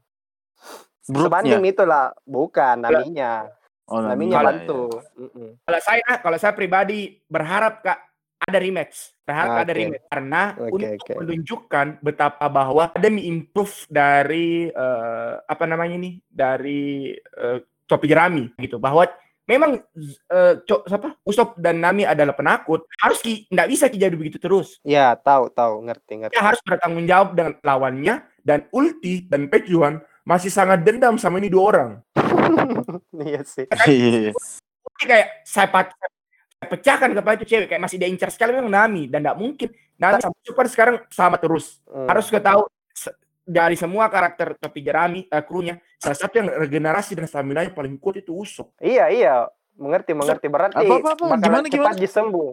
[1.07, 1.25] Brooknya.
[1.31, 3.47] Sebanding itulah bukan Naminya.
[3.87, 4.83] Oh, Naminya Naminya, bantu.
[5.15, 5.63] Mm-mm.
[5.63, 7.99] Kalau saya kalau saya pribadi berharap Kak
[8.39, 9.17] ada rematch.
[9.23, 9.79] Berharap ada Oke.
[9.79, 11.13] rematch karena Oke, untuk oke.
[11.19, 18.77] menunjukkan betapa bahwa ada improve dari eh, apa namanya ini dari eh, topi jerami gitu
[18.77, 19.07] bahwa
[19.45, 19.79] memang
[20.27, 24.37] eh, co- siapa Usop dan Nami adalah penakut harus ki nggak bisa ki jadi begitu
[24.37, 26.35] terus Ya, tahu tahu ngerti ngerti.
[26.35, 31.47] dia harus bertanggung jawab dengan lawannya dan ulti dan pejuan masih sangat dendam sama ini
[31.47, 31.91] dua orang
[33.27, 33.67] Iya sih.
[33.87, 34.35] Iya.
[34.83, 36.11] Ulti kayak saya, pat- saya
[36.59, 40.19] pecahkan kepala itu cewek kayak masih dia incar sekali memang Nami dan nggak mungkin Nami
[40.19, 42.09] sama Super sekarang sama terus Hmm.
[42.09, 47.13] harus kita tahu se- dari semua karakter topi jerami uh, krunya salah satu yang regenerasi
[47.13, 49.35] dan stamina yang paling kuat itu Usop Iya, iya.
[49.77, 50.49] Mengerti, mengerti.
[50.49, 51.25] Berarti Apa, apa, apa?
[51.29, 52.01] bakalan Gimana, cepat gimana?
[52.01, 52.49] disembuh.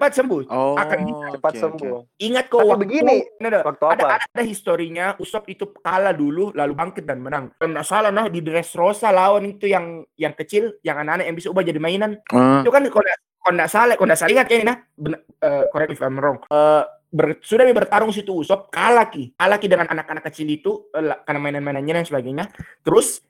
[0.00, 0.72] Cepat sembuh Oh.
[0.74, 0.98] Akan
[1.30, 1.92] Cepat oke, sembuh.
[1.92, 2.16] oke.
[2.18, 4.08] ingat kok waktu begini, Nah, nah, Waktu ada, apa?
[4.16, 8.26] ada, ada historinya Usop itu kalah dulu lalu bangkit dan menang kalau nggak salah nah
[8.26, 12.64] di Dressrosa lawan itu yang yang kecil yang anak-anak yang bisa ubah jadi mainan Ah,
[12.64, 13.04] itu kan kalau
[13.38, 16.16] kalau nggak salah kalau nggak salah ingat kayaknya nah ben- eh, correct me if I'm
[16.16, 20.88] wrong Eh, ber- sudah bertarung situ Usop kalah ki kalah ki dengan anak-anak kecil itu
[20.90, 22.44] eh, karena mainan-mainannya dan sebagainya
[22.80, 23.20] terus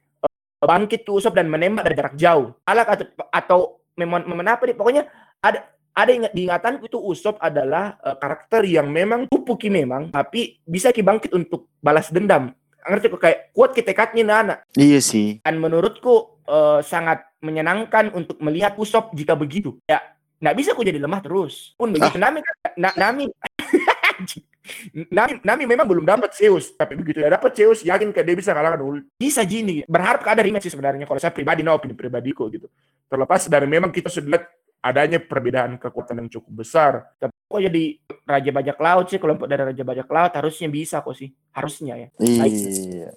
[0.61, 3.59] bangkit tuh Usop dan menembak dari jarak jauh kalah atau atau
[3.97, 5.03] apa nih pokoknya
[5.41, 5.61] ada
[6.01, 10.91] ada ingat diingatanku itu Usop adalah eh, karakter yang memang kupu ki memang tapi bisa
[10.91, 15.45] ki bangkit untuk balas dendam ngerti kok kayak kuat ki tekadnya nah, anak Iya sih.
[15.45, 19.81] dan menurutku eh, sangat menyenangkan untuk melihat Usop jika begitu.
[19.89, 20.01] Ya,
[20.37, 21.73] nggak bisa ku jadi lemah terus.
[21.73, 23.33] Pun begitu Nami kan, Na- Nami
[25.11, 28.53] Nami, Nami memang belum dapat Zeus, tapi begitu dia dapat Zeus, yakin kayak dia bisa
[28.55, 29.03] kalahkan Ul.
[29.17, 31.09] Bisa gini, berharap ada rematch sih sebenarnya.
[31.09, 32.69] Kalau saya pribadi, no opini pribadiku gitu.
[33.11, 34.45] Terlepas dari memang kita sudah lihat
[34.81, 36.93] adanya perbedaan kekuatan yang cukup besar.
[37.17, 37.85] Tapi kok jadi
[38.25, 41.31] Raja Bajak Laut sih, kelompok dari Raja Bajak Laut harusnya bisa kok sih.
[41.51, 42.09] Harusnya ya.
[42.19, 43.13] Iya.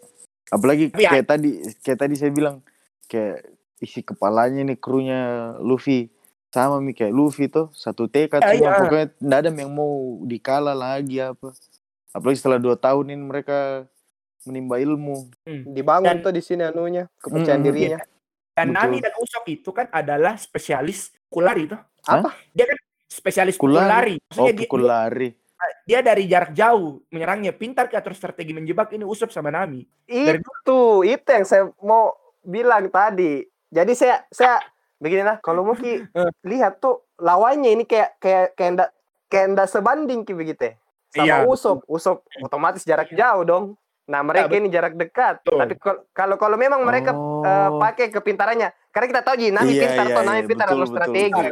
[0.49, 1.49] Apalagi Tapi ya- kayak tadi
[1.79, 2.59] kayak tadi saya bilang
[3.05, 3.47] kayak
[3.79, 5.21] isi kepalanya nih krunya
[5.57, 6.07] Luffy
[6.47, 8.79] sama mi kayak Luffy tuh satu tekad Ya, semua iya.
[8.79, 11.49] pokoknya nggak ada yang mau dikalah lagi apa
[12.11, 13.89] apalagi setelah dua tahun ini mereka
[14.45, 15.33] menimba ilmu
[15.67, 17.67] Dibangun Dan- tuh di sini anunya, kepercayaan Mm-mm.
[17.69, 17.99] dirinya.
[18.53, 18.77] Dan Betul.
[18.77, 21.81] Nami dan Usop itu kan adalah spesialis kulari tuh.
[22.05, 22.29] Apa?
[22.53, 22.77] Dia kan
[23.09, 23.81] spesialis Kulari?
[23.81, 24.15] kulari.
[24.15, 25.29] oh Maksudnya dia, pukul lari
[25.83, 27.55] dia dari jarak jauh menyerangnya.
[27.55, 29.83] Pintar ke atur strategi menjebak ini Usop sama Nami.
[30.05, 33.43] Dari Itu, itu yang saya mau bilang tadi.
[33.71, 34.59] Jadi saya saya
[34.99, 36.31] begini lah, kalau mau Ki Eh.
[36.43, 38.89] lihat tuh lawannya ini kayak kayak kayak ndak
[39.27, 40.71] kayak ndak sebanding Ki begitu.
[40.71, 40.73] ya.
[41.13, 41.35] Sama Iya.
[41.45, 43.65] Usop, Usop otomatis jarak jauh dong.
[44.03, 44.59] Nah, mereka betul.
[44.59, 45.35] ini jarak dekat.
[45.41, 45.59] Betul.
[45.63, 47.39] Tapi kal- kalau kalau memang mereka Oh.
[47.39, 50.67] eh, pakai kepintarannya, karena kita tahu Ji, Nami Iya, pintar iya, tuh, Nami iya, pintar
[50.67, 51.43] dalam strategi.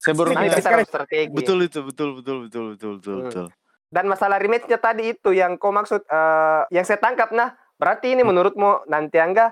[0.00, 1.34] saya baru Nami pintar dalam strategi.
[1.34, 3.26] betul itu betul betul betul betul betul Hmm.
[3.26, 3.46] betul
[3.90, 8.22] Dan masalah rematch-nya tadi itu yang kau maksud eh, yang saya tangkap nah, berarti ini
[8.22, 9.50] menurutmu nanti Angga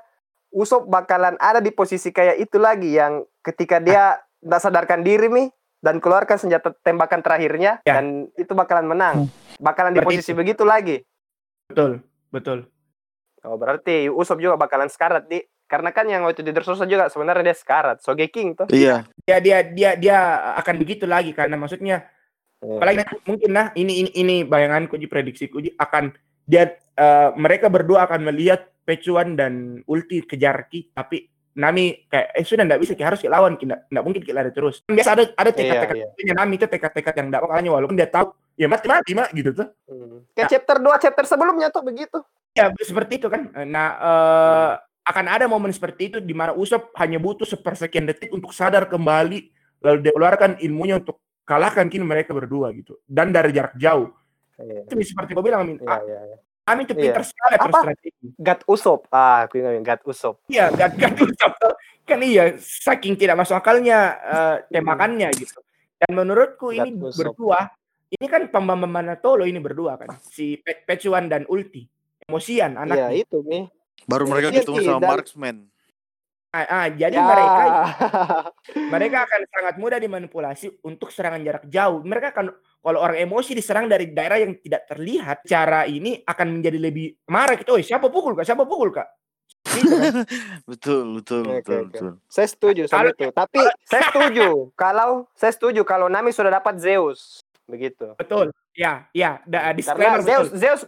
[0.49, 5.51] Usop bakalan ada di posisi kayak itu lagi yang ketika dia tidak sadarkan diri nih,
[5.79, 7.95] dan keluarkan senjata tembakan terakhirnya ya.
[7.95, 9.17] dan itu bakalan menang.
[9.27, 9.61] Hmm.
[9.61, 10.39] Bakalan di posisi itu.
[10.39, 11.03] begitu lagi.
[11.67, 12.69] Betul, betul.
[13.47, 17.53] Oh, berarti Usop juga bakalan sekarat di karena kan yang waktu di Dressrosa juga sebenarnya
[17.53, 18.67] dia sekarat, Soge King tuh.
[18.73, 19.05] Iya.
[19.29, 20.19] Dia dia dia dia
[20.57, 22.09] akan begitu lagi karena maksudnya
[22.65, 22.81] yeah.
[22.81, 26.17] apalagi mungkin nah ini ini ini bayanganku di prediksiku akan
[26.49, 31.29] dia uh, mereka berdua akan melihat Pecuan dan Ulti kejar Ki tapi
[31.59, 34.87] Nami kayak eh sudah nggak bisa kita harus lawan kita nggak mungkin kita lari terus
[34.87, 36.33] biasa ada ada tekad-tekad iya, iya.
[36.39, 39.67] Nami itu tekad-tekad yang nggak makanya walaupun dia tahu ya mati mati mak gitu tuh
[39.91, 40.39] hmm.
[40.39, 42.19] kayak nah, chapter 2 chapter sebelumnya tuh begitu
[42.55, 44.73] ya seperti itu kan nah uh,
[45.11, 49.51] akan ada momen seperti itu di mana Usop hanya butuh sepersekian detik untuk sadar kembali
[49.83, 54.15] lalu dia keluarkan ilmunya untuk kalahkan kini mereka berdua gitu dan dari jarak jauh
[54.63, 54.87] iya.
[54.87, 56.39] itu seperti gue bilang Amin iya, iya, iya.
[56.69, 57.31] Amin tuh pintar iya.
[57.33, 57.79] sekali Apa?
[57.81, 58.27] strategi.
[58.37, 59.09] Gat Usop.
[59.09, 60.45] Ah, aku ingat Gat Usop.
[60.53, 61.53] Iya, Gat Gat Usop.
[62.09, 65.61] kan iya, saking tidak masuk akalnya uh, tembakannya gitu.
[65.97, 67.33] Dan menurutku Gat ini Usop.
[67.33, 67.73] berdua,
[68.13, 70.13] ini kan Pambambam Manatolo ini berdua kan.
[70.21, 71.89] Si Pe Pecuan dan Ulti.
[72.29, 73.09] Emosian anaknya.
[73.13, 73.65] Iya, itu nih.
[74.05, 75.11] Baru mereka iya, ketemu sama dan...
[75.17, 75.57] Marksman.
[76.49, 77.29] Ah, ah, jadi ya.
[77.29, 77.65] mereka
[78.97, 82.01] mereka akan sangat mudah dimanipulasi untuk serangan jarak jauh.
[82.01, 82.47] Mereka akan
[82.81, 87.53] kalau orang emosi diserang dari daerah yang tidak terlihat, cara ini akan menjadi lebih marah
[87.53, 87.77] gitu.
[87.77, 88.49] Oh, siapa pukul kak?
[88.49, 89.09] Siapa pukul kak?
[89.69, 90.15] Gitu, kan?
[90.71, 91.81] betul, betul, okay, betul, okay.
[91.93, 92.13] betul.
[92.33, 93.29] Saya setuju sama itu.
[93.29, 93.61] Tapi
[93.93, 98.17] saya setuju kalau saya setuju kalau Nami sudah dapat Zeus, begitu.
[98.17, 98.57] Betul.
[98.73, 99.45] Ya, ya.
[99.45, 100.57] Da, Karena Zeus, betul.
[100.57, 100.83] Zeus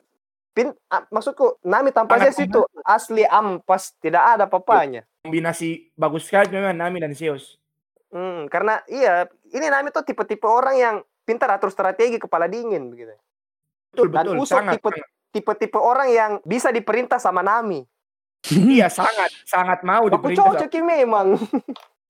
[0.51, 6.49] pin, ah, maksudku Nami tanpa Zeus itu asli ampas, tidak ada papanya kombinasi bagus sekali
[6.53, 7.61] memang Nami dan Zeus.
[8.11, 13.15] Hmm, karena iya, ini Nami tuh tipe-tipe orang yang pintar atur strategi kepala dingin begitu.
[13.95, 14.91] Betul, dan betul, Usop sangat, tipe
[15.31, 17.87] tipe-tipe orang yang bisa diperintah sama Nami.
[18.75, 20.43] iya, sangat sangat mau Aku diperintah.
[20.43, 21.39] Aku cocok memang.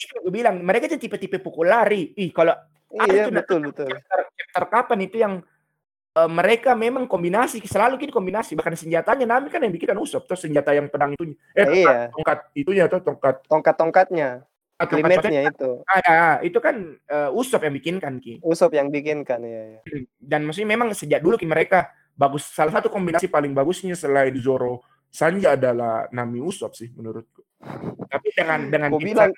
[0.01, 2.17] Gue bilang mereka tuh tipe-tipe pukul lari.
[2.17, 2.57] Ih, kalau
[3.05, 3.93] iya, betul, betul.
[3.93, 5.45] Chapter, chapter kapan itu yang
[6.21, 8.53] uh, mereka memang kombinasi selalu gini kombinasi.
[8.53, 11.97] Bahkan senjatanya Nami kan yang bikin Usop terus senjata yang pedang itu eh tongkat, iya.
[12.13, 13.37] tongkat itunya tuh tongkat.
[13.49, 14.29] Tongkat tongkatnya
[14.89, 15.71] limitnya itu.
[15.85, 16.77] Ah, ya, itu kan
[17.13, 18.41] uh, Usop yang bikinkan ki?
[18.41, 19.81] Usop yang bikinkan ya, ya.
[20.17, 22.49] dan maksudnya memang sejak dulu ki mereka bagus.
[22.49, 24.81] Salah satu kombinasi paling bagusnya selain Zoro
[25.11, 27.45] Sanji adalah Nami Usop sih menurutku.
[28.09, 29.35] Tapi dengan dengan bilang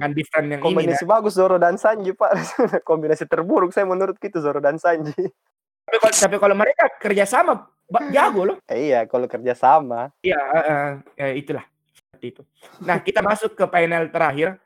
[0.00, 2.32] dengan different yang kombinasi ini bagus Zoro dan Sanji pak.
[2.88, 5.12] Kombinasi terburuk saya menurut kita Zoro dan Sanji
[5.84, 7.68] tapi kalau tapi kalau mereka kerjasama
[8.12, 8.56] jago loh.
[8.68, 10.10] Eh, iya, kalau kerjasama.
[10.24, 12.42] Iya, uh, uh, itulah seperti itu.
[12.82, 14.56] Nah, kita masuk ke panel terakhir.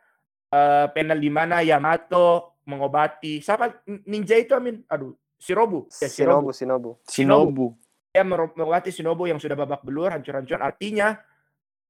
[0.48, 4.80] Uh, panel di mana Yamato mengobati siapa ninja itu Amin?
[4.88, 5.92] Aduh, Shinobu.
[6.00, 6.48] Ya, Shinobu.
[6.56, 6.90] Shinobu.
[7.04, 7.66] Shinobu.
[8.08, 10.60] Dia mengobati Shinobu yang sudah babak belur, hancur-hancur.
[10.60, 11.18] Artinya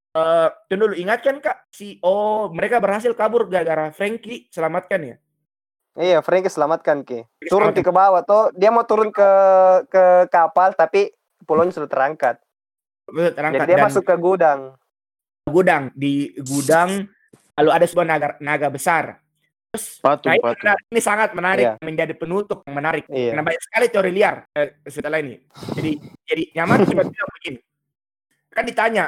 [0.08, 5.16] Uh, dulu ingatkan kak si oh mereka berhasil kabur gara-gara Frankie selamatkan ya
[5.98, 7.26] Iya, Frankie selamatkan Ki.
[7.50, 9.30] Turun ke bawah tuh, dia mau turun ke
[9.90, 11.10] ke kapal tapi
[11.42, 12.38] pulaunya sudah terangkat.
[13.08, 13.66] terangkat.
[13.66, 14.78] Jadi dia dan masuk ke gudang.
[15.48, 17.10] Gudang di gudang
[17.58, 19.18] lalu ada sebuah naga naga besar.
[19.74, 20.64] Terus patu, nah, patu.
[20.88, 21.74] ini sangat menarik iya.
[21.82, 23.04] menjadi penutup yang menarik.
[23.10, 23.34] Iya.
[23.34, 25.36] Karena banyak sekali teori liar eh, setelah ini.
[25.74, 25.92] Jadi
[26.24, 27.58] jadi nyaman cuma bilang begini.
[28.54, 29.04] Kan ditanya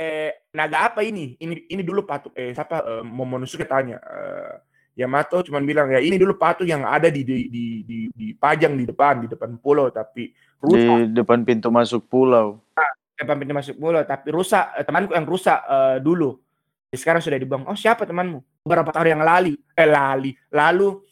[0.00, 1.36] eh, naga apa ini?
[1.36, 4.54] Ini ini dulu patu eh siapa eh, Momonosuke tanya eh,
[4.94, 8.78] Yamato cuma bilang ya ini dulu patung yang ada di di di, di, di pajang
[8.78, 10.30] di depan di depan pulau tapi
[10.62, 11.10] rusak.
[11.10, 12.62] Di depan pintu masuk pulau.
[12.78, 16.38] Nah, depan pintu masuk pulau tapi rusak eh, temanku yang rusak uh, dulu.
[16.94, 17.66] Sekarang sudah dibuang.
[17.66, 18.38] Oh siapa temanmu?
[18.62, 21.02] Beberapa tahun yang lali eh lali lalu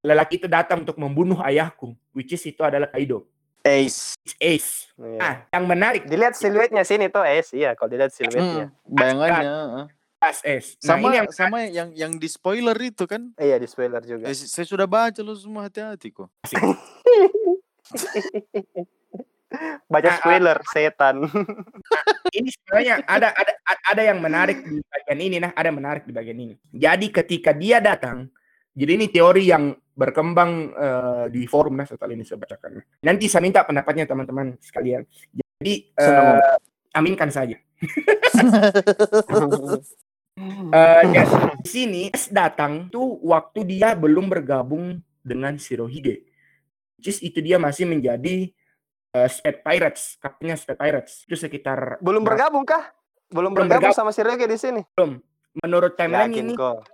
[0.00, 3.28] lelaki itu datang untuk membunuh ayahku which is itu adalah Kaido.
[3.60, 4.16] Ace.
[4.40, 4.88] Ace.
[4.96, 5.20] Yeah.
[5.20, 6.08] Nah, yang menarik.
[6.08, 8.72] Dilihat siluetnya sini tuh Ace, iya kalau dilihat siluetnya.
[8.72, 9.92] Hmm, bayangannya.
[10.20, 10.76] SS.
[10.84, 13.32] Nah, sama ini yang sama yang yang di spoiler itu kan?
[13.40, 14.28] Iya, di spoiler juga.
[14.28, 16.28] Eh, saya sudah baca lo semua hati-hati kok.
[19.90, 21.24] baca nah, spoiler uh, setan.
[21.24, 22.04] Nah,
[22.36, 26.36] ini sebenarnya ada ada ada yang menarik di bagian ini nah, ada menarik di bagian
[26.36, 26.52] ini.
[26.68, 28.28] Jadi ketika dia datang,
[28.76, 32.84] jadi ini teori yang berkembang uh, di forum nah setelah ini saya bacakan.
[33.02, 35.08] Nanti saya minta pendapatnya teman-teman sekalian.
[35.32, 36.60] Jadi uh,
[36.92, 37.56] aminkan saja.
[40.70, 41.26] Uh, ya,
[41.60, 46.24] di sini S datang tuh waktu dia belum bergabung dengan Shirohige.
[46.94, 48.54] Just itu dia masih menjadi
[49.18, 51.12] uh, Space Pirates, kaptennya Space Pirates.
[51.26, 52.94] Itu sekitar belum bergabung kah?
[53.30, 54.80] Belum, belum bergabung, bergabung sama Shirohige di sini?
[54.94, 55.18] Belum.
[55.58, 56.86] Menurut timeline ini kok.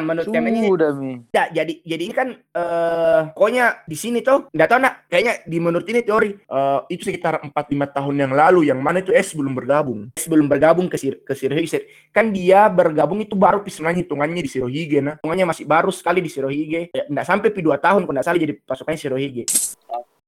[0.00, 1.12] Menurut Kemen ini Sudah mi.
[1.30, 5.58] ya, jadi jadi ini kan eh pokoknya di sini tuh nggak tahu nak kayaknya di
[5.58, 9.34] menurut ini teori eh, itu sekitar 4 5 tahun yang lalu yang mana itu S
[9.34, 10.10] belum bergabung.
[10.14, 11.88] S belum bergabung ke Sir ke Shirohige.
[12.10, 15.14] Kan dia bergabung itu baru sebenarnya hitungannya di Shirohige nah.
[15.18, 16.90] Hitungannya masih baru sekali di Shirohige.
[16.92, 19.44] Ya, nggak sampai pi 2 tahun kalau nggak salah jadi pasukannya Shirohige.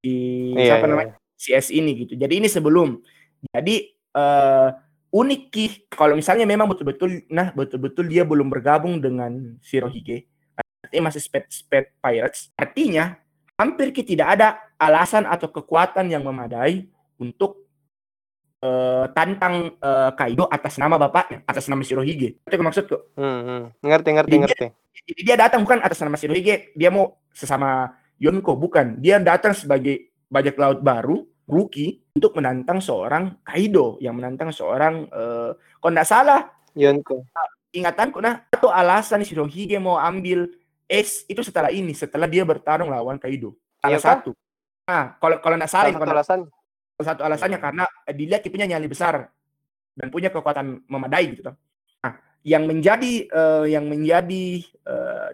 [0.01, 0.15] Di
[0.57, 1.13] Iya, siapa iya, namanya?
[1.37, 2.13] CS ini gitu.
[2.17, 3.01] Jadi ini sebelum.
[3.49, 3.75] Jadi
[4.11, 4.69] eh
[5.11, 5.67] unik Ki.
[5.91, 10.31] kalau misalnya memang betul-betul nah betul-betul dia belum bergabung dengan Shirohige
[10.87, 13.19] artinya masih sped sped pirates artinya
[13.59, 16.87] hampir Ki tidak ada alasan atau kekuatan yang memadai
[17.19, 17.67] untuk
[18.63, 23.63] eh, tantang eh, Kaido atas nama bapaknya atas nama Shirohige itu maksudku Hmm, hmm.
[23.83, 24.67] Ngerti, ngerti, Jadi ngerti.
[25.11, 30.13] jadi dia datang bukan atas nama Shirohige dia mau sesama Yonko bukan dia datang sebagai
[30.31, 35.51] bajak laut baru rookie untuk menantang seorang Kaido yang menantang seorang eh
[35.83, 36.47] kalau nggak salah
[36.79, 37.27] Yonko.
[37.75, 40.47] ingatanku nah itu alasan Shirohige mau ambil
[40.87, 44.09] Ace itu setelah ini setelah dia bertarung lawan Kaido salah Iya kah?
[44.23, 44.31] satu
[44.87, 46.41] nah kalau kalau nggak salah satu alasan.
[46.97, 49.27] salah satu alasannya karena eh, dilihat dia punya nyali besar
[49.99, 51.57] dan punya kekuatan memadai gitu toh.
[52.07, 52.15] Nah,
[52.47, 54.65] yang menjadi eh, yang menjadi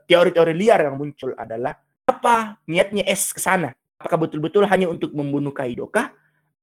[0.06, 1.72] teori-teori liar yang muncul adalah
[2.06, 3.72] apa niatnya S ke sana?
[3.96, 6.12] Apakah betul-betul hanya untuk membunuh Kaido kah?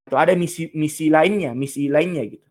[0.05, 2.45] Atau ada misi misi lainnya, misi lainnya gitu.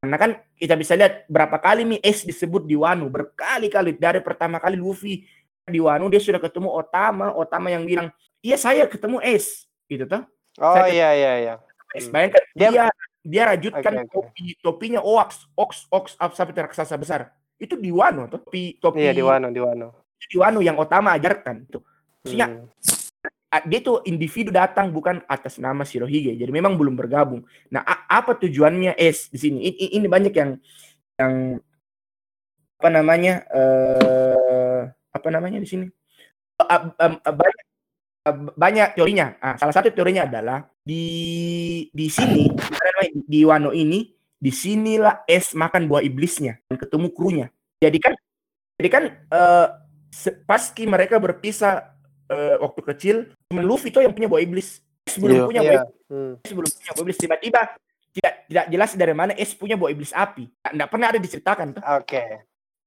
[0.00, 4.56] Karena kan kita bisa lihat berapa kali Mi S disebut di Wano berkali-kali dari pertama
[4.56, 5.26] kali Luffy
[5.66, 10.22] di Wano dia sudah ketemu Otama, Otama yang bilang, "Iya saya ketemu S." gitu toh.
[10.58, 11.54] Oh Saya- iya iya iya.
[11.96, 12.12] Hmm.
[12.12, 12.94] bayangkan dia Dia-
[13.24, 14.10] dia, rajutkan oke.
[14.12, 19.24] topi topinya Ox Ox Ox sampai raksasa besar itu di Wano topi topi Iya di
[19.24, 20.04] Wano, di Wano.
[20.20, 21.80] itu di Wano yang utama ajarkan tuh
[22.20, 22.68] maksudnya Hmm.
[23.64, 27.46] Dia tuh individu datang bukan atas nama Shirohige jadi memang belum bergabung.
[27.72, 27.80] Nah
[28.10, 28.98] apa tujuannya?
[28.98, 29.58] Es di sini.
[29.70, 30.50] Ini, ini banyak yang
[31.16, 31.34] yang
[32.76, 34.82] apa namanya eh
[35.14, 35.86] apa namanya di sini?
[37.24, 37.60] Banyak
[38.58, 39.38] banyak teorinya.
[39.38, 42.50] Ah, salah satu teorinya adalah di di sini
[43.14, 47.46] di Wano ini di sinilah es makan buah iblisnya dan ketemu krunya.
[47.80, 48.14] Jadi kan
[48.76, 49.66] jadi kan eh,
[50.12, 51.95] se- paski mereka berpisah
[52.26, 53.16] eh, waktu kecil
[53.46, 55.46] cuma Luffy tuh yang punya buah iblis es belum Iya.
[55.46, 55.82] punya buah Iya.
[56.06, 56.32] Hmm.
[56.38, 57.60] iblis belum punya buah iblis tiba-tiba
[58.12, 61.82] tidak tidak jelas dari mana es punya buah iblis api nggak pernah ada diceritakan tuh
[61.94, 62.22] Oke.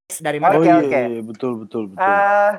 [0.05, 0.99] es dari mana Oh Oke, iya, oke.
[1.05, 2.01] iya, betul betul betul.
[2.01, 2.57] Ah,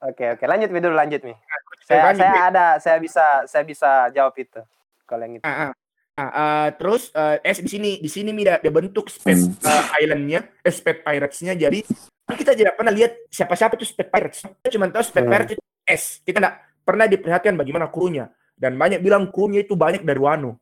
[0.00, 1.34] oke oke lanjut Mi dulu lanjut Mi.
[1.82, 4.62] Saya Saya saya ada saya bisa saya bisa jawab itu.
[5.04, 5.44] Kalau yang itu.
[5.44, 5.70] Ah, ah.
[6.14, 10.46] Nah, eh, terus eh, es di sini di sini mi dia, bentuk space eh, islandnya,
[10.62, 11.52] eh, space piratesnya.
[11.52, 11.82] Jadi
[12.30, 14.38] kita tidak pernah lihat siapa-siapa itu space pirates.
[14.46, 15.28] Kita cuma tahu space Hmm.
[15.28, 16.20] pirates itu es.
[16.24, 16.54] Kita tidak
[16.84, 18.28] pernah diperhatikan bagaimana krunya.
[18.54, 20.58] Dan banyak bilang krunya itu banyak dari Wano.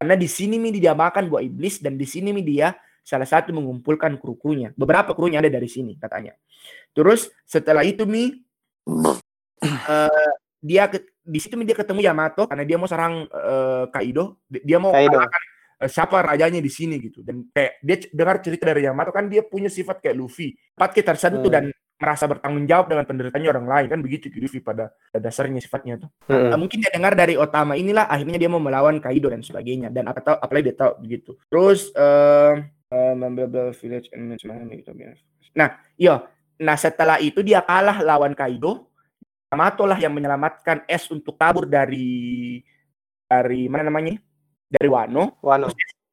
[0.00, 2.72] Karena di sini mi dia makan buah iblis dan di sini mi dia
[3.04, 4.72] salah satu mengumpulkan kru-krunya.
[4.76, 6.32] Beberapa krunya ada dari sini katanya.
[6.96, 8.40] Terus setelah itu mi
[9.64, 14.40] eh, dia ke- di situ mi dia ketemu Yamato karena dia mau serang eh, Kaido.
[14.48, 15.20] Di- Dia mau Kaido.
[15.20, 15.42] kalahkan
[15.88, 17.24] siapa rajanya di sini gitu.
[17.24, 20.52] Dan kayak dia dengar cerita dari Yamato kan dia punya sifat kayak Luffy.
[20.76, 21.54] Cepat kita tersentuh Hmm.
[21.54, 21.64] dan
[22.00, 26.10] merasa bertanggung jawab dengan penderitanya orang lain kan begitu Luffy pada pada dasarnya sifatnya tuh.
[26.32, 26.48] Hmm.
[26.52, 30.08] Eh, mungkin dia dengar dari Otama inilah akhirnya dia mau melawan Kaido dan sebagainya dan
[30.08, 34.90] apa tahu apalagi dia tahu begitu terus eh eh, membeber village and gitu.
[35.52, 36.24] nah iya
[36.56, 38.88] nah setelah itu dia kalah lawan Kaido
[39.52, 42.62] Yamato lah yang menyelamatkan S untuk kabur dari
[43.28, 44.16] dari mana namanya
[44.70, 45.68] dari Wano Wano.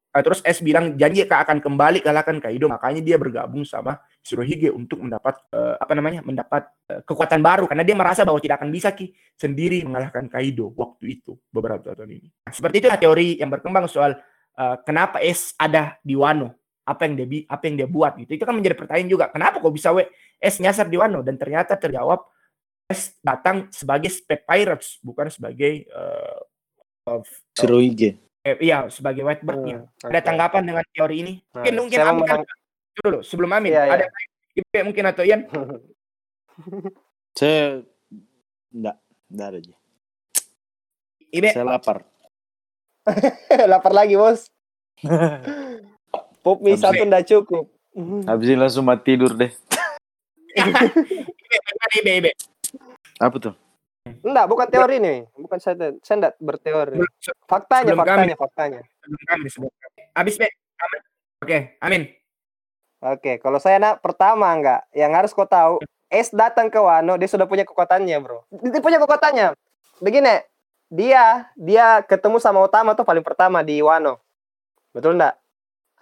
[0.08, 4.72] Eh, terus S bilang janji Kak akan kembali kalahkan Kaido makanya dia bergabung sama Shirohige
[4.72, 8.72] untuk mendapat eh, apa namanya mendapat eh, kekuatan baru karena dia merasa bahwa tidak akan
[8.72, 12.28] bisa ki sendiri mengalahkan Kaido waktu itu beberapa tahun ini.
[12.48, 14.16] Nah, seperti itu teori yang berkembang soal
[14.56, 16.56] eh, kenapa S ada di Wano,
[16.88, 18.32] apa yang dia apa yang dia buat gitu.
[18.32, 19.28] Itu kan menjadi pertanyaan juga.
[19.28, 20.08] Kenapa kok bisa we
[20.40, 22.24] S nyasar di Wano dan ternyata terjawab
[22.88, 26.38] S datang sebagai spec pirates bukan sebagai eh,
[27.04, 28.27] of- Shirohige.
[28.48, 29.84] Eh, iya sebagai whitebird-nya.
[29.84, 30.26] Hmm, Ada oke.
[30.26, 31.34] tanggapan dengan teori ini?
[31.52, 32.40] Nah, Mungkin mungkin Amin kan
[32.98, 33.94] dulu sebelum Amin Iya, iya.
[33.94, 34.06] ada
[34.56, 35.46] Ibe mungkin atau Ian
[37.38, 37.86] Saya
[38.74, 38.96] enggak,
[39.30, 39.74] enggak ada aja.
[41.30, 41.98] Ibe Saya lapar.
[43.72, 44.48] Lapar lagi, Bos.
[46.42, 47.70] Pop mie satu ndak cukup.
[48.26, 49.48] Habis ini langsung mati tidur deh.
[50.58, 52.30] Ibe Ibe Ibe
[53.22, 53.54] Apa tuh?
[54.24, 55.18] Enggak, bukan teori nih.
[55.36, 56.98] Bukan saya saya enggak berteori.
[57.48, 58.80] Faktanya, sebelum faktanya, faktanya.
[59.04, 60.00] sebelum kami sebelum kami.
[60.16, 60.48] Habis Be
[60.78, 61.00] Amin.
[61.38, 62.02] Oke Amin
[62.98, 65.78] Oke, kalau saya nak pertama enggak, yang harus kau tahu,
[66.10, 68.42] S datang ke Wano, dia sudah punya kekuatannya, bro.
[68.50, 69.54] Dia punya kekuatannya.
[70.02, 70.42] Begini,
[70.90, 74.18] dia dia ketemu sama Utama tuh paling pertama di Wano,
[74.90, 75.38] betul enggak?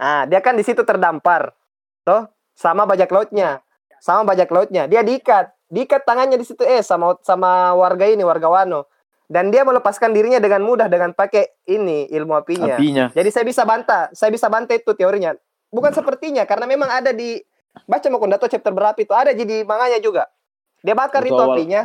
[0.00, 1.52] Ah, dia kan di situ terdampar,
[2.00, 3.60] toh sama bajak lautnya.
[3.96, 4.84] sama bajak lautnya.
[4.86, 8.86] Dia diikat, diikat tangannya di situ eh sama sama warga ini, warga Wano.
[9.26, 12.78] Dan dia melepaskan dirinya dengan mudah dengan pakai ini ilmu apinya.
[12.78, 13.10] Apinya.
[13.10, 15.34] Jadi saya bisa bantah, saya bisa bantah itu teorinya.
[15.74, 17.42] Bukan sepertinya karena memang ada di
[17.90, 20.30] baca mau Kondato chapter berapa itu ada jadi manganya juga.
[20.78, 21.82] Dia bakar Waktu itu awal- apinya.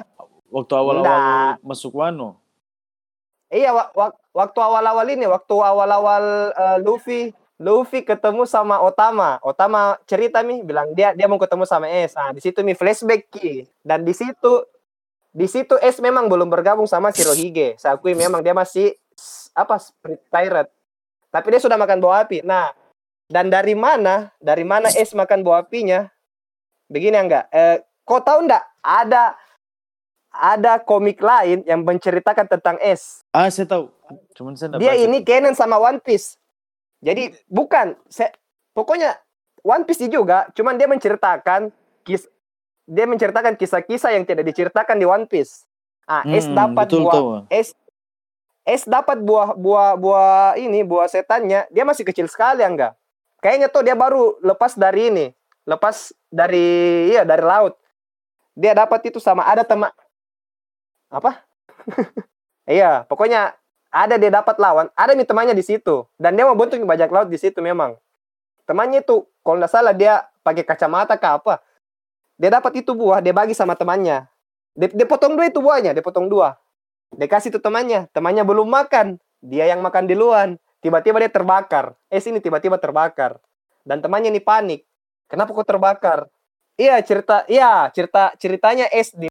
[0.52, 2.38] Waktu awal-awal masuk Wano.
[3.52, 9.38] Iya, wa- wa- waktu awal-awal ini, waktu awal-awal eh, Luffy, Luffy ketemu sama Otama.
[9.45, 12.17] Otama cerita mi, bilang dia dia mau ketemu sama S.
[12.17, 13.69] Nah, di situ mi flashback ki.
[13.85, 14.65] Dan di situ
[15.29, 17.77] di situ S memang belum bergabung sama Shirohige.
[17.77, 18.97] Saya akui memang dia masih
[19.53, 20.73] apa spirit pirate.
[21.29, 22.41] Tapi dia sudah makan buah api.
[22.41, 22.73] Nah,
[23.29, 24.33] dan dari mana?
[24.41, 26.09] Dari mana S makan buah apinya?
[26.89, 27.45] Begini enggak?
[27.53, 28.65] Eh, kau tahu enggak?
[28.81, 29.38] Ada
[30.33, 33.21] ada komik lain yang menceritakan tentang S.
[33.38, 33.93] Ah, saya tahu.
[34.33, 36.40] Cuman saya Dia ini canon sama One Piece.
[37.02, 38.30] Jadi bukan, saya,
[38.78, 39.18] pokoknya
[39.65, 41.73] One Piece juga, cuman dia menceritakan
[42.06, 42.30] kis,
[42.86, 45.65] dia menceritakan kisah-kisah yang tidak diceritakan di One Piece.
[46.06, 47.30] Ah, S Hmm, dapat betul buah tahu.
[47.49, 47.69] S
[48.61, 52.94] S dapat buah buah buah ini buah setannya, dia masih kecil sekali enggak?
[53.41, 55.26] Kayaknya tuh dia baru lepas dari ini,
[55.65, 57.73] lepas dari iya dari laut.
[58.53, 59.90] Dia dapat itu sama ada teman
[61.10, 61.41] apa?
[62.69, 63.57] iya, pokoknya
[63.91, 67.27] ada dia dapat lawan, ada nih temannya di situ dan dia mau bentuk bajak laut
[67.27, 67.99] di situ memang.
[68.63, 71.59] Temannya itu kalau nggak salah dia pakai kacamata ke apa?
[72.39, 74.26] Dia dapat itu buah, dia bagi sama temannya.
[74.73, 76.57] Dia, dia potong dua itu buahnya, dia potong dua.
[77.11, 80.55] Dia kasih itu temannya, temannya belum makan, dia yang makan duluan.
[80.81, 81.93] Tiba-tiba dia terbakar.
[82.09, 83.38] Eh sini tiba-tiba terbakar.
[83.85, 84.81] Dan temannya ini panik.
[85.30, 86.26] Kenapa kok terbakar?
[86.76, 89.31] Iya cerita, iya cerita ceritanya S di